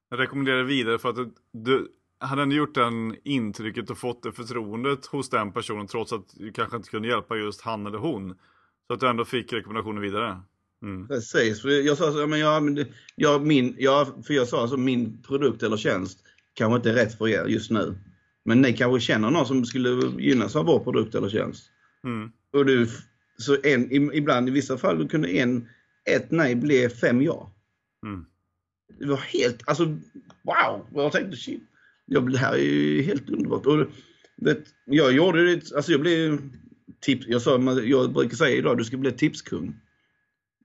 Jag 0.09 0.19
rekommenderar 0.19 0.63
vidare 0.63 0.99
för 0.99 1.09
att 1.09 1.15
du, 1.15 1.33
du 1.51 1.91
hade 2.19 2.41
ändå 2.41 2.55
gjort 2.55 2.75
den 2.75 3.15
intrycket 3.23 3.89
och 3.89 3.97
fått 3.97 4.23
det 4.23 4.31
förtroendet 4.31 5.05
hos 5.05 5.29
den 5.29 5.51
personen 5.51 5.87
trots 5.87 6.13
att 6.13 6.29
du 6.33 6.51
kanske 6.51 6.77
inte 6.77 6.89
kunde 6.89 7.07
hjälpa 7.07 7.35
just 7.35 7.61
han 7.61 7.85
eller 7.85 7.97
hon. 7.97 8.37
Så 8.87 8.93
att 8.93 8.99
du 8.99 9.07
ändå 9.07 9.25
fick 9.25 9.53
rekommendationer 9.53 10.01
vidare. 10.01 10.41
Mm. 10.81 11.07
Precis, 11.07 11.61
för 11.61 11.69
jag 11.69 11.97
sa 11.97 12.11
så, 12.11 12.27
men 12.27 12.39
jag, 12.39 12.85
jag, 13.15 13.45
min, 13.45 13.75
jag, 13.79 14.25
för 14.25 14.33
jag 14.33 14.47
sa 14.47 14.61
alltså 14.61 14.77
min 14.77 15.21
produkt 15.21 15.63
eller 15.63 15.77
tjänst 15.77 16.25
kanske 16.59 16.75
inte 16.75 16.89
är 16.89 16.93
rätt 16.93 17.17
för 17.17 17.27
er 17.27 17.45
just 17.45 17.71
nu. 17.71 17.95
Men 18.45 18.61
ni 18.61 18.73
kanske 18.73 18.99
känner 18.99 19.31
någon 19.31 19.45
som 19.45 19.65
skulle 19.65 20.21
gynnas 20.23 20.55
av 20.55 20.65
vår 20.65 20.79
produkt 20.79 21.15
eller 21.15 21.29
tjänst. 21.29 21.71
Mm. 22.03 22.31
Och 22.53 22.65
du, 22.65 22.87
så 23.37 23.57
en, 23.63 24.13
ibland 24.13 24.49
i 24.49 24.51
vissa 24.51 24.77
fall 24.77 25.09
kunde 25.09 25.29
en, 25.29 25.69
ett 26.05 26.31
nej 26.31 26.55
bli 26.55 26.89
fem 26.89 27.21
ja. 27.21 27.51
Mm. 28.05 28.25
Det 28.99 29.05
var 29.05 29.17
helt, 29.17 29.67
alltså 29.67 29.85
wow! 30.43 30.87
Jag 30.93 31.11
tänkte 31.11 31.37
shit, 31.37 31.63
jag, 32.05 32.31
det 32.31 32.37
här 32.37 32.53
är 32.53 32.63
ju 32.63 33.01
helt 33.01 33.29
underbart. 33.29 33.65
Och, 33.65 33.87
vet, 34.37 34.63
jag 34.85 35.11
gjorde 35.13 35.55
det, 35.55 35.75
alltså 35.75 35.91
jag 35.91 36.01
blev 36.01 36.41
tips, 36.99 37.25
jag, 37.27 37.41
sa, 37.41 37.59
jag 37.83 38.13
brukar 38.13 38.35
säga 38.35 38.55
idag, 38.57 38.77
du 38.77 38.83
ska 38.83 38.97
bli 38.97 39.11
tipskung. 39.11 39.75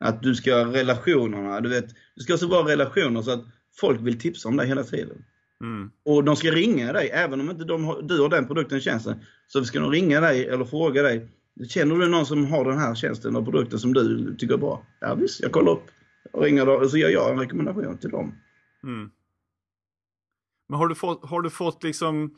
Att 0.01 0.23
du 0.23 0.35
ska 0.35 0.55
ha 0.55 0.73
relationerna, 0.73 1.61
du 1.61 1.69
vet, 1.69 1.87
du 2.15 2.23
ska 2.23 2.39
så 2.39 2.47
vara 2.47 2.73
relationer 2.73 3.23
så 3.23 3.31
att 3.31 3.45
folk 3.81 4.01
vill 4.01 4.21
tipsa 4.21 4.49
om 4.49 4.57
dig 4.57 4.69
hela 4.69 4.83
tiden. 4.83 5.25
Mm. 5.65 5.91
Och 6.05 6.25
de 6.25 6.37
ska 6.37 6.51
ringa 6.51 6.93
dig, 6.93 7.11
även 7.13 7.41
om 7.41 7.51
inte 7.51 7.65
de 7.65 7.85
har, 7.85 8.03
du 8.03 8.21
har 8.21 8.29
den 8.29 8.47
produkten 8.47 8.81
tjänsten, 8.81 9.17
så 9.47 9.65
ska 9.65 9.81
de 9.81 9.91
ringa 9.91 10.21
dig 10.21 10.47
eller 10.49 10.65
fråga 10.65 11.03
dig. 11.03 11.29
Känner 11.69 11.97
du 11.97 12.09
någon 12.09 12.27
som 12.27 12.47
har 12.47 12.65
den 12.65 12.79
här 12.79 12.95
tjänsten 12.95 13.37
och 13.37 13.45
produkten 13.45 13.79
som 13.79 13.93
du 13.93 14.35
tycker 14.37 14.55
är 14.55 14.59
bra? 14.59 14.87
Ja 15.01 15.15
visst, 15.15 15.41
jag 15.41 15.53
kollar 15.53 15.73
upp 15.73 15.91
och 16.33 16.43
ringer 16.43 16.69
och 16.69 16.91
så 16.91 16.97
gör 16.97 17.09
jag 17.09 17.33
en 17.33 17.39
rekommendation 17.39 17.99
till 17.99 18.11
dem. 18.11 18.35
Mm. 18.83 19.11
Men 20.69 20.79
har 20.79 20.89
du 20.89 20.95
fått, 20.95 21.25
har 21.25 21.41
du 21.43 21.51
fått 21.51 21.83
liksom 21.83 22.35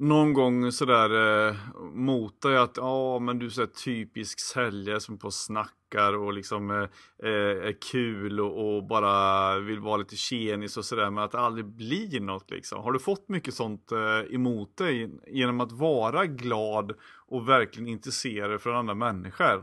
någon 0.00 0.32
gång 0.32 0.72
sådär 0.72 1.48
eh, 1.48 1.56
mot 1.92 2.42
dig 2.42 2.56
att 2.56 2.76
ja 2.76 3.18
men 3.18 3.38
du 3.38 3.46
är 3.46 3.50
så 3.50 3.66
typisk 3.66 4.40
säljare 4.40 5.00
som 5.00 5.18
på 5.18 5.30
snackar 5.30 6.16
och 6.16 6.32
liksom 6.32 6.70
eh, 6.70 6.88
eh, 7.28 7.68
är 7.68 7.82
kul 7.92 8.40
och, 8.40 8.76
och, 8.76 8.86
bara 8.86 9.58
vill 9.58 9.80
vara 9.80 9.96
lite 9.96 10.16
tjenis 10.16 10.76
och 10.76 10.84
sådär 10.84 11.10
men 11.10 11.24
att 11.24 11.32
det 11.32 11.38
aldrig 11.38 11.66
blir 11.66 12.20
något 12.20 12.50
liksom. 12.50 12.82
Har 12.82 12.92
du 12.92 12.98
fått 12.98 13.28
mycket 13.28 13.54
sånt 13.54 13.92
eh, 13.92 14.34
emot 14.34 14.76
dig 14.76 15.10
genom 15.26 15.60
att 15.60 15.72
vara 15.72 16.26
glad 16.26 16.92
och 17.26 17.48
verkligen 17.48 17.88
intresserad 17.88 18.60
för 18.60 18.70
andra 18.70 18.94
människor? 18.94 19.56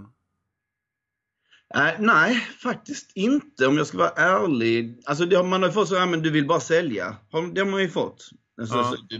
Uh, 1.76 1.91
nej, 2.00 2.36
faktiskt 2.36 3.12
inte 3.15 3.67
om 3.67 3.78
jag 3.78 3.88
ska 3.88 3.97
vara 3.97 4.10
ärlig. 4.10 5.02
Alltså 5.06 5.26
det 5.26 5.36
har 5.36 5.43
man 5.43 5.63
har 5.63 5.69
fått 5.69 5.88
så, 5.88 5.95
ja 5.95 6.06
men 6.06 6.21
du 6.21 6.32
vill 6.32 6.47
bara 6.47 6.60
sälja. 6.60 7.15
Det 7.54 7.62
har 7.62 7.71
man 7.71 7.82
ju 7.82 7.89
fått. 7.89 8.30
Alltså, 8.62 8.76
ja. 8.76 8.95
så, 9.10 9.17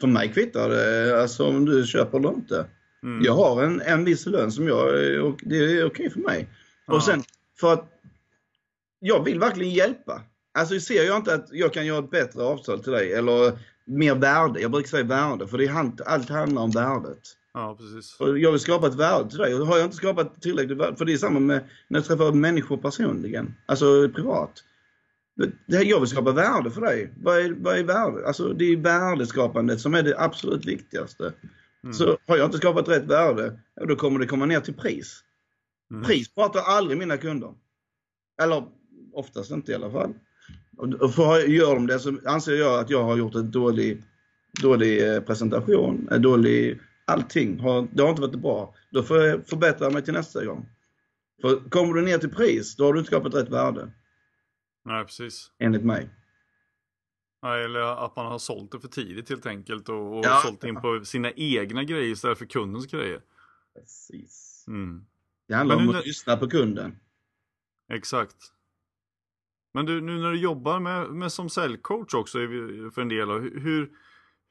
för 0.00 0.06
mig 0.06 0.32
kvittar 0.32 0.68
det 0.68 1.20
alltså 1.22 1.48
om 1.48 1.64
du 1.64 1.86
köper 1.86 2.18
eller 2.18 2.28
inte. 2.28 2.66
Mm. 3.02 3.24
Jag 3.24 3.32
har 3.32 3.62
en, 3.62 3.80
en 3.80 4.04
viss 4.04 4.26
lön 4.26 4.52
som 4.52 4.68
jag, 4.68 4.86
och 5.24 5.40
det 5.42 5.56
är 5.56 5.86
okej 5.86 6.10
för 6.10 6.20
mig. 6.20 6.48
Ja. 6.86 6.94
Och 6.94 7.02
sen 7.02 7.22
för 7.60 7.72
att 7.72 7.88
jag 9.00 9.24
vill 9.24 9.38
verkligen 9.38 9.72
hjälpa. 9.72 10.22
Alltså 10.58 10.80
ser 10.80 11.04
jag 11.06 11.16
inte 11.16 11.34
att 11.34 11.48
jag 11.50 11.72
kan 11.72 11.86
göra 11.86 12.04
ett 12.04 12.10
bättre 12.10 12.42
avtal 12.42 12.82
till 12.82 12.92
dig 12.92 13.12
eller 13.12 13.58
mer 13.84 14.14
värde. 14.14 14.60
Jag 14.60 14.70
brukar 14.70 14.88
säga 14.88 15.04
värde 15.04 15.46
för 15.46 15.58
det 15.58 15.66
är, 15.66 15.92
allt 16.06 16.28
handlar 16.28 16.62
om 16.62 16.70
värdet. 16.70 17.22
Ja, 17.54 17.76
precis. 17.78 18.20
Och 18.20 18.38
jag 18.38 18.50
vill 18.50 18.60
skapa 18.60 18.86
ett 18.86 18.94
värde 18.94 19.30
till 19.30 19.38
dig 19.38 19.54
och 19.54 19.66
har 19.66 19.76
jag 19.76 19.86
inte 19.86 19.96
skapat 19.96 20.42
tillräckligt 20.42 20.78
värde, 20.78 20.96
för 20.96 21.04
det 21.04 21.12
är 21.12 21.16
samma 21.16 21.40
med 21.40 21.64
när 21.88 21.98
jag 21.98 22.06
träffar 22.06 22.32
människor 22.32 22.76
personligen, 22.76 23.54
alltså 23.66 24.08
privat. 24.08 24.64
Jag 25.66 26.00
vill 26.00 26.08
skapa 26.08 26.32
värde 26.32 26.70
för 26.70 26.80
dig. 26.80 27.12
Vad 27.16 27.38
är, 27.38 27.54
vad 27.58 27.78
är 27.78 27.84
värde? 27.84 28.26
Alltså 28.26 28.52
det 28.52 28.64
är 28.64 28.76
värdeskapandet 28.76 29.80
som 29.80 29.94
är 29.94 30.02
det 30.02 30.18
absolut 30.18 30.66
viktigaste. 30.66 31.32
Mm. 31.84 31.94
Så 31.94 32.18
har 32.26 32.36
jag 32.36 32.46
inte 32.46 32.58
skapat 32.58 32.88
rätt 32.88 33.04
värde, 33.04 33.60
då 33.88 33.96
kommer 33.96 34.18
det 34.18 34.26
komma 34.26 34.46
ner 34.46 34.60
till 34.60 34.74
pris. 34.74 35.20
Mm. 35.90 36.04
Pris 36.04 36.34
pratar 36.34 36.60
aldrig 36.60 36.98
mina 36.98 37.16
kunder. 37.16 37.54
Eller 38.42 38.64
oftast 39.12 39.50
inte 39.50 39.72
i 39.72 39.74
alla 39.74 39.90
fall. 39.90 40.14
Och 41.00 41.14
för 41.14 41.38
gör 41.38 41.74
de 41.74 41.86
det 41.86 41.98
så 41.98 42.18
anser 42.24 42.54
jag 42.54 42.80
att 42.80 42.90
jag 42.90 43.04
har 43.04 43.16
gjort 43.16 43.34
en 43.34 43.50
dålig, 43.50 44.02
dålig 44.62 45.14
eh, 45.14 45.20
presentation, 45.20 46.08
en 46.10 46.22
dålig 46.22 46.80
allting. 47.04 47.56
Det 47.92 48.02
har 48.02 48.10
inte 48.10 48.22
varit 48.22 48.34
bra. 48.34 48.74
Då 48.90 49.02
får 49.02 49.24
jag 49.24 49.46
förbättra 49.46 49.90
mig 49.90 50.02
till 50.02 50.14
nästa 50.14 50.44
gång. 50.44 50.68
För 51.40 51.70
kommer 51.70 51.94
du 51.94 52.02
ner 52.02 52.18
till 52.18 52.30
pris, 52.30 52.76
då 52.76 52.84
har 52.84 52.92
du 52.92 52.98
inte 52.98 53.10
skapat 53.10 53.34
rätt 53.34 53.48
värde. 53.48 53.90
Nej, 54.86 55.04
precis. 55.04 55.50
Enligt 55.58 55.84
mig. 55.84 56.10
Nej, 57.42 57.64
eller 57.64 58.04
att 58.04 58.16
man 58.16 58.26
har 58.26 58.38
sålt 58.38 58.72
det 58.72 58.80
för 58.80 58.88
tidigt 58.88 59.28
helt 59.28 59.46
enkelt 59.46 59.88
och, 59.88 60.18
och 60.18 60.24
Ja. 60.24 60.40
sålt 60.44 60.64
in 60.64 60.80
på 60.80 61.04
sina 61.04 61.30
egna 61.30 61.84
grejer 61.84 62.12
istället 62.12 62.38
för 62.38 62.46
kundens 62.46 62.86
grejer. 62.86 63.20
Precis. 63.74 64.64
Mm. 64.68 65.06
Det 65.48 65.54
handlar 65.54 65.76
Men 65.76 65.88
om 65.88 65.94
att 65.96 66.06
lyssna 66.06 66.36
på 66.36 66.50
kunden. 66.50 66.98
Exakt. 67.92 68.36
Men 69.74 69.86
du, 69.86 70.00
nu 70.00 70.18
när 70.18 70.32
du 70.32 70.38
jobbar 70.38 70.80
med, 70.80 71.10
med 71.10 71.32
som 71.32 71.50
säljcoach 71.50 72.14
också 72.14 72.38
för 72.94 73.00
en 73.00 73.08
del, 73.08 73.30
hur, 73.30 73.90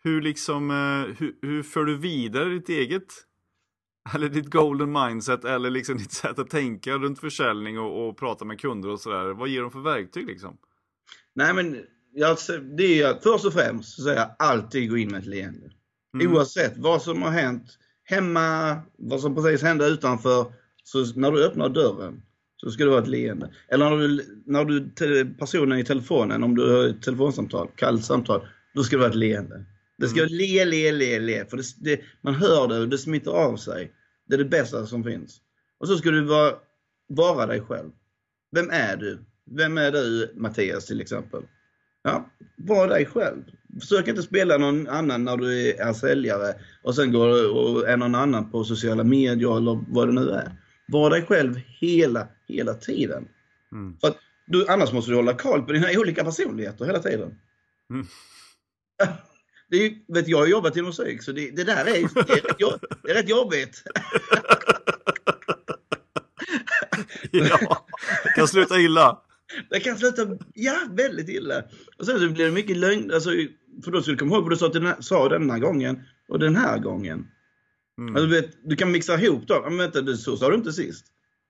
hur 0.04 0.22
liksom, 0.22 0.72
eh, 0.72 1.16
hur, 1.18 1.36
hur 1.42 1.64
för 1.64 1.86
du 1.86 1.98
vidare 1.98 2.50
ditt 2.50 2.70
eget, 2.70 3.14
eller 4.14 4.30
ditt 4.30 4.50
golden 4.50 4.92
mindset 4.92 5.46
eller 5.46 5.70
liksom 5.70 5.98
ditt 5.98 6.12
sätt 6.12 6.40
att 6.40 6.50
tänka 6.50 6.98
runt 6.98 7.20
försäljning 7.20 7.80
och, 7.80 8.10
och 8.10 8.18
prata 8.18 8.46
med 8.46 8.60
kunder 8.60 8.90
och 8.90 9.00
sådär. 9.00 9.34
Vad 9.34 9.50
ger 9.50 9.62
de 9.62 9.72
för 9.72 9.80
verktyg 9.80 10.28
liksom? 10.28 10.58
Nej 11.36 11.54
men, 11.54 11.82
jag, 12.14 12.38
det 12.78 13.02
är 13.02 13.20
först 13.24 13.46
och 13.46 13.54
främst 13.54 13.96
så 13.96 14.02
säger 14.02 14.18
jag 14.18 14.36
alltid 14.40 14.90
gå 14.90 14.98
in 14.98 15.12
med 15.12 15.20
ett 15.20 15.26
leende. 15.26 15.72
Mm. 16.14 16.34
Oavsett 16.34 16.78
vad 16.78 17.02
som 17.02 17.22
har 17.22 17.32
hänt 17.32 17.78
hemma, 18.04 18.78
vad 18.98 19.22
som 19.22 19.36
precis 19.36 19.62
hände 19.62 19.88
utanför. 19.88 20.54
Så 20.84 21.20
när 21.20 21.32
du 21.32 21.46
öppnar 21.46 21.70
dörren 21.70 22.22
så 22.58 22.72
ska 22.72 22.84
det 22.84 22.90
vara 22.90 23.02
ett 23.02 23.08
leende. 23.08 23.54
Eller 23.68 23.90
när 23.90 23.98
du, 23.98 24.44
när 24.46 24.66
du 24.66 24.90
personen 25.40 25.80
i 25.80 25.84
telefonen, 25.84 26.44
om 26.44 26.56
du 26.56 26.76
har 26.76 26.88
ett 26.88 27.02
telefonsamtal, 27.02 27.70
kallt 27.76 28.06
samtal, 28.06 28.48
då 28.74 28.84
ska 28.84 28.96
det 28.96 29.00
vara 29.00 29.10
ett 29.10 29.16
leende. 29.16 29.66
Det 29.98 30.08
ska 30.08 30.20
Mm. 30.20 30.34
le, 30.34 30.66
le, 30.66 30.92
le, 30.92 31.20
le. 31.20 31.46
För 31.46 31.58
det, 31.58 31.64
det, 31.78 32.02
man 32.22 32.36
hör 32.36 32.68
det 32.68 32.80
och 32.80 32.90
det 32.90 32.98
smittar 32.98 33.32
av 33.32 33.58
sig. 33.58 33.92
Det 34.28 34.34
är 34.34 34.38
det 34.38 34.46
bästa 34.46 34.86
som 34.86 35.04
finns. 35.04 35.42
Och 35.80 35.88
så 35.88 35.98
ska 35.98 36.12
du 36.12 36.22
vara, 36.22 36.56
vara 37.08 37.46
dig 37.46 37.62
själv. 37.62 37.92
Vem 38.52 38.70
är 38.70 38.96
du? 38.98 39.20
Vem 39.52 39.78
är 39.78 39.92
du 39.92 40.34
Mattias 40.36 40.86
till 40.86 41.02
exempel? 41.02 41.44
Ja, 42.04 42.30
var 42.58 42.88
dig 42.88 43.06
själv. 43.06 43.44
Försök 43.80 44.08
inte 44.08 44.22
spela 44.22 44.58
någon 44.58 44.88
annan 44.88 45.24
när 45.24 45.38
du 45.38 45.70
är 45.72 45.94
säljare 45.94 46.54
och 46.84 46.96
sen 46.96 47.12
går 47.12 47.56
och 47.56 47.90
är 47.90 47.98
någon 47.98 48.16
annan 48.16 48.52
på 48.52 48.64
sociala 48.64 49.04
medier 49.04 49.58
eller 49.58 49.86
vad 49.88 50.08
det 50.08 50.14
nu 50.14 50.30
är. 50.30 50.52
Var 50.88 51.10
dig 51.10 51.26
själv 51.26 51.56
hela, 51.80 52.28
hela 52.48 52.74
tiden. 52.74 53.28
Mm. 53.72 53.98
För 54.00 54.08
att 54.08 54.18
du, 54.48 54.68
annars 54.68 54.92
måste 54.92 55.12
du 55.12 55.16
hålla 55.16 55.34
koll 55.34 55.62
på 55.62 55.72
dina 55.72 55.88
olika 55.98 56.24
personligheter 56.24 56.86
hela 56.86 57.00
tiden. 57.00 57.40
Mm. 57.90 58.06
Det 59.70 59.86
är, 59.86 60.14
vet, 60.14 60.28
jag 60.28 60.38
har 60.38 60.48
jobbat 60.48 60.78
inom 60.78 60.92
psyk 60.92 61.24
så 61.24 61.32
det, 61.32 61.52
det 61.52 61.64
där 61.64 61.86
är, 61.86 62.26
det 62.26 62.34
är, 62.34 62.48
rätt, 62.48 62.60
jobb, 62.60 62.86
det 63.04 63.12
är 63.12 63.16
rätt 63.16 63.30
jobbigt. 63.30 63.84
ja, 67.32 67.86
det 68.24 68.30
kan 68.36 68.48
sluta 68.48 68.80
illa. 68.80 69.22
Det 69.70 69.80
kan 69.80 69.98
sluta, 69.98 70.28
ja, 70.54 70.76
väldigt 70.92 71.30
illa. 71.30 71.64
Och 71.98 72.06
sen 72.06 72.20
så 72.20 72.30
blir 72.30 72.46
det 72.46 72.52
mycket 72.52 72.78
lögn, 72.78 73.12
alltså, 73.12 73.30
för 73.84 73.92
då 73.92 74.02
ska 74.02 74.12
du 74.12 74.18
komma 74.18 74.36
ihåg 74.36 74.44
vad 74.44 74.52
du 74.52 74.58
sa, 74.58 74.70
den 74.70 74.86
här, 74.86 75.02
sa 75.02 75.30
den 75.30 75.50
här 75.50 75.60
gången 75.60 76.04
och 76.30 76.40
den 76.40 76.56
här 76.56 76.80
gången. 76.80 77.28
Mm. 77.98 78.16
Alltså, 78.16 78.28
du, 78.30 78.42
vet, 78.42 78.58
du 78.64 78.76
kan 78.76 78.92
mixa 78.92 79.22
ihop 79.22 79.48
dem. 79.48 79.64
Men 79.64 79.78
vänta, 79.78 80.02
du, 80.02 80.18
så 80.18 80.38
sa 80.38 80.50
du 80.50 80.56
inte 80.56 80.74
sist. 80.74 81.06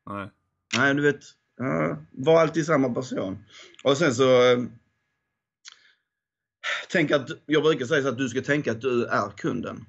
Nej. 0.09 0.29
Nej, 0.77 0.93
du 0.93 1.01
vet, 1.01 1.21
ja, 1.57 1.97
var 2.11 2.41
alltid 2.41 2.65
samma 2.65 2.93
person. 2.93 3.37
Och 3.83 3.97
sen 3.97 4.15
så... 4.15 4.25
Tänk 6.89 7.11
att, 7.11 7.29
jag 7.45 7.63
brukar 7.63 7.85
säga 7.85 8.01
så 8.01 8.09
att 8.09 8.17
du 8.17 8.29
ska 8.29 8.41
tänka 8.41 8.71
att 8.71 8.81
du 8.81 9.05
är 9.05 9.29
kunden. 9.37 9.85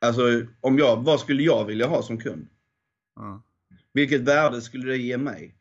Alltså, 0.00 0.22
om 0.60 0.78
jag, 0.78 1.04
vad 1.04 1.20
skulle 1.20 1.42
jag 1.42 1.64
vilja 1.64 1.86
ha 1.86 2.02
som 2.02 2.18
kund? 2.18 2.48
Ja. 3.16 3.42
Vilket 3.92 4.20
värde 4.20 4.60
skulle 4.60 4.86
det 4.86 4.96
ge 4.96 5.18
mig? 5.18 5.54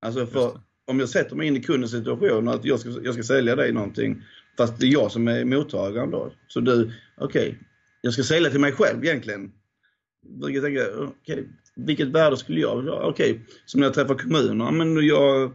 Alltså, 0.00 0.26
för 0.26 0.60
om 0.84 1.00
jag 1.00 1.08
sätter 1.08 1.36
mig 1.36 1.46
in 1.46 1.56
i 1.56 1.62
kundens 1.62 1.92
situation 1.92 2.48
att 2.48 2.64
jag 2.64 2.80
ska, 2.80 2.90
jag 2.90 3.14
ska 3.14 3.22
sälja 3.22 3.56
dig 3.56 3.72
någonting, 3.72 4.22
fast 4.56 4.78
det 4.78 4.86
är 4.86 4.92
jag 4.92 5.12
som 5.12 5.28
är 5.28 5.44
mottagaren 5.44 6.10
då. 6.10 6.32
Så 6.48 6.60
du, 6.60 6.92
okej, 7.16 7.58
jag 8.00 8.12
ska 8.12 8.22
sälja 8.22 8.50
till 8.50 8.60
mig 8.60 8.72
själv 8.72 9.04
egentligen. 9.04 9.52
Jag 10.40 10.62
tänka, 10.62 10.80
okej, 10.98 11.48
vilket 11.74 12.08
värde 12.08 12.36
skulle 12.36 12.60
jag 12.60 12.76
vilja 12.76 12.92
ha? 12.92 13.02
Okej, 13.02 13.46
som 13.66 13.80
när 13.80 13.86
jag 13.86 13.94
träffar 13.94 14.14
kommunerna, 14.14 14.70
men 14.70 15.06
jag, 15.06 15.52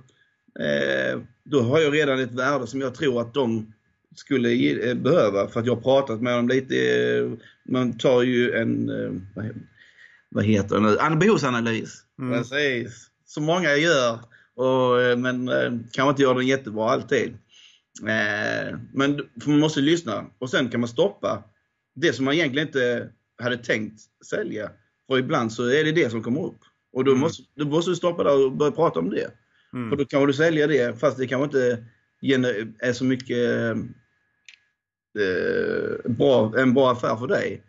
då 1.43 1.61
har 1.61 1.79
jag 1.79 1.93
redan 1.93 2.19
ett 2.19 2.31
värde 2.31 2.67
som 2.67 2.81
jag 2.81 2.95
tror 2.95 3.21
att 3.21 3.33
de 3.33 3.73
skulle 4.15 4.49
ge, 4.49 4.89
eh, 4.89 4.95
behöva 4.95 5.47
för 5.47 5.59
att 5.59 5.65
jag 5.65 5.75
har 5.75 5.81
pratat 5.81 6.21
med 6.21 6.33
dem 6.37 6.47
lite. 6.47 6.75
Eh, 6.77 7.31
man 7.69 7.97
tar 7.97 8.21
ju 8.23 8.51
en, 8.53 8.89
eh, 8.89 9.11
vad, 9.35 9.45
he- 9.45 9.61
vad 10.29 10.43
heter 10.45 10.75
det 10.75 10.81
nu, 10.81 10.97
en 10.97 11.19
behovsanalys. 11.19 12.03
Mm. 12.19 12.37
Precis. 12.37 13.07
Som 13.25 13.43
många 13.43 13.75
gör, 13.75 14.19
och, 14.55 15.01
eh, 15.01 15.17
men 15.17 15.49
eh, 15.49 15.71
kanske 15.91 16.09
inte 16.09 16.21
gör 16.21 16.35
den 16.35 16.47
jättebra 16.47 16.89
alltid. 16.89 17.37
Eh, 18.01 18.77
men 18.93 19.21
man 19.45 19.59
måste 19.59 19.79
lyssna 19.81 20.25
och 20.39 20.49
sen 20.49 20.69
kan 20.69 20.79
man 20.79 20.89
stoppa 20.89 21.43
det 21.95 22.13
som 22.13 22.25
man 22.25 22.33
egentligen 22.33 22.67
inte 22.67 23.09
hade 23.41 23.57
tänkt 23.57 24.01
sälja. 24.25 24.69
För 25.07 25.17
ibland 25.19 25.53
så 25.53 25.63
är 25.69 25.83
det 25.83 25.91
det 25.91 26.09
som 26.09 26.23
kommer 26.23 26.45
upp. 26.45 26.59
Och 26.93 27.03
då, 27.03 27.11
Mm. 27.11 27.21
måste, 27.21 27.43
då 27.55 27.65
måste 27.65 27.91
du 27.91 27.95
stoppa 27.95 28.23
där 28.23 28.45
och 28.45 28.51
börja 28.51 28.71
prata 28.71 28.99
om 28.99 29.09
det. 29.09 29.31
Mm. 29.73 29.89
För 29.89 29.97
då 29.97 30.05
kan 30.05 30.27
du 30.27 30.33
sälja 30.33 30.67
det 30.67 30.99
fast 30.99 31.17
det 31.17 31.27
kanske 31.27 31.45
inte 31.45 31.85
är 32.79 32.93
så 32.93 33.05
mycket 33.05 33.75
eh, 35.19 36.11
bra, 36.11 36.59
en 36.59 36.73
bra 36.73 36.91
affär 36.91 37.15
för 37.15 37.27
dig. 37.27 37.63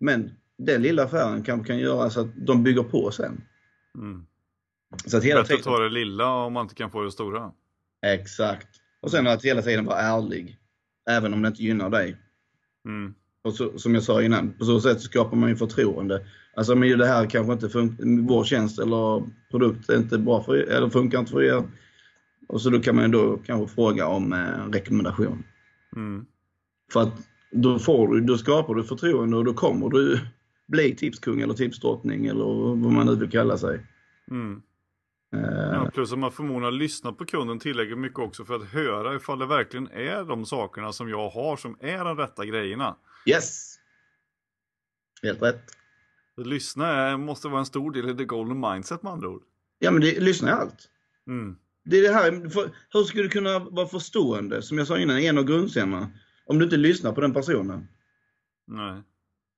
Men 0.00 0.30
den 0.58 0.82
lilla 0.82 1.02
affären 1.04 1.42
kanske 1.42 1.66
kan 1.66 1.78
göra 1.78 2.10
så 2.10 2.20
att 2.20 2.46
de 2.46 2.62
bygger 2.62 2.82
på 2.82 3.10
sen. 3.10 3.44
Mm. 3.94 4.26
Så 5.06 5.16
att 5.16 5.24
hela 5.24 5.40
Bättre 5.40 5.54
att 5.54 5.62
tiden... 5.62 5.72
ta 5.72 5.82
det 5.82 5.88
lilla 5.88 6.34
om 6.34 6.52
man 6.52 6.62
inte 6.62 6.74
kan 6.74 6.90
få 6.90 7.02
det 7.02 7.12
stora. 7.12 7.52
Exakt. 8.06 8.68
Och 9.00 9.10
sen 9.10 9.26
att 9.26 9.44
hela 9.44 9.62
tiden 9.62 9.84
vara 9.84 9.98
ärlig. 9.98 10.58
Även 11.10 11.34
om 11.34 11.42
det 11.42 11.48
inte 11.48 11.62
gynnar 11.62 11.90
dig. 11.90 12.16
Mm. 12.84 13.14
Och 13.44 13.54
så, 13.54 13.78
som 13.78 13.94
jag 13.94 14.02
sa 14.02 14.22
innan, 14.22 14.52
på 14.52 14.64
så 14.64 14.80
sätt 14.80 15.00
skapar 15.00 15.36
man 15.36 15.48
ju 15.48 15.56
förtroende. 15.56 16.26
Alltså 16.56 16.74
men 16.74 16.98
det 16.98 17.06
här 17.06 17.26
kanske 17.26 17.52
inte 17.52 17.68
funkar, 17.68 18.28
vår 18.28 18.44
tjänst 18.44 18.78
eller 18.78 19.30
produkt 19.50 19.90
är 19.90 19.96
inte 19.96 20.18
bra 20.18 20.42
för 20.42 20.56
er, 20.56 20.62
eller 20.62 20.88
funkar 20.88 21.18
inte 21.18 21.32
för 21.32 21.42
er. 21.42 21.62
Och 22.48 22.60
så 22.60 22.70
då 22.70 22.80
kan 22.80 22.94
man 22.96 23.04
ju 23.04 23.10
då 23.10 23.38
kanske 23.46 23.74
fråga 23.74 24.06
om 24.06 24.32
eh, 24.32 24.72
rekommendation. 24.72 25.44
Mm. 25.96 26.26
För 26.92 27.00
att 27.00 27.28
då, 27.50 27.78
får 27.78 28.08
du, 28.08 28.20
då 28.20 28.38
skapar 28.38 28.74
du 28.74 28.84
förtroende 28.84 29.36
och 29.36 29.44
då 29.44 29.54
kommer 29.54 29.88
du 29.88 30.20
bli 30.68 30.94
tipskung 30.94 31.40
eller 31.40 31.54
tipsdrottning 31.54 32.26
eller 32.26 32.44
vad 32.82 32.92
man 32.92 33.06
nu 33.06 33.16
vill 33.16 33.30
kalla 33.30 33.58
sig. 33.58 33.86
Mm. 34.30 34.62
Eh, 35.34 35.72
Ja, 35.72 35.90
plus 35.94 36.12
att 36.12 36.18
man 36.18 36.32
förmodligen 36.32 36.78
lyssnar 36.78 37.12
på 37.12 37.24
kunden 37.24 37.58
tillräckligt 37.58 37.98
mycket 37.98 38.18
också 38.18 38.44
för 38.44 38.54
att 38.54 38.68
höra 38.68 39.14
ifall 39.14 39.38
det 39.38 39.46
verkligen 39.46 39.88
är 39.88 40.24
de 40.24 40.44
sakerna 40.44 40.92
som 40.92 41.08
jag 41.08 41.28
har 41.28 41.56
som 41.56 41.76
är 41.80 42.04
de 42.04 42.16
rätta 42.16 42.44
grejerna. 42.44 42.96
Yes! 43.26 43.78
Helt 45.22 45.42
rätt. 45.42 45.76
Lyssna 46.36 46.86
är, 46.86 47.16
måste 47.16 47.48
vara 47.48 47.60
en 47.60 47.66
stor 47.66 47.90
del 47.90 48.10
i 48.10 48.16
the 48.16 48.24
golden 48.24 48.60
mindset 48.60 49.02
med 49.02 49.12
andra 49.12 49.28
ord. 49.28 49.42
Ja 49.78 49.90
men 49.90 50.00
det, 50.00 50.20
lyssna 50.20 50.48
i 50.48 50.52
allt. 50.52 50.88
Mm. 51.26 51.56
Det 51.84 51.98
är 51.98 52.02
det 52.02 52.14
här, 52.14 52.50
för, 52.50 52.70
hur 52.92 53.04
ska 53.04 53.18
du 53.18 53.28
kunna 53.28 53.58
vara 53.58 53.86
förstående, 53.86 54.62
som 54.62 54.78
jag 54.78 54.86
sa 54.86 54.98
innan, 54.98 55.18
en 55.18 55.38
av 55.38 55.44
grundstenarna, 55.44 56.10
om 56.46 56.58
du 56.58 56.64
inte 56.64 56.76
lyssnar 56.76 57.12
på 57.12 57.20
den 57.20 57.32
personen? 57.32 57.88
Nej. 58.66 59.02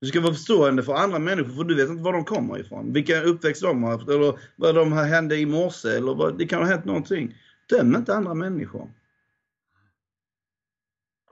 Du 0.01 0.07
ska 0.07 0.21
vara 0.21 0.33
förstående 0.33 0.83
för 0.83 0.95
andra 0.95 1.19
människor, 1.19 1.53
för 1.53 1.65
du 1.65 1.75
vet 1.75 1.89
inte 1.89 2.03
var 2.03 2.13
de 2.13 2.25
kommer 2.25 2.59
ifrån. 2.59 2.93
Vilka 2.93 3.23
uppväxt 3.23 3.63
de 3.63 3.83
har 3.83 3.91
haft, 3.91 4.09
eller 4.09 4.39
vad 4.57 4.75
de 4.75 4.93
har 4.93 5.05
hände 5.05 5.37
i 5.37 5.47
morse, 5.47 5.89
eller 5.89 6.15
vad, 6.15 6.39
det 6.39 6.47
kan 6.47 6.63
ha 6.63 6.69
hänt 6.69 6.85
någonting. 6.85 7.35
Döm 7.69 7.97
inte 7.97 8.15
andra 8.15 8.35
människor. 8.35 8.91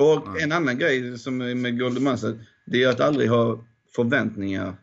Och 0.02 0.28
Nej. 0.28 0.42
en 0.42 0.52
annan 0.52 0.78
grej 0.78 1.18
som 1.18 1.40
är 1.40 1.54
med 1.54 1.78
Golden 1.78 2.04
Mindset, 2.04 2.36
det 2.64 2.82
är 2.82 2.88
att 2.88 3.00
aldrig 3.00 3.30
ha 3.30 3.64
förväntningar 3.96 4.74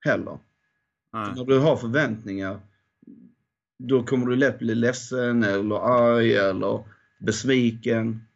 heller. 0.00 0.38
Nej. 1.12 1.32
När 1.36 1.44
du 1.44 1.58
har 1.58 1.76
förväntningar, 1.76 2.60
då 3.78 4.02
kommer 4.02 4.26
du 4.26 4.36
lätt 4.36 4.58
bli 4.58 4.74
ledsen 4.74 5.44
eller 5.44 5.76
arg 5.76 6.34
eller 6.36 6.84
besviken. 7.20 8.26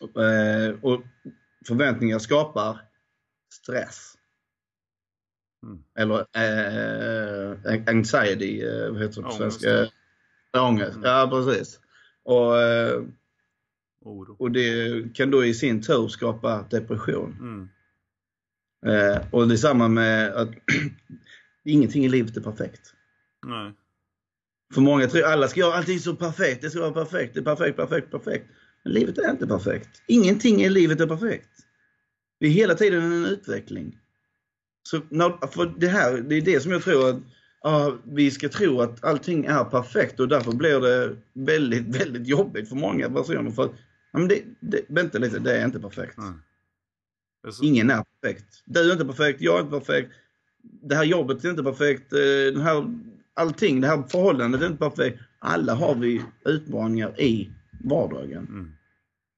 Eh, 0.00 0.74
och 0.82 1.02
förväntningar 1.66 2.18
skapar 2.18 2.80
stress. 3.52 4.14
Mm. 5.62 5.84
Eller 5.98 6.18
eh, 6.18 7.82
anxiety, 7.86 8.62
eh, 8.62 8.90
vad 8.90 9.02
heter 9.02 9.22
det 9.22 9.28
på 9.28 9.30
svenska? 9.30 9.88
Ångest, 10.58 10.96
Mm. 10.96 11.10
ja 11.10 11.28
precis. 11.30 11.80
Och, 12.22 12.52
Oro. 14.04 14.36
och 14.38 14.50
det 14.50 15.14
kan 15.14 15.30
då 15.30 15.44
i 15.44 15.54
sin 15.54 15.82
tur 15.82 16.08
skapa 16.08 16.66
depression. 16.70 17.36
Mm. 17.40 17.68
Eh, 18.86 19.22
och 19.30 19.48
det 19.48 19.58
samma 19.58 19.88
med 19.88 20.32
att 20.32 20.50
ingenting 21.64 22.04
i 22.04 22.08
livet 22.08 22.36
är 22.36 22.40
perfekt. 22.40 22.94
Nej. 23.46 23.72
För 24.74 24.80
många 24.80 25.06
tror 25.06 25.24
alla 25.24 25.48
ska 25.48 25.60
göra 25.60 25.74
allting 25.74 25.98
så 25.98 26.16
perfekt, 26.16 26.62
det 26.62 26.70
ska 26.70 26.80
vara 26.80 27.04
perfekt, 27.04 27.34
det 27.34 27.40
är 27.40 27.44
perfekt, 27.44 27.76
perfekt, 27.76 28.10
perfekt. 28.10 28.46
Men 28.84 28.92
livet 28.92 29.18
är 29.18 29.30
inte 29.30 29.46
perfekt. 29.46 30.02
Ingenting 30.06 30.62
i 30.62 30.68
livet 30.68 31.00
är 31.00 31.06
perfekt. 31.06 31.50
Vi 32.38 32.46
är 32.48 32.52
hela 32.52 32.74
tiden 32.74 33.02
en 33.02 33.24
utveckling. 33.24 33.98
Så 34.82 35.00
när, 35.08 35.46
för 35.46 35.74
det 35.78 35.88
här, 35.88 36.12
det 36.18 36.36
är 36.36 36.40
det 36.40 36.60
som 36.60 36.72
jag 36.72 36.82
tror 36.82 37.10
att 37.10 37.16
ja, 37.62 37.98
vi 38.04 38.30
ska 38.30 38.48
tro 38.48 38.80
att 38.80 39.04
allting 39.04 39.44
är 39.44 39.64
perfekt 39.64 40.20
och 40.20 40.28
därför 40.28 40.52
blir 40.52 40.80
det 40.80 41.16
väldigt, 41.32 41.86
väldigt 42.00 42.26
jobbigt 42.26 42.68
för 42.68 42.76
många 42.76 43.10
personer. 43.10 43.50
För 43.50 43.74
men 44.18 44.28
det, 44.28 44.42
det, 44.60 44.80
vänta 44.88 45.18
lite, 45.18 45.38
det 45.38 45.58
är 45.60 45.64
inte 45.64 45.80
perfekt. 45.80 46.16
Det 47.42 47.48
är 47.48 47.52
så- 47.52 47.64
Ingen 47.64 47.90
är 47.90 48.04
perfekt. 48.20 48.62
Du 48.64 48.88
är 48.88 48.92
inte 48.92 49.04
perfekt, 49.04 49.40
jag 49.40 49.58
är 49.58 49.60
inte 49.64 49.78
perfekt. 49.80 50.12
Det 50.82 50.94
här 50.94 51.04
jobbet 51.04 51.44
är 51.44 51.50
inte 51.50 51.62
perfekt. 51.62 52.12
eh, 52.12 52.18
Den 52.52 52.60
här, 52.60 52.84
allting, 53.34 53.80
det 53.80 53.86
här 53.88 54.02
förhållandet 54.02 54.62
är 54.62 54.66
inte 54.66 54.78
perfekt. 54.78 55.18
Alla 55.38 55.74
har 55.74 55.94
vi 55.94 56.22
utmaningar 56.44 57.20
i 57.20 57.50
vardagen. 57.84 58.46
Mm. 58.48 58.72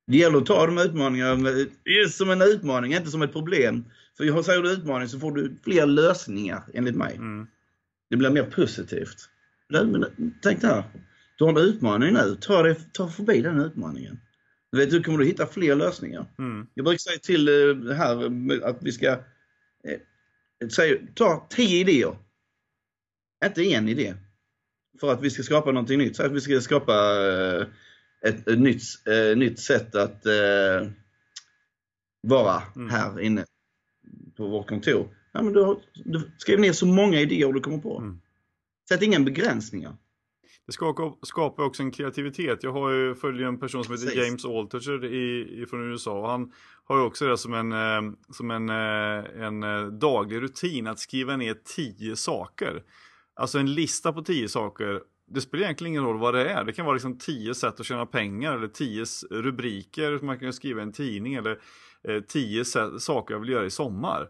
Det 0.06 0.16
gäller 0.16 0.38
att 0.38 0.46
ta 0.46 0.66
de 0.66 0.78
utmaningarna 0.78 1.50
som 2.10 2.30
en 2.30 2.42
utmaning, 2.42 2.94
inte 2.94 3.10
som 3.10 3.22
ett 3.22 3.32
problem. 3.32 3.84
För 4.16 4.24
jag 4.24 4.44
säger 4.44 4.62
du 4.62 4.72
utmaning 4.72 5.08
så 5.08 5.18
får 5.20 5.32
du 5.32 5.56
fler 5.64 5.86
lösningar 5.86 6.62
enligt 6.74 6.96
mig. 6.96 7.16
Mm. 7.16 7.46
Det 8.10 8.16
blir 8.16 8.30
mer 8.30 8.42
positivt. 8.42 9.28
Men 9.68 10.06
Tänk 10.42 10.60
det 10.60 10.66
här. 10.66 10.84
Du 11.38 11.44
har 11.44 11.50
en 11.50 11.56
utmaning 11.58 12.12
nu. 12.12 12.36
Ta, 12.40 12.62
dig, 12.62 12.76
ta 12.92 13.08
förbi 13.08 13.40
den 13.42 13.60
utmaningen. 13.60 14.20
Du 14.76 14.82
vet, 14.82 14.90
du 14.90 15.02
kommer 15.02 15.18
du 15.18 15.24
hitta 15.24 15.46
fler 15.46 15.74
lösningar. 15.74 16.26
Mm. 16.38 16.66
Jag 16.74 16.84
brukar 16.84 16.98
säga 16.98 17.18
till 17.18 17.48
eh, 17.48 17.94
här 17.96 18.64
att 18.64 18.82
vi 18.82 18.92
ska 18.92 19.06
eh, 19.08 20.68
säga, 20.68 20.98
ta 21.14 21.46
10 21.50 21.80
idéer. 21.80 22.16
Inte 23.44 23.62
en 23.62 23.88
idé. 23.88 24.14
För 25.00 25.12
att 25.12 25.22
vi 25.22 25.30
ska 25.30 25.42
skapa 25.42 25.72
någonting 25.72 25.98
nytt. 25.98 26.16
Så 26.16 26.26
att 26.26 26.32
vi 26.32 26.40
ska 26.40 26.60
skapa 26.60 26.92
eh, 27.26 27.66
ett, 28.26 28.48
ett 28.48 28.58
nytt, 28.58 28.82
eh, 29.06 29.36
nytt 29.36 29.58
sätt 29.58 29.94
att 29.94 30.26
eh, 30.26 30.90
vara 32.22 32.62
Mm. 32.76 32.90
här 32.90 33.20
inne 33.20 33.44
på 34.36 34.48
vårt 34.48 34.68
kontor. 34.68 35.16
Ja, 35.32 35.42
men 35.42 35.52
du, 35.52 35.80
du 36.04 36.30
skriv 36.38 36.60
ner 36.60 36.72
så 36.72 36.86
många 36.86 37.20
idéer 37.20 37.52
du 37.52 37.60
kommer 37.60 37.78
på. 37.78 37.98
Mm. 37.98 38.20
Sätt 38.88 39.02
inga 39.02 39.20
begränsningar. 39.20 39.96
Det 40.66 40.72
skapar, 41.22 41.64
också 41.64 41.82
en 41.82 41.90
kreativitet. 41.90 42.62
Jag 42.62 42.72
har 42.72 42.90
ju, 42.90 43.14
följer 43.14 43.46
en 43.46 43.58
person 43.58 43.84
som 43.84 43.94
heter 43.94 44.06
Precis. 44.06 44.24
James 44.24 44.44
Altucher 44.44 45.04
i, 45.04 45.62
i, 45.62 45.66
från 45.66 45.90
USA. 45.90 46.20
Och 46.20 46.28
han 46.28 46.52
har 46.84 46.98
ju 46.98 47.02
också 47.02 47.26
det 47.26 47.38
som 47.38 47.54
en, 47.54 47.72
eh, 47.72 48.12
som 48.30 48.50
en, 48.50 48.68
eh, 48.68 49.44
en 49.46 49.62
eh, 49.62 49.86
daglig 49.86 50.42
rutin 50.42 50.86
att 50.86 50.98
skriva 50.98 51.36
ner 51.36 51.56
tio 51.76 52.16
saker. 52.16 52.82
Alltså 53.34 53.58
en 53.58 53.74
lista 53.74 54.12
på 54.12 54.22
tio 54.22 54.48
saker. 54.48 55.02
Det 55.28 55.40
spelar 55.40 55.64
egentligen 55.64 55.92
ingen 55.92 56.04
roll 56.04 56.18
vad 56.18 56.34
det 56.34 56.50
är. 56.50 56.64
Det 56.64 56.72
kan 56.72 56.84
vara 56.84 56.94
liksom 56.94 57.18
tio 57.18 57.54
sätt 57.54 57.80
att 57.80 57.86
tjäna 57.86 58.06
pengar 58.06 58.56
eller 58.56 58.68
tio 58.68 59.04
rubriker 59.30 60.18
som 60.18 60.26
man 60.26 60.38
kan 60.38 60.52
skriva 60.52 60.80
i 60.80 60.82
en 60.82 60.92
tidning 60.92 61.34
eller 61.34 61.58
tio 62.20 62.64
saker 62.98 63.34
jag 63.34 63.40
vill 63.40 63.50
göra 63.50 63.66
i 63.66 63.70
sommar. 63.70 64.28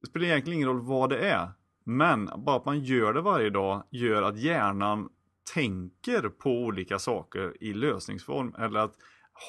Det 0.00 0.06
spelar 0.06 0.26
egentligen 0.26 0.56
ingen 0.56 0.68
roll 0.68 0.80
vad 0.80 1.10
det 1.10 1.18
är. 1.18 1.48
Men 1.84 2.30
bara 2.36 2.56
att 2.56 2.64
man 2.64 2.84
gör 2.84 3.12
det 3.12 3.20
varje 3.20 3.50
dag 3.50 3.82
gör 3.90 4.22
att 4.22 4.38
hjärnan 4.38 5.08
tänker 5.54 6.28
på 6.28 6.50
olika 6.50 6.98
saker 6.98 7.56
i 7.60 7.72
lösningsform 7.72 8.54
eller 8.58 8.80
att 8.80 8.94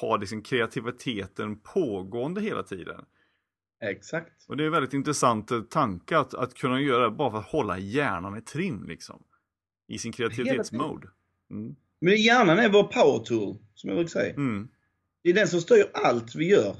ha 0.00 0.16
liksom 0.16 0.42
kreativiteten 0.42 1.58
pågående 1.60 2.40
hela 2.40 2.62
tiden. 2.62 3.04
Exakt. 3.82 4.46
Och 4.48 4.56
det 4.56 4.62
är 4.62 4.66
en 4.66 4.72
väldigt 4.72 4.94
intressant 4.94 5.70
tanke 5.70 6.18
att, 6.18 6.34
att 6.34 6.54
kunna 6.54 6.80
göra 6.80 7.04
det 7.04 7.16
bara 7.16 7.30
för 7.30 7.38
att 7.38 7.50
hålla 7.50 7.78
hjärnan 7.78 8.38
i 8.38 8.42
trim 8.42 8.84
liksom. 8.88 9.22
I 9.88 9.98
sin 9.98 10.12
kreativitetsmode. 10.12 11.08
Mm. 11.50 11.76
Men 12.00 12.16
hjärnan 12.16 12.58
är 12.58 12.68
vår 12.68 12.82
power 12.82 13.24
tool, 13.24 13.56
som 13.74 13.88
jag 13.88 13.96
brukar 13.96 14.10
säga. 14.10 14.34
Mm. 14.34 14.68
Det 15.22 15.30
är 15.30 15.34
den 15.34 15.48
som 15.48 15.60
styr 15.60 15.84
allt 15.94 16.34
vi 16.34 16.48
gör. 16.48 16.76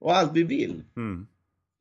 Och 0.00 0.16
allt 0.16 0.32
vi 0.32 0.42
vill. 0.42 0.84
Mm. 0.96 1.26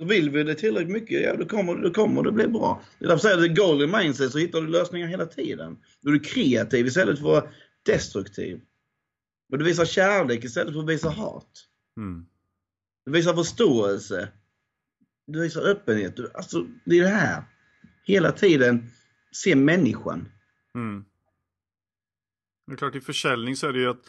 Vill 0.03 0.29
vi 0.29 0.43
det 0.43 0.55
tillräckligt 0.55 0.93
mycket, 0.93 1.21
ja 1.21 1.35
då 1.35 1.45
kommer, 1.45 1.75
då 1.75 1.91
kommer 1.91 2.23
det 2.23 2.31
bli 2.31 2.47
bra. 2.47 2.83
Det 2.99 3.05
är 3.05 3.09
därför 3.09 3.29
jag 3.29 3.37
säger 3.39 3.51
att 3.51 3.57
golden 3.57 3.91
mindset 3.91 4.31
så 4.31 4.37
hittar 4.37 4.61
du 4.61 4.67
lösningar 4.67 5.07
hela 5.07 5.25
tiden. 5.25 5.77
Då 6.01 6.09
är 6.09 6.13
du 6.13 6.19
kreativ 6.19 6.87
istället 6.87 7.19
för 7.19 7.37
att 7.37 7.43
vara 7.43 7.53
destruktiv. 7.85 8.61
Och 9.51 9.57
du 9.57 9.65
visar 9.65 9.85
kärlek 9.85 10.43
istället 10.43 10.73
för 10.73 10.79
att 10.79 10.89
visa 10.89 11.09
hat. 11.09 11.67
Mm. 11.97 12.25
Du 13.05 13.11
visar 13.11 13.33
förståelse. 13.33 14.29
Du 15.27 15.41
visar 15.41 15.61
öppenhet. 15.61 16.15
Du, 16.15 16.31
alltså, 16.33 16.67
det 16.85 16.99
är 16.99 17.03
det 17.03 17.09
här. 17.09 17.43
Hela 18.05 18.31
tiden 18.31 18.89
se 19.31 19.55
människan. 19.55 20.29
Mm. 20.75 21.05
Det 22.67 22.73
är 22.73 22.77
klart 22.77 22.95
i 22.95 23.01
försäljning 23.01 23.55
så 23.55 23.67
är 23.67 23.73
det 23.73 23.79
ju 23.79 23.89
att, 23.89 24.01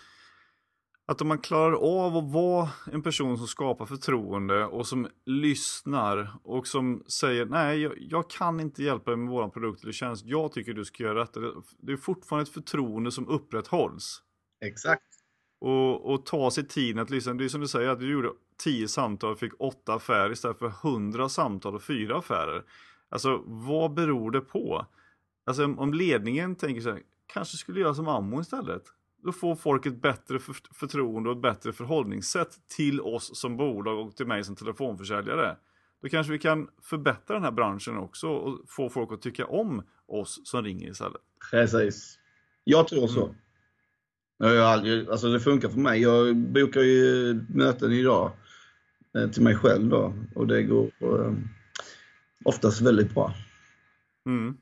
att 1.07 1.21
om 1.21 1.29
man 1.29 1.39
klarar 1.39 1.73
av 1.73 2.17
att 2.17 2.33
vara 2.33 2.69
en 2.93 3.03
person 3.03 3.39
som 3.39 3.47
skapar 3.47 3.87
förtroende 3.87 4.65
och 4.67 4.87
som 4.87 5.09
lyssnar 5.27 6.37
och 6.43 6.67
som 6.67 7.05
säger 7.07 7.47
nej 7.47 7.81
jag, 7.81 7.93
jag 7.99 8.31
kan 8.31 8.61
inte 8.61 8.83
hjälpa 8.83 9.11
dig 9.11 9.19
med 9.19 9.29
våran 9.29 9.51
produkt 9.51 9.83
eller 9.83 9.93
tjänst, 9.93 10.25
jag 10.27 10.53
tycker 10.53 10.75
du 10.75 10.85
ska 10.85 11.03
göra 11.03 11.19
detta. 11.21 11.41
Det, 11.79 11.93
är 11.93 11.97
fortfarande 11.97 12.43
ett 12.43 12.55
förtroende 12.55 13.13
som 13.13 13.29
upprätthålls. 13.29 14.23
Exakt. 14.65 15.03
Och, 15.61 16.13
och 16.15 16.27
ta 16.27 16.51
sig 16.51 16.69
tiden 16.69 17.03
att 17.03 17.11
lyssna. 17.11 17.35
Det 17.35 17.45
är 17.45 17.49
som 17.49 17.61
du 17.61 17.69
säger 17.69 17.89
att 17.89 18.01
du 18.01 18.13
gjorde 18.13 18.31
10 18.65 18.89
samtal 18.89 19.33
och 19.33 19.39
fick 19.39 19.53
8 19.59 19.95
affärer 19.95 20.31
istället 20.33 20.59
för 20.59 20.73
100 20.89 21.29
samtal 21.29 21.75
och 21.75 21.83
4 21.83 22.19
affärer. 22.19 22.65
Alltså 23.09 23.43
vad 23.47 23.95
beror 23.95 24.31
det 24.31 24.41
på? 24.41 24.87
Alltså 25.47 25.65
om- 25.65 25.79
om 25.79 25.95
ledningen 25.95 26.57
tänker 26.57 26.81
så 26.81 26.91
här, 26.91 27.03
kanske 27.27 27.57
skulle 27.57 27.81
göra 27.81 27.95
som 27.95 28.09
Ammo 28.09 28.41
istället. 28.41 28.83
Då 29.25 29.33
får 29.33 29.57
folk 29.57 29.87
ett 29.87 30.03
bättre 30.03 30.39
för, 30.39 30.57
förtroende 30.75 31.31
och 31.31 31.37
ett 31.37 31.43
bättre 31.43 31.73
förhållningssätt 31.73 32.59
till 32.77 33.01
oss 33.01 33.41
som 33.41 33.57
bolag 33.57 34.07
och 34.07 34.17
till 34.17 34.27
mig 34.27 34.45
som 34.45 34.57
telefonförsäljare. 34.57 35.57
Då 36.03 36.09
kanske 36.09 36.33
vi 36.33 36.39
kan 36.39 36.69
förbättra 36.83 37.35
den 37.35 37.45
här 37.45 37.51
branschen 37.51 37.97
också 37.97 38.29
och 38.29 38.61
få 38.69 38.89
folk 38.89 39.13
att 39.13 39.23
tycka 39.23 39.47
om 39.47 39.83
oss 40.07 40.41
som 40.45 40.65
ringer 40.65 40.91
istället. 40.91 41.21
Precis. 41.51 42.19
Jag 42.65 42.89
tror 42.89 43.07
så. 43.07 43.25
Mm. 43.25 44.55
Jag 44.55 44.67
aldrig, 44.67 45.09
alltså 45.09 45.33
det 45.33 45.41
funkar 45.41 45.69
för 45.69 45.79
mig. 45.79 46.03
Jag 46.03 46.37
bokar 46.37 46.81
ju 46.81 47.35
möten 47.49 47.93
idag 47.93 48.33
eh, 49.17 49.31
till 49.31 49.43
mig 49.43 49.57
själv 49.57 49.89
då 49.89 50.15
och 50.35 50.47
det 50.47 50.63
går 50.63 50.91
eh, 51.01 51.33
oftast 52.45 52.81
väldigt 52.81 53.15
bra. 53.15 53.35
Mm. 54.27 54.57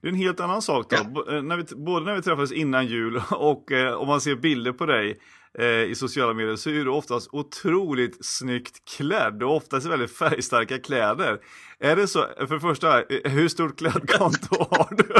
Det 0.00 0.08
är 0.08 0.12
en 0.12 0.18
helt 0.18 0.40
annan 0.40 0.62
sak 0.62 0.90
då. 0.90 0.96
Ja. 0.96 1.36
Eh, 1.36 1.42
när 1.42 1.56
vi, 1.56 1.64
både 1.76 2.06
när 2.06 2.14
vi 2.14 2.22
träffades 2.22 2.52
innan 2.52 2.86
jul 2.86 3.22
och 3.30 3.72
eh, 3.72 3.94
om 3.94 4.08
man 4.08 4.20
ser 4.20 4.36
bilder 4.36 4.72
på 4.72 4.86
dig 4.86 5.18
eh, 5.58 5.66
i 5.66 5.94
sociala 5.94 6.34
medier 6.34 6.56
så 6.56 6.70
är 6.70 6.84
du 6.84 6.90
oftast 6.90 7.28
otroligt 7.32 8.24
snyggt 8.24 8.96
klädd 8.96 9.42
och 9.42 9.56
oftast 9.56 9.86
väldigt 9.86 10.16
färgstarka 10.16 10.78
kläder. 10.78 11.40
Är 11.78 11.96
det 11.96 12.06
så, 12.06 12.26
för 12.38 12.54
det 12.54 12.60
första, 12.60 13.02
eh, 13.02 13.30
hur 13.32 13.48
stort 13.48 13.78
klädkonto 13.78 14.56
har 14.70 14.96
du? 14.96 15.14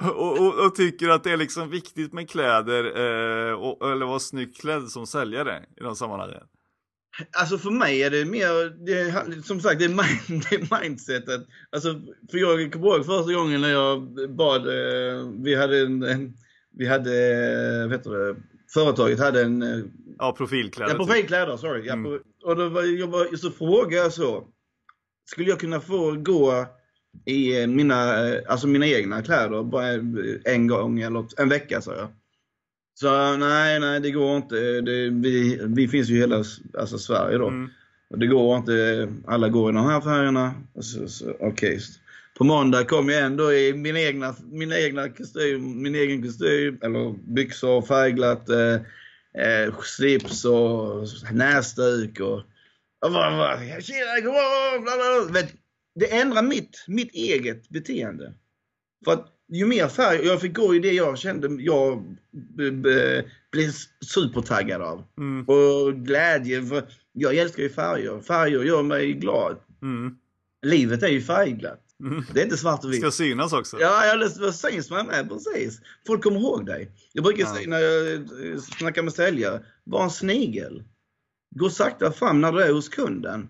och, 0.08 0.38
och, 0.38 0.66
och 0.66 0.74
tycker 0.74 1.08
att 1.08 1.24
det 1.24 1.30
är 1.30 1.36
liksom 1.36 1.70
viktigt 1.70 2.12
med 2.12 2.30
kläder 2.30 2.84
eh, 2.84 3.52
och, 3.52 3.90
eller 3.90 4.06
vara 4.06 4.18
snyggt 4.18 4.60
klädd 4.60 4.88
som 4.88 5.06
säljare 5.06 5.64
i 5.76 5.82
de 5.82 5.96
sammanhangen? 5.96 6.42
Alltså 7.32 7.58
för 7.58 7.70
mig 7.70 8.02
är 8.02 8.10
det 8.10 8.24
mer, 8.24 8.84
det 8.86 8.92
är, 9.00 9.42
som 9.42 9.60
sagt, 9.60 9.78
det 9.78 9.84
är, 9.84 9.88
mind, 9.88 10.44
det 10.50 10.54
är 10.56 10.80
mindsetet. 10.82 11.40
Alltså, 11.70 12.00
för 12.30 12.38
jag 12.38 12.72
kommer 12.72 12.86
ihåg 12.86 13.06
första 13.06 13.32
gången 13.32 13.60
när 13.60 13.68
jag 13.70 14.02
bad, 14.30 14.66
eh, 14.68 15.28
vi 15.42 15.54
hade 15.54 15.78
en, 15.80 16.02
en 16.02 16.34
vi 16.78 16.86
hade, 16.86 17.12
eh, 17.80 17.82
vad 17.82 17.92
heter 17.92 18.10
det, 18.10 18.36
företaget 18.74 19.18
hade 19.18 19.42
en, 19.42 19.62
eh, 19.62 19.84
Ja, 20.18 20.32
profilkläder. 20.32 20.92
ja 20.92 20.98
typ. 20.98 21.06
profilkläder, 21.08 21.56
sorry. 21.56 21.86
Ja, 21.86 21.92
Mm. 21.92 22.20
och 22.44 22.56
då 22.56 22.68
var, 22.68 22.82
jag 22.82 23.06
var, 23.06 23.36
så 23.36 23.50
frågade 23.50 23.96
jag 23.96 24.12
så, 24.12 24.44
skulle 25.30 25.48
jag 25.50 25.60
kunna 25.60 25.80
få 25.80 26.12
gå 26.12 26.66
i 27.24 27.66
mina, 27.66 27.96
alltså 28.48 28.66
mina 28.66 28.86
egna 28.86 29.22
kläder 29.22 29.62
bara 29.62 29.86
en 30.44 30.66
gång 30.66 31.00
eller 31.00 31.26
en 31.36 31.48
vecka 31.48 31.80
sa 31.80 31.94
jag. 31.94 32.08
Så 32.94 33.36
nej, 33.36 33.80
nej 33.80 34.00
det 34.00 34.10
går 34.10 34.36
inte. 34.36 34.80
Det, 34.80 35.10
vi, 35.10 35.60
vi 35.66 35.88
finns 35.88 36.08
ju 36.08 36.16
i 36.16 36.20
hela 36.20 36.44
alltså, 36.78 36.98
Sverige 36.98 37.38
då. 37.38 37.48
Mm. 37.48 37.70
Och 38.10 38.18
det 38.18 38.26
går 38.26 38.56
inte, 38.56 39.08
alla 39.26 39.48
går 39.48 39.70
i 39.70 39.74
de 39.74 39.86
här 39.86 40.00
färgerna. 40.00 40.54
Så, 40.80 41.08
så, 41.08 41.36
Okej. 41.40 41.80
På 42.38 42.44
måndag 42.44 42.84
kom 42.84 43.08
jag 43.08 43.22
ändå 43.22 43.52
i 43.52 43.74
min 43.74 43.96
egna, 43.96 44.34
min 44.42 44.72
egna 44.72 45.08
kostym, 45.08 45.82
min 45.82 45.94
egen 45.94 46.22
kostym, 46.22 46.78
eller 46.82 47.32
byxor, 47.34 47.82
färgglatt, 47.82 48.48
eh, 48.48 48.74
eh, 49.42 49.74
slips 49.82 50.44
och 50.44 51.06
näsduk 51.32 52.20
och... 52.20 52.38
och 53.04 53.12
bara, 53.12 53.36
bara, 53.36 53.80
Tjena, 53.80 54.20
godmorgon! 54.20 54.82
Bla, 54.82 54.92
bla, 54.96 55.32
bla. 55.32 55.40
Vet, 55.40 55.52
Det 55.94 56.20
ändrar 56.20 56.42
mitt, 56.42 56.84
mitt 56.88 57.14
eget 57.14 57.68
beteende. 57.68 58.34
För 59.04 59.12
att 59.12 59.28
ju 59.58 59.66
mer 59.66 59.88
färg, 59.88 60.26
jag 60.26 60.40
fick 60.40 60.54
gå 60.56 60.74
i 60.74 60.78
det 60.78 60.92
jag 60.92 61.18
kände 61.18 61.62
jag 61.62 62.16
blev 63.52 63.70
supertaggad 64.06 64.82
av. 64.82 65.04
Mm. 65.18 65.44
Och 65.48 65.94
glädje, 65.94 66.66
för 66.66 66.84
jag 67.12 67.36
älskar 67.36 67.62
ju 67.62 67.70
färger. 67.70 68.20
Färger 68.20 68.62
gör 68.62 68.82
mig 68.82 69.12
glad. 69.12 69.56
Mm. 69.82 70.16
Livet 70.66 71.02
är 71.02 71.08
ju 71.08 71.20
färgglatt. 71.20 71.80
Mm. 72.00 72.24
Det 72.34 72.40
är 72.40 72.44
inte 72.44 72.56
svart 72.56 72.84
och 72.84 72.92
vitt. 72.92 73.00
Ska 73.00 73.10
synas 73.10 73.52
också. 73.52 73.80
Ja, 73.80 74.06
ja 74.06 74.16
det, 74.16 74.52
syns 74.52 74.90
man 74.90 75.06
med, 75.06 75.28
precis. 75.28 75.80
Folk 76.06 76.22
kommer 76.22 76.40
ihåg 76.40 76.66
dig. 76.66 76.90
Jag 77.12 77.24
brukar 77.24 77.42
Ja. 77.42 77.54
säga 77.54 77.68
när 77.68 77.78
jag 77.78 78.14
eh, 78.14 78.58
snackar 78.58 79.02
med 79.02 79.12
säljare, 79.12 79.64
var 79.84 80.04
en 80.04 80.10
snigel. 80.10 80.82
Gå 81.54 81.70
sakta 81.70 82.12
fram 82.12 82.40
när 82.40 82.52
du 82.52 82.62
är 82.62 82.72
hos 82.72 82.88
kunden. 82.88 83.48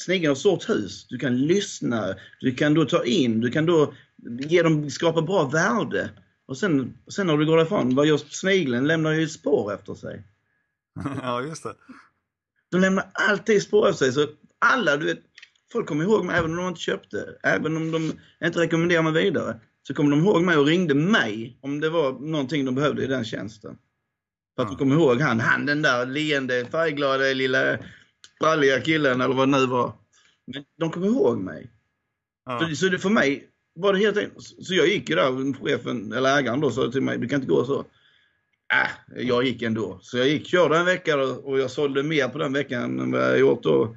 Snigeln 0.00 0.26
har 0.26 0.32
ett 0.32 0.38
stort 0.38 0.68
hus. 0.68 1.06
Du 1.08 1.18
kan 1.18 1.38
lyssna, 1.38 2.14
du 2.40 2.54
kan 2.54 2.74
då 2.74 2.84
ta 2.84 3.04
in, 3.04 3.40
du 3.40 3.50
kan 3.50 3.66
då 3.66 3.94
ge 4.40 4.62
dem, 4.62 4.90
skapa 4.90 5.22
bra 5.22 5.44
värde. 5.44 6.10
Och 6.46 6.56
sen, 6.56 6.98
sen 7.08 7.26
när 7.26 7.36
du 7.36 7.46
går 7.46 7.56
därifrån, 7.56 7.94
vad 7.94 8.06
gör 8.06 8.16
snigeln? 8.16 8.86
Lämnar 8.86 9.12
ju 9.12 9.22
ett 9.24 9.32
spår 9.32 9.74
efter 9.74 9.94
sig. 9.94 10.24
ja, 11.22 11.42
just 11.42 11.62
det. 11.62 11.74
De 12.70 12.80
lämnar 12.80 13.10
alltid 13.12 13.62
spår 13.62 13.88
efter 13.88 14.04
sig. 14.04 14.12
Så 14.12 14.26
alla, 14.58 14.96
du 14.96 15.06
vet, 15.06 15.20
folk 15.72 15.86
kommer 15.86 16.04
ihåg 16.04 16.24
mig 16.24 16.38
även 16.38 16.50
om 16.50 16.56
de 16.56 16.68
inte 16.68 16.80
köpte. 16.80 17.38
Även 17.42 17.76
om 17.76 17.90
de 17.90 18.12
inte 18.44 18.60
rekommenderar 18.60 19.02
mig 19.02 19.12
vidare. 19.24 19.60
Så 19.86 19.94
kommer 19.94 20.10
de 20.10 20.20
ihåg 20.20 20.42
mig 20.42 20.56
och 20.56 20.66
ringde 20.66 20.94
mig 20.94 21.58
om 21.60 21.80
det 21.80 21.90
var 21.90 22.12
någonting 22.12 22.64
de 22.64 22.74
behövde 22.74 23.04
i 23.04 23.06
den 23.06 23.24
tjänsten. 23.24 23.78
För 24.56 24.62
att 24.62 24.68
Ja. 24.68 24.70
de 24.70 24.76
kommer 24.78 24.94
ihåg 24.96 25.20
han, 25.20 25.40
han 25.40 25.66
den 25.66 25.82
där 25.82 26.06
leende, 26.06 26.66
färgglada 26.66 27.24
lilla 27.24 27.78
spralliga 28.36 28.80
killen 28.80 29.20
eller 29.20 29.34
vad 29.34 29.48
det 29.52 29.58
nu 29.58 29.66
var. 29.66 29.92
Men 30.46 30.64
de 30.78 30.90
kommer 30.90 31.06
ihåg 31.06 31.38
mig. 31.38 31.70
Ja. 32.44 32.60
Så, 32.68 32.76
så 32.76 32.88
det 32.88 32.98
för 32.98 33.10
mig 33.10 33.47
var 33.78 33.92
det 33.92 33.98
helt 33.98 34.16
enkelt, 34.16 34.42
så 34.66 34.74
jag 34.74 34.88
gick 34.88 35.10
ju 35.10 35.16
där, 35.16 35.62
chefen 35.64 36.12
eller 36.12 36.38
ägaren 36.38 36.60
då 36.60 36.70
sa 36.70 36.90
till 36.90 37.02
mig, 37.02 37.18
du 37.18 37.28
kan 37.28 37.40
inte 37.40 37.52
gå 37.52 37.64
så. 37.64 37.84
Äh, 38.72 39.22
jag 39.24 39.44
gick 39.44 39.62
ändå. 39.62 39.98
Så 40.02 40.18
jag 40.18 40.28
gick, 40.28 40.46
körde 40.46 40.78
en 40.78 40.84
vecka 40.84 41.16
och 41.24 41.58
jag 41.58 41.70
sålde 41.70 42.02
mer 42.02 42.28
på 42.28 42.38
den 42.38 42.52
veckan 42.52 43.00
än 43.00 43.12
vad 43.12 43.20
jag 43.20 43.38
gjort 43.38 43.62
då, 43.62 43.96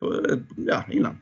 på, 0.00 0.24
ja, 0.56 0.84
innan. 0.90 1.18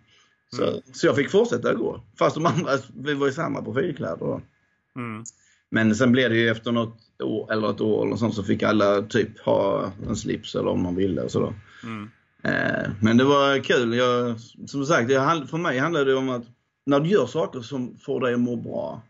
Så, 0.56 0.62
Mm. 0.66 0.80
så 0.92 1.06
jag 1.06 1.16
fick 1.16 1.30
fortsätta 1.30 1.74
gå. 1.74 2.00
Fast 2.18 2.34
de 2.34 2.46
andra, 2.46 2.70
vi 2.96 3.14
var 3.14 3.28
i 3.28 3.32
samma 3.32 3.62
profilkläder 3.62 4.16
då. 4.16 4.40
Mm. 4.96 5.24
Men 5.70 5.94
sen 5.94 6.12
blev 6.12 6.30
det 6.30 6.36
ju 6.36 6.48
efter 6.48 6.72
något 6.72 6.98
år, 7.22 7.52
eller 7.52 7.70
ett 7.70 7.80
år 7.80 8.06
eller 8.06 8.16
sånt, 8.16 8.34
så 8.34 8.42
fick 8.42 8.62
alla 8.62 9.02
typ 9.02 9.38
ha 9.40 9.92
en 10.08 10.16
slips 10.16 10.54
eller 10.54 10.68
om 10.68 10.82
man 10.82 10.96
ville 10.96 11.22
och 11.22 11.30
sådär. 11.30 11.54
Mm. 11.82 12.10
Eh, 12.42 12.90
Men 13.00 13.16
det 13.16 13.24
var 13.24 13.58
kul. 13.64 13.94
Jag, 13.94 14.40
som 14.66 14.86
sagt, 14.86 15.10
jag, 15.10 15.48
för 15.48 15.58
mig 15.58 15.78
handlar 15.78 16.04
det 16.04 16.14
om 16.14 16.28
att 16.28 16.44
när 16.86 17.00
du 17.00 17.08
gör 17.08 17.26
saker 17.26 17.60
som 17.60 17.98
får 17.98 18.20
dig 18.20 18.34
att 18.34 18.40
må 18.40 18.56
bra, 18.56 19.02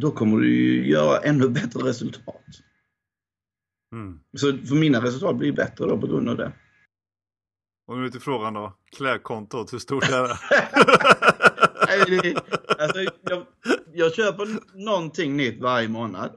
då 0.00 0.10
kommer 0.10 0.38
du 0.38 0.50
ju 0.50 0.88
göra 0.88 1.18
ännu 1.18 1.48
bättre 1.48 1.80
resultat. 1.80 2.44
Mm. 3.92 4.20
Så 4.36 4.58
för 4.58 4.74
mina 4.74 5.02
resultat 5.02 5.36
blir 5.36 5.52
bättre 5.52 5.86
då 5.86 5.98
på 5.98 6.06
grund 6.06 6.28
av 6.28 6.36
det. 6.36 6.52
Och 7.86 7.98
nu 7.98 8.10
till 8.10 8.20
frågan 8.20 8.54
då. 8.54 8.76
Klädkontot, 8.96 9.72
hur 9.72 9.78
stort 9.78 10.10
är 10.10 10.22
det? 10.22 10.38
Nej, 12.20 12.36
alltså, 12.78 13.00
jag, 13.22 13.46
jag 13.92 14.14
köper 14.14 14.46
någonting 14.84 15.36
nytt 15.36 15.60
varje 15.60 15.88
månad. 15.88 16.30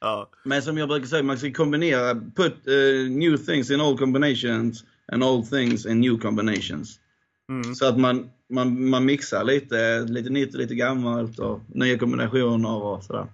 ja. 0.00 0.30
Men 0.44 0.62
som 0.62 0.78
jag 0.78 0.88
brukar 0.88 1.06
säga, 1.06 1.22
man 1.22 1.38
ska 1.38 1.52
kombinera, 1.52 2.14
put 2.14 2.66
eh, 2.66 3.10
new 3.10 3.36
things 3.36 3.70
in 3.70 3.80
old 3.80 3.98
combinations 3.98 4.84
and 5.12 5.24
old 5.24 5.50
things 5.50 5.86
in 5.86 6.00
new 6.00 6.18
combinations. 6.18 7.00
Mm. 7.48 7.74
Så 7.74 7.86
att 7.86 7.98
man, 7.98 8.30
man, 8.50 8.88
man 8.88 9.04
mixar 9.04 9.44
lite, 9.44 10.00
lite 10.00 10.30
nytt 10.30 10.54
och 10.54 10.60
lite 10.60 10.74
gammalt 10.74 11.38
och 11.38 11.60
nya 11.68 11.98
kombinationer 11.98 12.82
och 12.82 13.04
sådär. 13.04 13.26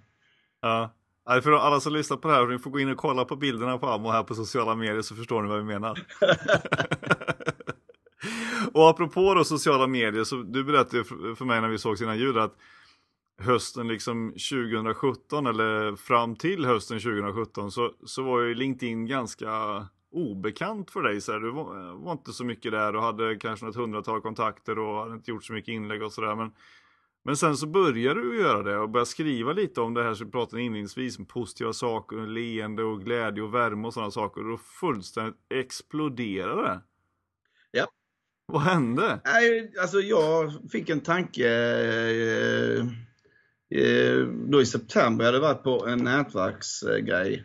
Ja. 0.61 0.91
För 1.43 1.53
alla 1.53 1.81
som 1.81 1.93
lyssnar 1.93 2.17
på 2.17 2.29
det 2.29 2.35
här, 2.35 2.47
ni 2.47 2.59
får 2.59 2.71
gå 2.71 2.81
in 2.81 2.91
och 2.91 2.97
kolla 2.97 3.25
på 3.25 3.37
bilderna 3.37 3.79
på 3.79 3.87
Ammo 3.87 4.11
här 4.11 4.23
på 4.23 4.35
sociala 4.35 4.75
medier 4.75 5.03
så 5.03 5.15
förstår 5.15 5.43
ni 5.43 5.49
vad 5.49 5.59
vi 5.59 5.65
menar. 5.65 5.99
och 8.73 8.91
apropå 8.91 9.35
då 9.35 9.45
sociala 9.45 9.87
medier, 9.87 10.25
så 10.25 10.37
du 10.37 10.65
berättade 10.65 11.05
för 11.05 11.45
mig 11.45 11.61
när 11.61 11.69
vi 11.69 11.79
såg 11.79 11.99
sina 11.99 12.17
ljud 12.17 12.39
att 12.39 12.57
hösten 13.39 13.89
liksom 13.89 14.31
2017 14.31 15.47
eller 15.47 15.97
fram 15.97 16.37
till 16.37 16.65
hösten 16.65 17.01
2017 17.01 17.71
så, 17.71 17.93
så 18.05 18.23
var 18.23 18.41
ju 18.41 18.55
LinkedIn 18.55 19.07
ganska 19.07 19.49
obekant 20.13 20.91
för 20.91 21.03
dig. 21.03 21.21
Så 21.21 21.33
här. 21.33 21.41
Du 21.41 21.51
var, 21.51 22.05
var 22.05 22.13
inte 22.13 22.33
så 22.33 22.45
mycket 22.45 22.73
där 22.73 22.97
och 22.97 23.03
hade 23.03 23.37
kanske 23.37 23.67
något 23.67 23.77
hundratal 23.77 24.21
kontakter 24.21 24.79
och 24.79 24.99
hade 25.03 25.15
inte 25.15 25.31
gjort 25.31 25.45
så 25.45 25.53
mycket 25.53 25.73
inlägg 25.73 26.03
och 26.03 26.13
sådär. 26.13 26.35
Men, 26.35 26.53
men 27.25 27.37
sen 27.37 27.57
så 27.57 27.67
började 27.67 28.21
du 28.21 28.41
göra 28.41 28.63
det 28.63 28.79
och 28.79 28.91
började 28.91 29.11
skriva 29.11 29.53
lite 29.53 29.81
om 29.81 29.95
det 29.95 30.03
här 30.03 30.15
som 30.15 30.27
vi 30.27 30.33
pratade 30.33 30.63
inledningsvis 30.63 31.19
om 31.19 31.27
positiva 31.27 31.73
saker, 31.73 32.27
leende 32.27 32.83
och 32.83 33.05
glädje 33.05 33.43
och 33.43 33.55
värme 33.55 33.87
och 33.87 33.95
sådana 33.95 34.11
saker. 34.11 34.41
Och 34.41 34.51
då 34.51 34.57
fullständigt 34.57 35.37
exploderade 35.55 36.63
det. 36.63 36.81
Ja. 37.71 37.87
Vad 38.47 38.63
hände? 38.63 39.21
Nej, 39.25 39.73
alltså 39.81 40.01
jag 40.01 40.53
fick 40.73 40.91
en 40.91 41.01
tanke 41.01 41.49
eh, 41.49 42.87
eh, 43.81 44.27
då 44.27 44.63
i 44.63 44.67
september. 44.67 45.25
Jag 45.25 45.33
hade 45.33 45.45
varit 45.45 45.63
på 45.63 45.87
en 45.87 46.05
nätverksgrej. 46.05 47.45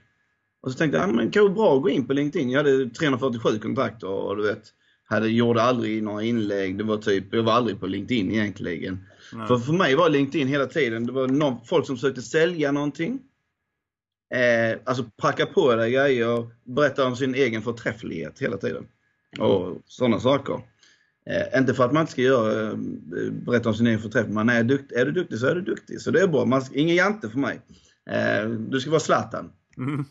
Och 0.62 0.72
så 0.72 0.78
tänkte 0.78 0.98
jag, 0.98 1.10
ja, 1.10 1.14
men 1.14 1.32
kan 1.32 1.44
vara 1.44 1.54
bra 1.54 1.76
att 1.76 1.82
gå 1.82 1.90
in 1.90 2.08
på 2.08 2.14
LinkedIn. 2.14 2.50
Jag 2.50 2.60
hade 2.60 2.90
347 2.90 3.60
kontakter 3.60 4.10
och 4.10 4.38
du 4.38 4.44
vet, 4.44 4.64
hade, 5.04 5.30
gjorde 5.30 5.62
aldrig 5.62 6.04
några 6.04 6.24
inlägg. 6.24 6.78
Det 6.78 6.84
var 6.84 6.98
typ, 6.98 7.34
jag 7.34 7.44
var 7.44 7.54
aldrig 7.54 7.80
på 7.80 7.88
LinkedIn 7.88 8.32
egentligen. 8.32 9.06
Nej. 9.34 9.48
För, 9.48 9.58
för 9.58 9.74
mig 9.74 9.96
var 9.96 10.10
LinkedIn 10.10 10.48
hela 10.48 10.66
tiden, 10.66 11.06
det 11.06 11.12
var 11.12 11.28
någon, 11.28 11.66
folk 11.66 11.86
som 11.86 11.96
försökte 11.96 12.22
sälja 12.22 12.72
någonting. 12.72 13.20
Eh, 14.34 14.80
alltså 14.84 15.04
pracka 15.22 15.46
på 15.46 15.76
dig 15.76 15.92
grejer, 15.92 16.50
berätta 16.76 17.06
om 17.06 17.16
sin 17.16 17.36
egen 17.36 17.62
förträfflighet 17.62 18.40
hela 18.40 18.58
tiden. 18.58 18.88
Och 19.40 19.82
sådana 19.86 20.20
saker. 20.20 20.62
Eh, 21.30 21.60
inte 21.60 21.74
för 21.74 21.86
att 21.86 21.94
man 21.94 22.02
inte 22.02 22.12
ska 22.12 22.22
göra, 22.22 22.72
eh, 22.72 22.78
berätta 23.32 23.70
om 23.70 23.76
sin 23.76 23.88
egen 23.88 24.00
förträfflighet, 24.00 24.36
men 24.36 24.50
är, 24.50 24.64
dukt, 24.64 24.92
är 24.92 25.06
du 25.06 25.12
duktig 25.12 25.40
så 25.40 25.48
är 25.48 25.56
du 25.56 25.62
duktig. 25.62 26.02
Så 26.02 26.12
det 26.12 26.22
är 26.22 26.28
bra, 26.28 26.46
man, 26.46 26.62
ingen 26.74 26.96
jante 26.96 27.30
för 27.30 27.40
mig. 27.40 27.62
Eh, 28.10 28.50
du 28.50 28.80
ska 28.80 28.90
vara 28.90 29.00
Zlatan. 29.00 29.52
Mm. 29.78 30.06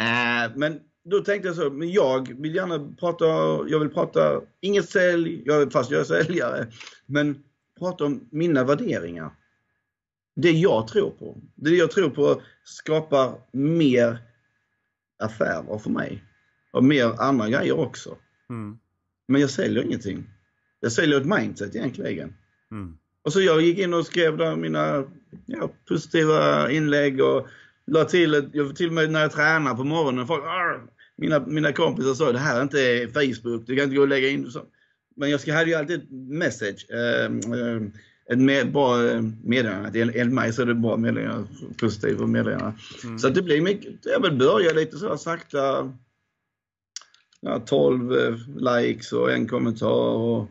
Eh, 0.00 0.52
men 0.56 0.80
då 1.04 1.20
tänkte 1.20 1.48
jag 1.48 1.56
så, 1.56 1.70
men 1.70 1.92
jag 1.92 2.40
vill 2.40 2.54
gärna 2.54 2.94
prata, 3.00 3.24
jag 3.68 3.78
vill 3.78 3.88
prata, 3.88 4.40
inget 4.60 4.88
sälj, 4.88 5.42
jag, 5.44 5.72
fast 5.72 5.90
jag 5.90 6.00
är 6.00 6.04
säljare, 6.04 6.66
men 7.06 7.44
prata 7.78 8.04
om 8.04 8.28
mina 8.30 8.64
värderingar. 8.64 9.30
Det 10.36 10.50
jag 10.50 10.88
tror 10.88 11.10
på. 11.10 11.36
Det 11.54 11.70
jag 11.70 11.90
tror 11.90 12.10
på 12.10 12.42
skapar 12.64 13.34
mer 13.52 14.18
affärer 15.18 15.78
för 15.78 15.90
mig. 15.90 16.24
Och 16.72 16.84
mer 16.84 17.20
andra 17.20 17.48
grejer 17.48 17.78
också. 17.78 18.16
Mm. 18.50 18.78
Men 19.28 19.40
jag 19.40 19.50
säljer 19.50 19.82
ingenting. 19.82 20.30
Jag 20.80 20.92
säljer 20.92 21.20
ett 21.20 21.26
mindset 21.26 21.74
egentligen. 21.76 22.34
Mm. 22.70 22.98
Och 23.22 23.32
så 23.32 23.40
jag 23.40 23.60
gick 23.60 23.78
in 23.78 23.94
och 23.94 24.06
skrev 24.06 24.36
där 24.36 24.56
mina 24.56 25.04
ja, 25.46 25.70
positiva 25.88 26.70
inlägg 26.70 27.20
och 27.20 27.48
la 27.86 28.04
till, 28.04 28.50
jag 28.52 28.76
till 28.76 28.86
och 28.86 28.92
med 28.92 29.10
när 29.10 29.20
jag 29.20 29.32
tränar 29.32 29.74
på 29.74 29.84
morgonen, 29.84 30.26
folk, 30.26 30.44
"Arr!" 30.44 30.80
mina, 31.16 31.46
mina 31.46 31.72
kompisar 31.72 32.14
sa 32.14 32.32
det 32.32 32.38
här 32.38 32.58
är 32.58 32.62
inte 32.62 33.08
Facebook, 33.12 33.66
du 33.66 33.76
kan 33.76 33.84
inte 33.84 33.96
gå 33.96 34.02
och 34.02 34.08
lägga 34.08 34.28
in 34.28 34.50
så. 34.50 34.62
Men 35.16 35.30
jag 35.30 35.40
ska, 35.40 35.54
hade 35.54 35.70
ju 35.70 35.74
alltid 35.74 36.02
ett 36.02 36.10
message, 36.10 36.86
eh, 36.90 37.24
eh, 37.24 37.82
ett 38.30 38.38
med, 38.38 38.72
bra 38.72 39.06
eh, 39.06 39.22
meddelande. 39.44 40.00
Enligt 40.00 40.32
mig 40.32 40.52
så 40.52 40.62
är 40.62 40.66
det 40.66 40.74
bra 40.74 40.96
meddelanden, 40.96 41.48
positiva 41.78 42.26
meddelanden. 42.26 42.72
Mm. 43.04 43.18
Så 43.18 43.28
det 43.28 43.42
blir 43.42 43.60
mycket, 43.60 43.92
jag 44.02 44.22
vill 44.22 44.38
börja 44.38 44.72
lite 44.72 44.96
så 44.96 45.08
här 45.08 45.16
sakta. 45.16 45.92
Ja, 47.40 47.62
12 47.66 48.12
eh, 48.12 48.34
likes 48.56 49.12
och 49.12 49.32
en 49.32 49.48
kommentar 49.48 50.16
och 50.16 50.50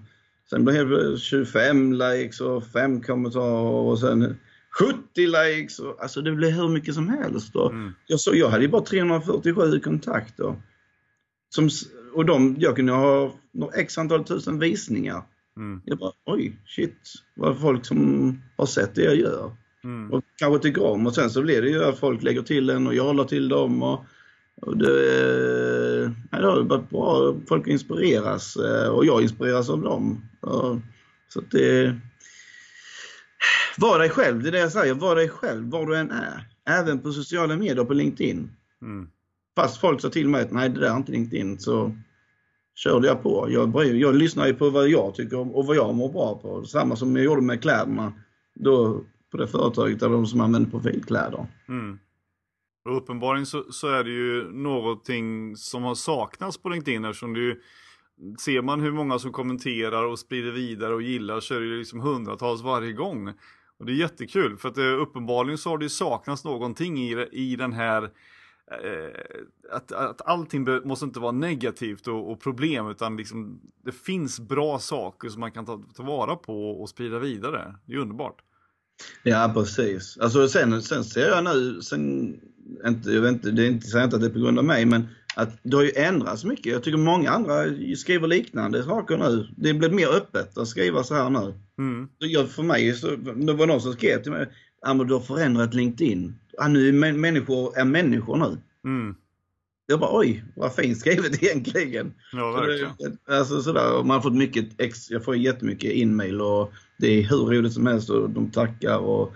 sen 0.49 0.65
blev 0.65 0.89
det 0.89 1.17
25 1.17 1.93
likes 1.93 2.41
och 2.41 2.63
5 2.63 3.01
kommentarer 3.01 3.87
och 3.87 3.99
sen 3.99 4.37
70 4.79 5.27
likes. 5.27 5.79
Och, 5.79 6.01
alltså 6.03 6.21
det 6.21 6.31
blev 6.31 6.51
hur 6.51 6.69
mycket 6.69 6.93
som 6.95 7.09
helst. 7.09 7.55
Och 7.55 7.71
Mm. 7.71 7.93
jag, 8.07 8.19
så, 8.19 8.35
jag 8.35 8.49
hade 8.49 8.63
ju 8.63 8.69
bara 8.69 8.81
347 8.83 9.79
kontakter. 9.79 10.55
Som, 11.55 11.69
och 12.13 12.25
de, 12.25 12.55
jag 12.59 12.75
kunde 12.75 12.91
ha 12.93 13.33
några 13.53 13.75
x 13.75 13.97
antal 13.97 14.23
tusen 14.23 14.59
visningar. 14.59 15.23
Mm. 15.57 15.81
Jag 15.85 15.97
bara, 15.97 16.11
oj, 16.25 16.59
shit, 16.65 16.97
vad 17.35 17.61
folk 17.61 17.85
som 17.85 18.41
har 18.57 18.65
sett 18.65 18.95
det 18.95 19.03
jag 19.03 19.15
gör 19.15 19.51
Mm. 19.85 20.13
och 20.13 20.23
kanske 20.37 20.59
tycker 20.59 20.83
om. 20.83 21.07
Och 21.07 21.15
sen 21.15 21.29
så 21.29 21.41
blir 21.41 21.61
det 21.61 21.69
ju 21.69 21.83
att 21.83 21.99
folk 21.99 22.23
lägger 22.23 22.41
till 22.41 22.69
en 22.69 22.87
och 22.87 22.95
jag 22.95 23.15
la 23.15 23.23
till 23.23 23.49
dem. 23.49 23.83
Och, 23.83 24.05
och 24.61 24.77
det, 24.77 26.13
nej, 26.31 26.41
det 26.41 26.47
har 26.47 26.61
varit 26.63 26.89
bra. 26.89 27.35
Folk 27.47 27.67
inspireras 27.67 28.55
eh, 28.55 28.87
och 28.89 29.05
jag 29.05 29.21
inspireras 29.21 29.69
av 29.69 29.81
dem. 29.81 30.21
Och, 30.41 30.77
så 31.27 31.39
att 31.39 31.51
det... 31.51 31.95
Var 33.77 33.99
dig 33.99 34.09
själv, 34.09 34.43
det 34.43 34.49
är 34.49 34.51
det 34.51 34.59
jag 34.59 34.71
säger. 34.71 34.93
Var 34.93 35.15
dig 35.15 35.29
själv, 35.29 35.69
var 35.69 35.85
du 35.85 35.97
än 35.97 36.11
är. 36.11 36.47
Även 36.69 36.99
på 36.99 37.11
sociala 37.11 37.57
medier 37.57 37.79
och 37.79 37.87
på 37.87 37.93
LinkedIn. 37.93 38.51
Mm. 38.81 39.07
Fast 39.55 39.81
folk 39.81 40.01
sa 40.01 40.09
till 40.09 40.29
mig 40.29 40.41
att 40.41 40.51
nej, 40.51 40.69
det 40.69 40.79
där 40.79 40.87
är 40.87 40.97
inte 40.97 41.11
LinkedIn. 41.11 41.59
Så 41.59 41.95
körde 42.75 43.07
jag 43.07 43.23
på. 43.23 43.47
Jag, 43.49 43.85
jag 43.95 44.15
lyssnar 44.15 44.47
ju 44.47 44.53
på 44.53 44.69
vad 44.69 44.89
jag 44.89 45.15
tycker 45.15 45.39
om 45.39 45.51
och 45.51 45.65
vad 45.65 45.75
jag 45.75 45.95
mår 45.95 46.11
bra 46.11 46.39
på. 46.41 46.65
Samma 46.65 46.95
som 46.95 47.15
jag 47.15 47.25
gjorde 47.25 47.41
med 47.41 47.61
kläderna. 47.61 48.13
Då 48.55 49.03
på 49.31 49.37
det 49.37 49.47
företaget, 49.47 50.01
eller 50.01 50.13
de 50.13 50.27
som 50.27 50.41
använder 50.41 50.71
profilkläder. 50.71 51.47
Mm. 51.67 51.99
Och 52.85 52.97
uppenbarligen 52.97 53.45
så, 53.45 53.63
så, 53.71 53.87
är 53.87 54.03
det 54.03 54.09
ju 54.09 54.51
någonting 54.51 55.55
som 55.55 55.83
har 55.83 55.95
saknats 55.95 56.57
på 56.57 56.69
LinkedIn 56.69 57.05
eftersom 57.05 57.35
ju 57.35 57.61
Ser 58.39 58.61
man 58.61 58.81
hur 58.81 58.91
många 58.91 59.19
som 59.19 59.31
kommenterar 59.31 60.03
och 60.03 60.19
sprider 60.19 60.51
vidare 60.51 60.93
och 60.93 61.01
gillar 61.01 61.39
så 61.39 61.55
är 61.55 61.59
det 61.59 61.77
liksom 61.77 61.99
hundratals 61.99 62.61
varje 62.61 62.93
gång. 62.93 63.33
Och 63.83 63.87
det 63.87 63.93
är 63.93 63.95
jättekul 63.95 64.57
för 64.57 64.69
att 64.69 64.75
det, 64.75 64.95
uppenbarligen 64.95 65.57
så 65.57 65.69
har 65.69 65.77
det 65.77 65.89
saknats 65.89 66.43
någonting 66.43 66.99
i, 66.99 67.27
i 67.31 67.55
den 67.55 67.73
här 67.73 68.03
eh, 68.03 69.21
att, 69.71 69.91
att 69.91 70.21
allting 70.27 70.67
måste 70.83 71.05
inte 71.05 71.19
vara 71.19 71.31
negativt 71.31 72.07
och, 72.07 72.31
och, 72.31 72.39
problem 72.39 72.89
utan 72.89 73.17
liksom 73.17 73.61
det 73.85 73.91
finns 73.91 74.39
bra 74.39 74.79
saker 74.79 75.29
som 75.29 75.39
man 75.39 75.51
kan 75.51 75.65
ta, 75.65 75.83
ta 75.95 76.03
vara 76.03 76.35
på 76.35 76.81
och 76.81 76.89
sprida 76.89 77.19
vidare. 77.19 77.75
Det 77.85 77.93
är 77.93 77.97
underbart. 77.97 78.41
Ja 79.23 79.51
precis. 79.53 80.17
Alltså 80.17 80.47
sen, 80.47 80.81
sen 80.81 81.03
ser 81.03 81.27
jag 81.27 81.43
nu, 81.43 81.81
sen, 81.81 82.35
inte, 82.87 83.11
jag 83.11 83.21
vet 83.21 83.31
inte, 83.31 83.51
det 83.51 83.63
är 83.63 83.67
inte, 83.67 83.87
säger 83.87 84.05
inte 84.05 84.15
att 84.15 84.21
det 84.21 84.27
är 84.27 84.33
på 84.33 84.39
grund 84.39 84.59
av 84.59 84.65
mig 84.65 84.85
men 84.85 85.07
att 85.35 85.59
det 85.63 85.75
har 85.75 85.83
ju 85.83 85.91
ändrats 85.95 86.43
mycket. 86.43 86.73
Jag 86.73 86.83
tycker 86.83 86.97
många 86.97 87.31
andra 87.31 87.63
skriver 87.97 88.27
liknande 88.27 88.83
saker 88.83 89.17
nu. 89.17 89.47
Det 89.57 89.73
blir 89.73 89.89
mer 89.89 90.07
öppet 90.07 90.57
att 90.57 90.67
skriva 90.67 91.03
så 91.03 91.15
här 91.15 91.29
nu. 91.29 91.53
Mm. 91.77 92.09
Jag, 92.17 92.49
för 92.49 92.63
mig, 92.63 92.93
så, 92.93 93.15
det 93.15 93.53
var 93.53 93.67
någon 93.67 93.81
som 93.81 93.93
skrev 93.93 94.23
till 94.23 94.31
mig, 94.31 94.47
ja 94.81 94.93
men 94.93 95.07
du 95.07 95.13
har 95.13 95.21
förändrat 95.21 95.73
LinkedIn. 95.73 96.35
Ja, 96.57 96.67
nu 96.67 96.89
är 96.89 97.13
människor 97.13 97.77
är 97.77 97.85
människor 97.85 98.37
nu. 98.37 98.57
Mm. 98.85 99.15
Jag 99.85 99.99
bara 99.99 100.19
oj, 100.19 100.43
vad 100.55 100.75
fint 100.75 100.97
skrivet 100.97 101.43
egentligen. 101.43 102.13
Ja, 102.31 102.51
verkligen. 102.51 103.17
Så 103.27 103.33
alltså 103.33 103.61
sådär, 103.61 104.03
man 104.03 104.09
har 104.09 104.21
fått 104.21 104.35
mycket, 104.35 104.81
ex, 104.81 105.11
jag 105.11 105.25
får 105.25 105.35
jättemycket 105.35 105.91
inmail 105.91 106.41
och 106.41 106.73
det 106.97 107.07
är 107.07 107.23
hur 107.23 107.37
roligt 107.37 107.73
som 107.73 107.87
helst 107.87 108.09
och 108.09 108.29
de 108.29 108.51
tackar 108.51 108.97
och 108.97 109.33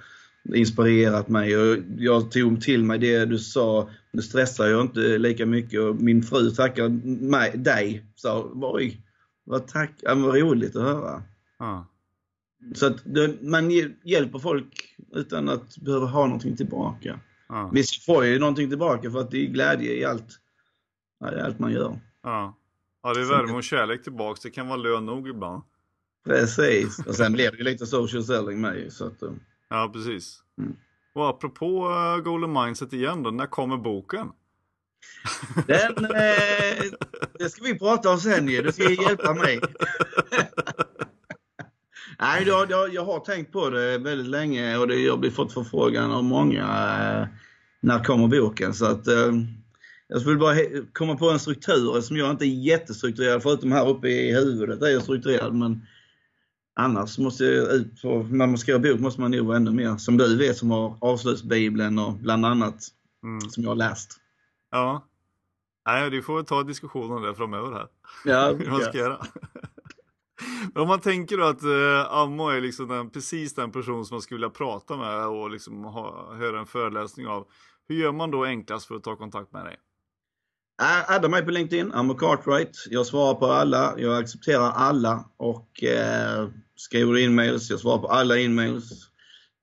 inspirerat 0.54 1.28
mig 1.28 1.58
och 1.58 1.78
jag 1.98 2.32
tog 2.32 2.62
till 2.62 2.84
mig 2.84 3.00
det 3.00 3.26
du 3.26 3.40
sa. 3.40 3.90
Nu 4.12 4.22
stressar 4.22 4.68
jag 4.68 4.82
inte 4.82 5.00
lika 5.00 5.46
mycket 5.46 5.82
och 5.82 5.96
min 5.96 6.24
fru 6.24 6.52
tackar 6.52 6.90
mig, 7.30 7.58
dig. 7.58 8.06
Sa 8.16 8.52
oj, 8.54 9.02
vad 9.44 9.68
tack, 9.68 9.92
ja, 10.02 10.16
vad 10.16 10.36
roligt 10.36 10.76
att 10.76 10.84
höra. 10.84 11.24
Ah. 11.58 11.84
Så 12.76 12.86
att 12.86 12.98
det, 13.04 13.42
man 13.42 13.72
hjälper 14.04 14.40
folk 14.40 14.96
utan 15.14 15.50
att 15.50 15.78
behöva 15.78 16.06
ha 16.06 16.26
någonting 16.26 16.58
tillbaka. 16.58 17.20
Ah. 17.48 17.70
Visst 17.74 18.06
får 18.06 18.26
jag 18.26 18.34
ju 18.34 18.40
någonting 18.40 18.70
tillbaka 18.70 19.12
för 19.12 19.20
att 19.20 19.32
det 19.32 19.38
är 19.38 19.46
glädje 19.46 19.94
i 19.94 20.06
allt, 20.06 20.40
i 21.34 21.40
allt 21.40 21.60
man 21.60 21.72
gör. 21.72 22.00
Ah. 22.22 22.54
Ja, 23.04 23.14
det 23.14 23.22
är 23.22 23.26
värme 23.26 23.54
och 23.54 23.64
kärlek 23.64 24.04
tillbaks. 24.04 24.42
Det 24.42 24.50
kan 24.50 24.68
vara 24.68 24.78
lön 24.78 25.06
nog 25.06 25.30
ibland. 25.30 25.64
Precis. 26.26 27.00
Och 27.00 27.16
sen 27.16 27.34
blir 27.34 27.52
det 27.52 27.58
ju 27.58 27.64
lite 27.64 27.86
social 27.86 28.24
selling 28.24 28.62
med 28.62 28.94
så 28.94 29.06
att, 29.06 29.22
eh, 29.22 29.32
Ja, 29.70 29.90
precis. 29.94 30.40
Mm. 30.58 30.76
Och 31.14 31.30
apropå 31.30 31.90
uh, 31.90 32.18
Golden 32.24 32.54
Mindset 32.54 32.94
igen 32.94 33.24
då, 33.24 33.32
när 33.32 33.46
kommer 33.46 33.78
boken? 33.78 34.32
Den, 35.68 36.06
eh, 36.06 36.84
det 37.40 37.50
ska 37.50 37.64
vi 37.64 37.80
prata 37.80 38.10
om 38.10 38.18
sen 38.18 38.48
ju, 38.48 38.62
du 38.62 38.72
ska 38.72 38.90
hjälpa 38.90 39.34
mig. 39.34 39.60
Nej, 42.20 42.44
jag, 42.48 42.72
jag, 42.72 42.94
jag, 42.94 43.06
har 43.06 43.20
tänkt 43.20 43.52
på 43.52 43.70
det 43.70 43.98
väldigt 43.98 44.28
länge 44.28 44.78
och 44.78 44.88
det, 44.88 44.96
jag 44.96 45.18
har 45.18 45.30
fått 45.30 45.54
förfrågan 45.54 46.12
av 46.12 46.24
många. 46.24 46.62
Eh, 46.62 47.28
när 47.80 48.04
kommer 48.04 48.28
boken? 48.28 48.74
Så 48.74 48.86
att 48.86 49.08
eh, 49.08 49.34
jag 50.08 50.22
skulle 50.22 50.38
bara 50.38 50.56
komma 50.94 51.16
på 51.16 51.30
en 51.30 51.40
struktur 51.40 52.02
som 52.02 52.18
jag 52.18 52.32
inte 52.32 52.46
är 52.46 52.64
jättestrukturerad, 52.66 53.44
förutom 53.44 53.72
här 53.72 53.90
uppe 53.90 54.08
i 54.08 54.34
huvudet 54.34 54.82
är 54.82 54.88
jag 54.88 55.04
strukturerad. 55.04 55.56
Men 55.56 55.88
Annars 56.80 57.18
måste 57.18 57.44
jag 57.46 57.74
ut 57.74 58.02
på, 58.02 58.28
när 58.32 58.48
man 58.48 58.58
skriver 58.58 58.80
bok 58.80 59.00
måste 59.00 59.22
man 59.22 59.32
nog 59.32 59.46
vara 59.46 59.58
ännu 59.58 59.72
mer, 59.72 59.98
som 59.98 60.18
du 60.18 60.38
vet 60.38 60.58
som 60.58 60.72
har 60.72 60.98
avslutsbibeln 61.02 62.00
och 62.00 62.14
bland 62.14 62.46
annat, 62.46 62.88
mm. 63.24 63.50
som 63.50 63.64
jag 63.64 63.70
har 63.70 63.76
läst. 63.76 64.20
Ja. 64.72 65.08
Nej, 65.86 66.10
du 66.10 66.22
får 66.22 66.44
ta 66.44 66.64
diskussion 66.64 67.12
om 67.12 67.22
det 67.22 67.36
framöver 67.36 67.72
här. 67.72 67.88
Ja, 68.26 68.54
Hur 68.60 68.72
man 68.72 68.82
ska 68.82 68.98
göra. 68.98 69.18
Men 70.74 70.82
om 70.82 70.88
man 70.88 71.00
tänker 71.00 71.38
då 71.38 71.44
att 71.44 71.64
eh, 71.64 72.18
Ammo 72.18 72.50
är 72.50 72.62
liksom 72.62 72.88
den, 72.88 73.10
precis 73.10 73.56
den 73.56 73.72
person 73.72 74.06
som 74.06 74.16
man 74.16 74.22
skulle 74.22 74.38
vilja 74.38 74.50
prata 74.50 74.98
med 74.98 75.26
och 75.28 75.52
liksom 75.52 75.84
ha, 75.84 76.36
höra 76.36 76.60
en 76.60 76.66
föreläsning 76.66 77.28
av. 77.28 77.48
Hur 77.88 77.96
gör 77.96 78.12
man 78.12 78.32
då 78.32 78.46
enklast 78.46 78.88
för 78.88 78.96
att 78.96 79.04
ta 79.04 79.16
kontakt 79.16 79.54
med 79.54 79.66
dig? 79.66 79.78
Adda 81.08 81.30
mig 81.30 81.46
på 81.46 81.52
LinkedIn, 81.52 81.92
Ammo 81.94 82.14
Cartwright. 82.14 82.88
Jag 82.90 83.06
svarar 83.06 83.34
på 83.34 83.46
alla, 83.46 83.94
jag 83.98 84.18
accepterar 84.18 84.72
alla 84.72 85.26
och 85.38 85.84
eh, 85.84 86.50
skriver 86.78 87.18
inmails, 87.18 87.70
jag 87.70 87.80
svarar 87.80 87.98
på 87.98 88.08
alla 88.08 88.38
inmails. 88.38 89.10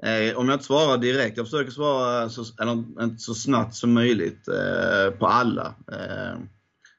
Eh, 0.03 0.37
om 0.37 0.49
jag 0.49 0.55
inte 0.55 0.65
svarar 0.65 0.99
direkt, 0.99 1.37
jag 1.37 1.47
försöker 1.47 1.71
svara 1.71 2.29
så, 2.29 2.45
eller, 2.63 3.17
så 3.17 3.35
snabbt 3.35 3.75
som 3.75 3.93
möjligt 3.93 4.49
eh, 4.49 5.19
på 5.19 5.27
alla. 5.27 5.75
Eh, 5.93 6.39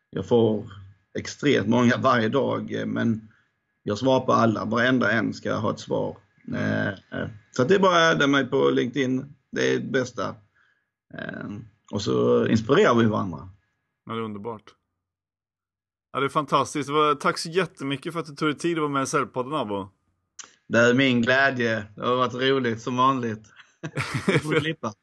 jag 0.09 0.27
får 0.27 0.71
extremt 1.17 1.67
många 1.67 1.97
varje 1.97 2.29
dag, 2.29 2.73
eh, 2.73 2.85
men 2.85 3.31
jag 3.83 3.97
svarar 3.97 4.19
på 4.19 4.33
alla. 4.33 4.65
Varenda 4.65 5.11
en 5.11 5.33
ska 5.33 5.55
ha 5.55 5.71
ett 5.71 5.79
svar. 5.79 6.17
Eh, 6.53 6.87
eh 6.87 7.27
så 7.51 7.63
det 7.63 7.75
är 7.75 7.79
bara 7.79 8.09
att 8.09 8.15
adda 8.15 8.27
mig 8.27 8.45
på 8.45 8.69
LinkedIn, 8.69 9.35
det 9.51 9.73
är 9.73 9.79
det 9.79 9.91
bästa. 9.91 10.35
Eh, 11.13 11.49
och 11.91 12.01
så 12.01 12.47
inspirerar 12.47 12.95
vi 12.95 13.05
varandra. 13.05 13.49
Ja, 14.05 14.13
det 14.13 14.19
är 14.19 14.23
underbart. 14.23 14.73
Ja, 16.13 16.19
det 16.19 16.25
är 16.25 16.29
fantastiskt. 16.29 16.89
Tack 17.19 17.37
så 17.37 17.49
jättemycket 17.49 18.13
för 18.13 18.19
att 18.19 18.25
du 18.25 18.35
tog 18.35 18.49
dig 18.49 18.57
tid 18.57 18.77
att 18.77 18.81
vara 18.81 18.91
med 18.91 19.03
i 19.03 19.07
Säljpodden, 19.07 19.53
Abo. 19.53 19.89
Det 20.67 20.79
är 20.79 20.93
min 20.93 21.21
glädje. 21.21 21.85
Det 21.95 22.05
har 22.05 22.15
varit 22.15 22.33
roligt 22.33 22.81
som 22.81 22.97
vanligt. 22.97 23.43
Du 24.25 24.39
får 24.39 24.59
klippa. 24.59 24.93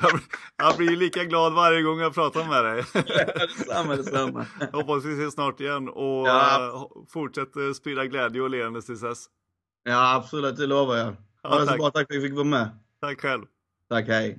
ja, 0.00 0.08
jag 0.56 0.76
blir 0.76 0.96
lika 0.96 1.24
glad 1.24 1.54
varje 1.54 1.82
gång 1.82 2.00
jag 2.00 2.14
pratar 2.14 2.44
med 2.44 2.64
dig. 2.64 2.84
detsamma, 3.34 3.96
detsamma. 3.96 4.46
Hoppas 4.72 5.04
vi 5.04 5.12
ses 5.12 5.34
snart 5.34 5.60
igen 5.60 5.88
och 5.88 6.28
ja. 6.28 6.66
Eh, 6.66 6.86
fortsätter 7.12 7.72
sprida 7.72 8.06
glädje 8.06 8.42
och 8.42 8.50
leende 8.50 8.82
tills 8.82 9.00
dess. 9.00 9.26
Ja, 9.84 10.14
absolut. 10.14 10.56
Det 10.56 10.66
lovar 10.66 10.96
jag. 10.96 11.04
Ha 11.04 11.14
ja, 11.42 11.58
det 11.58 11.66
så 11.66 11.76
bra. 11.76 11.90
Tack 11.90 12.06
för 12.08 12.14
att 12.16 12.22
vi 12.22 12.28
fick 12.28 12.34
vara 12.34 12.44
med. 12.44 12.68
Tack 13.00 13.20
själv. 13.20 13.42
Tack, 13.88 14.08
hej. 14.08 14.38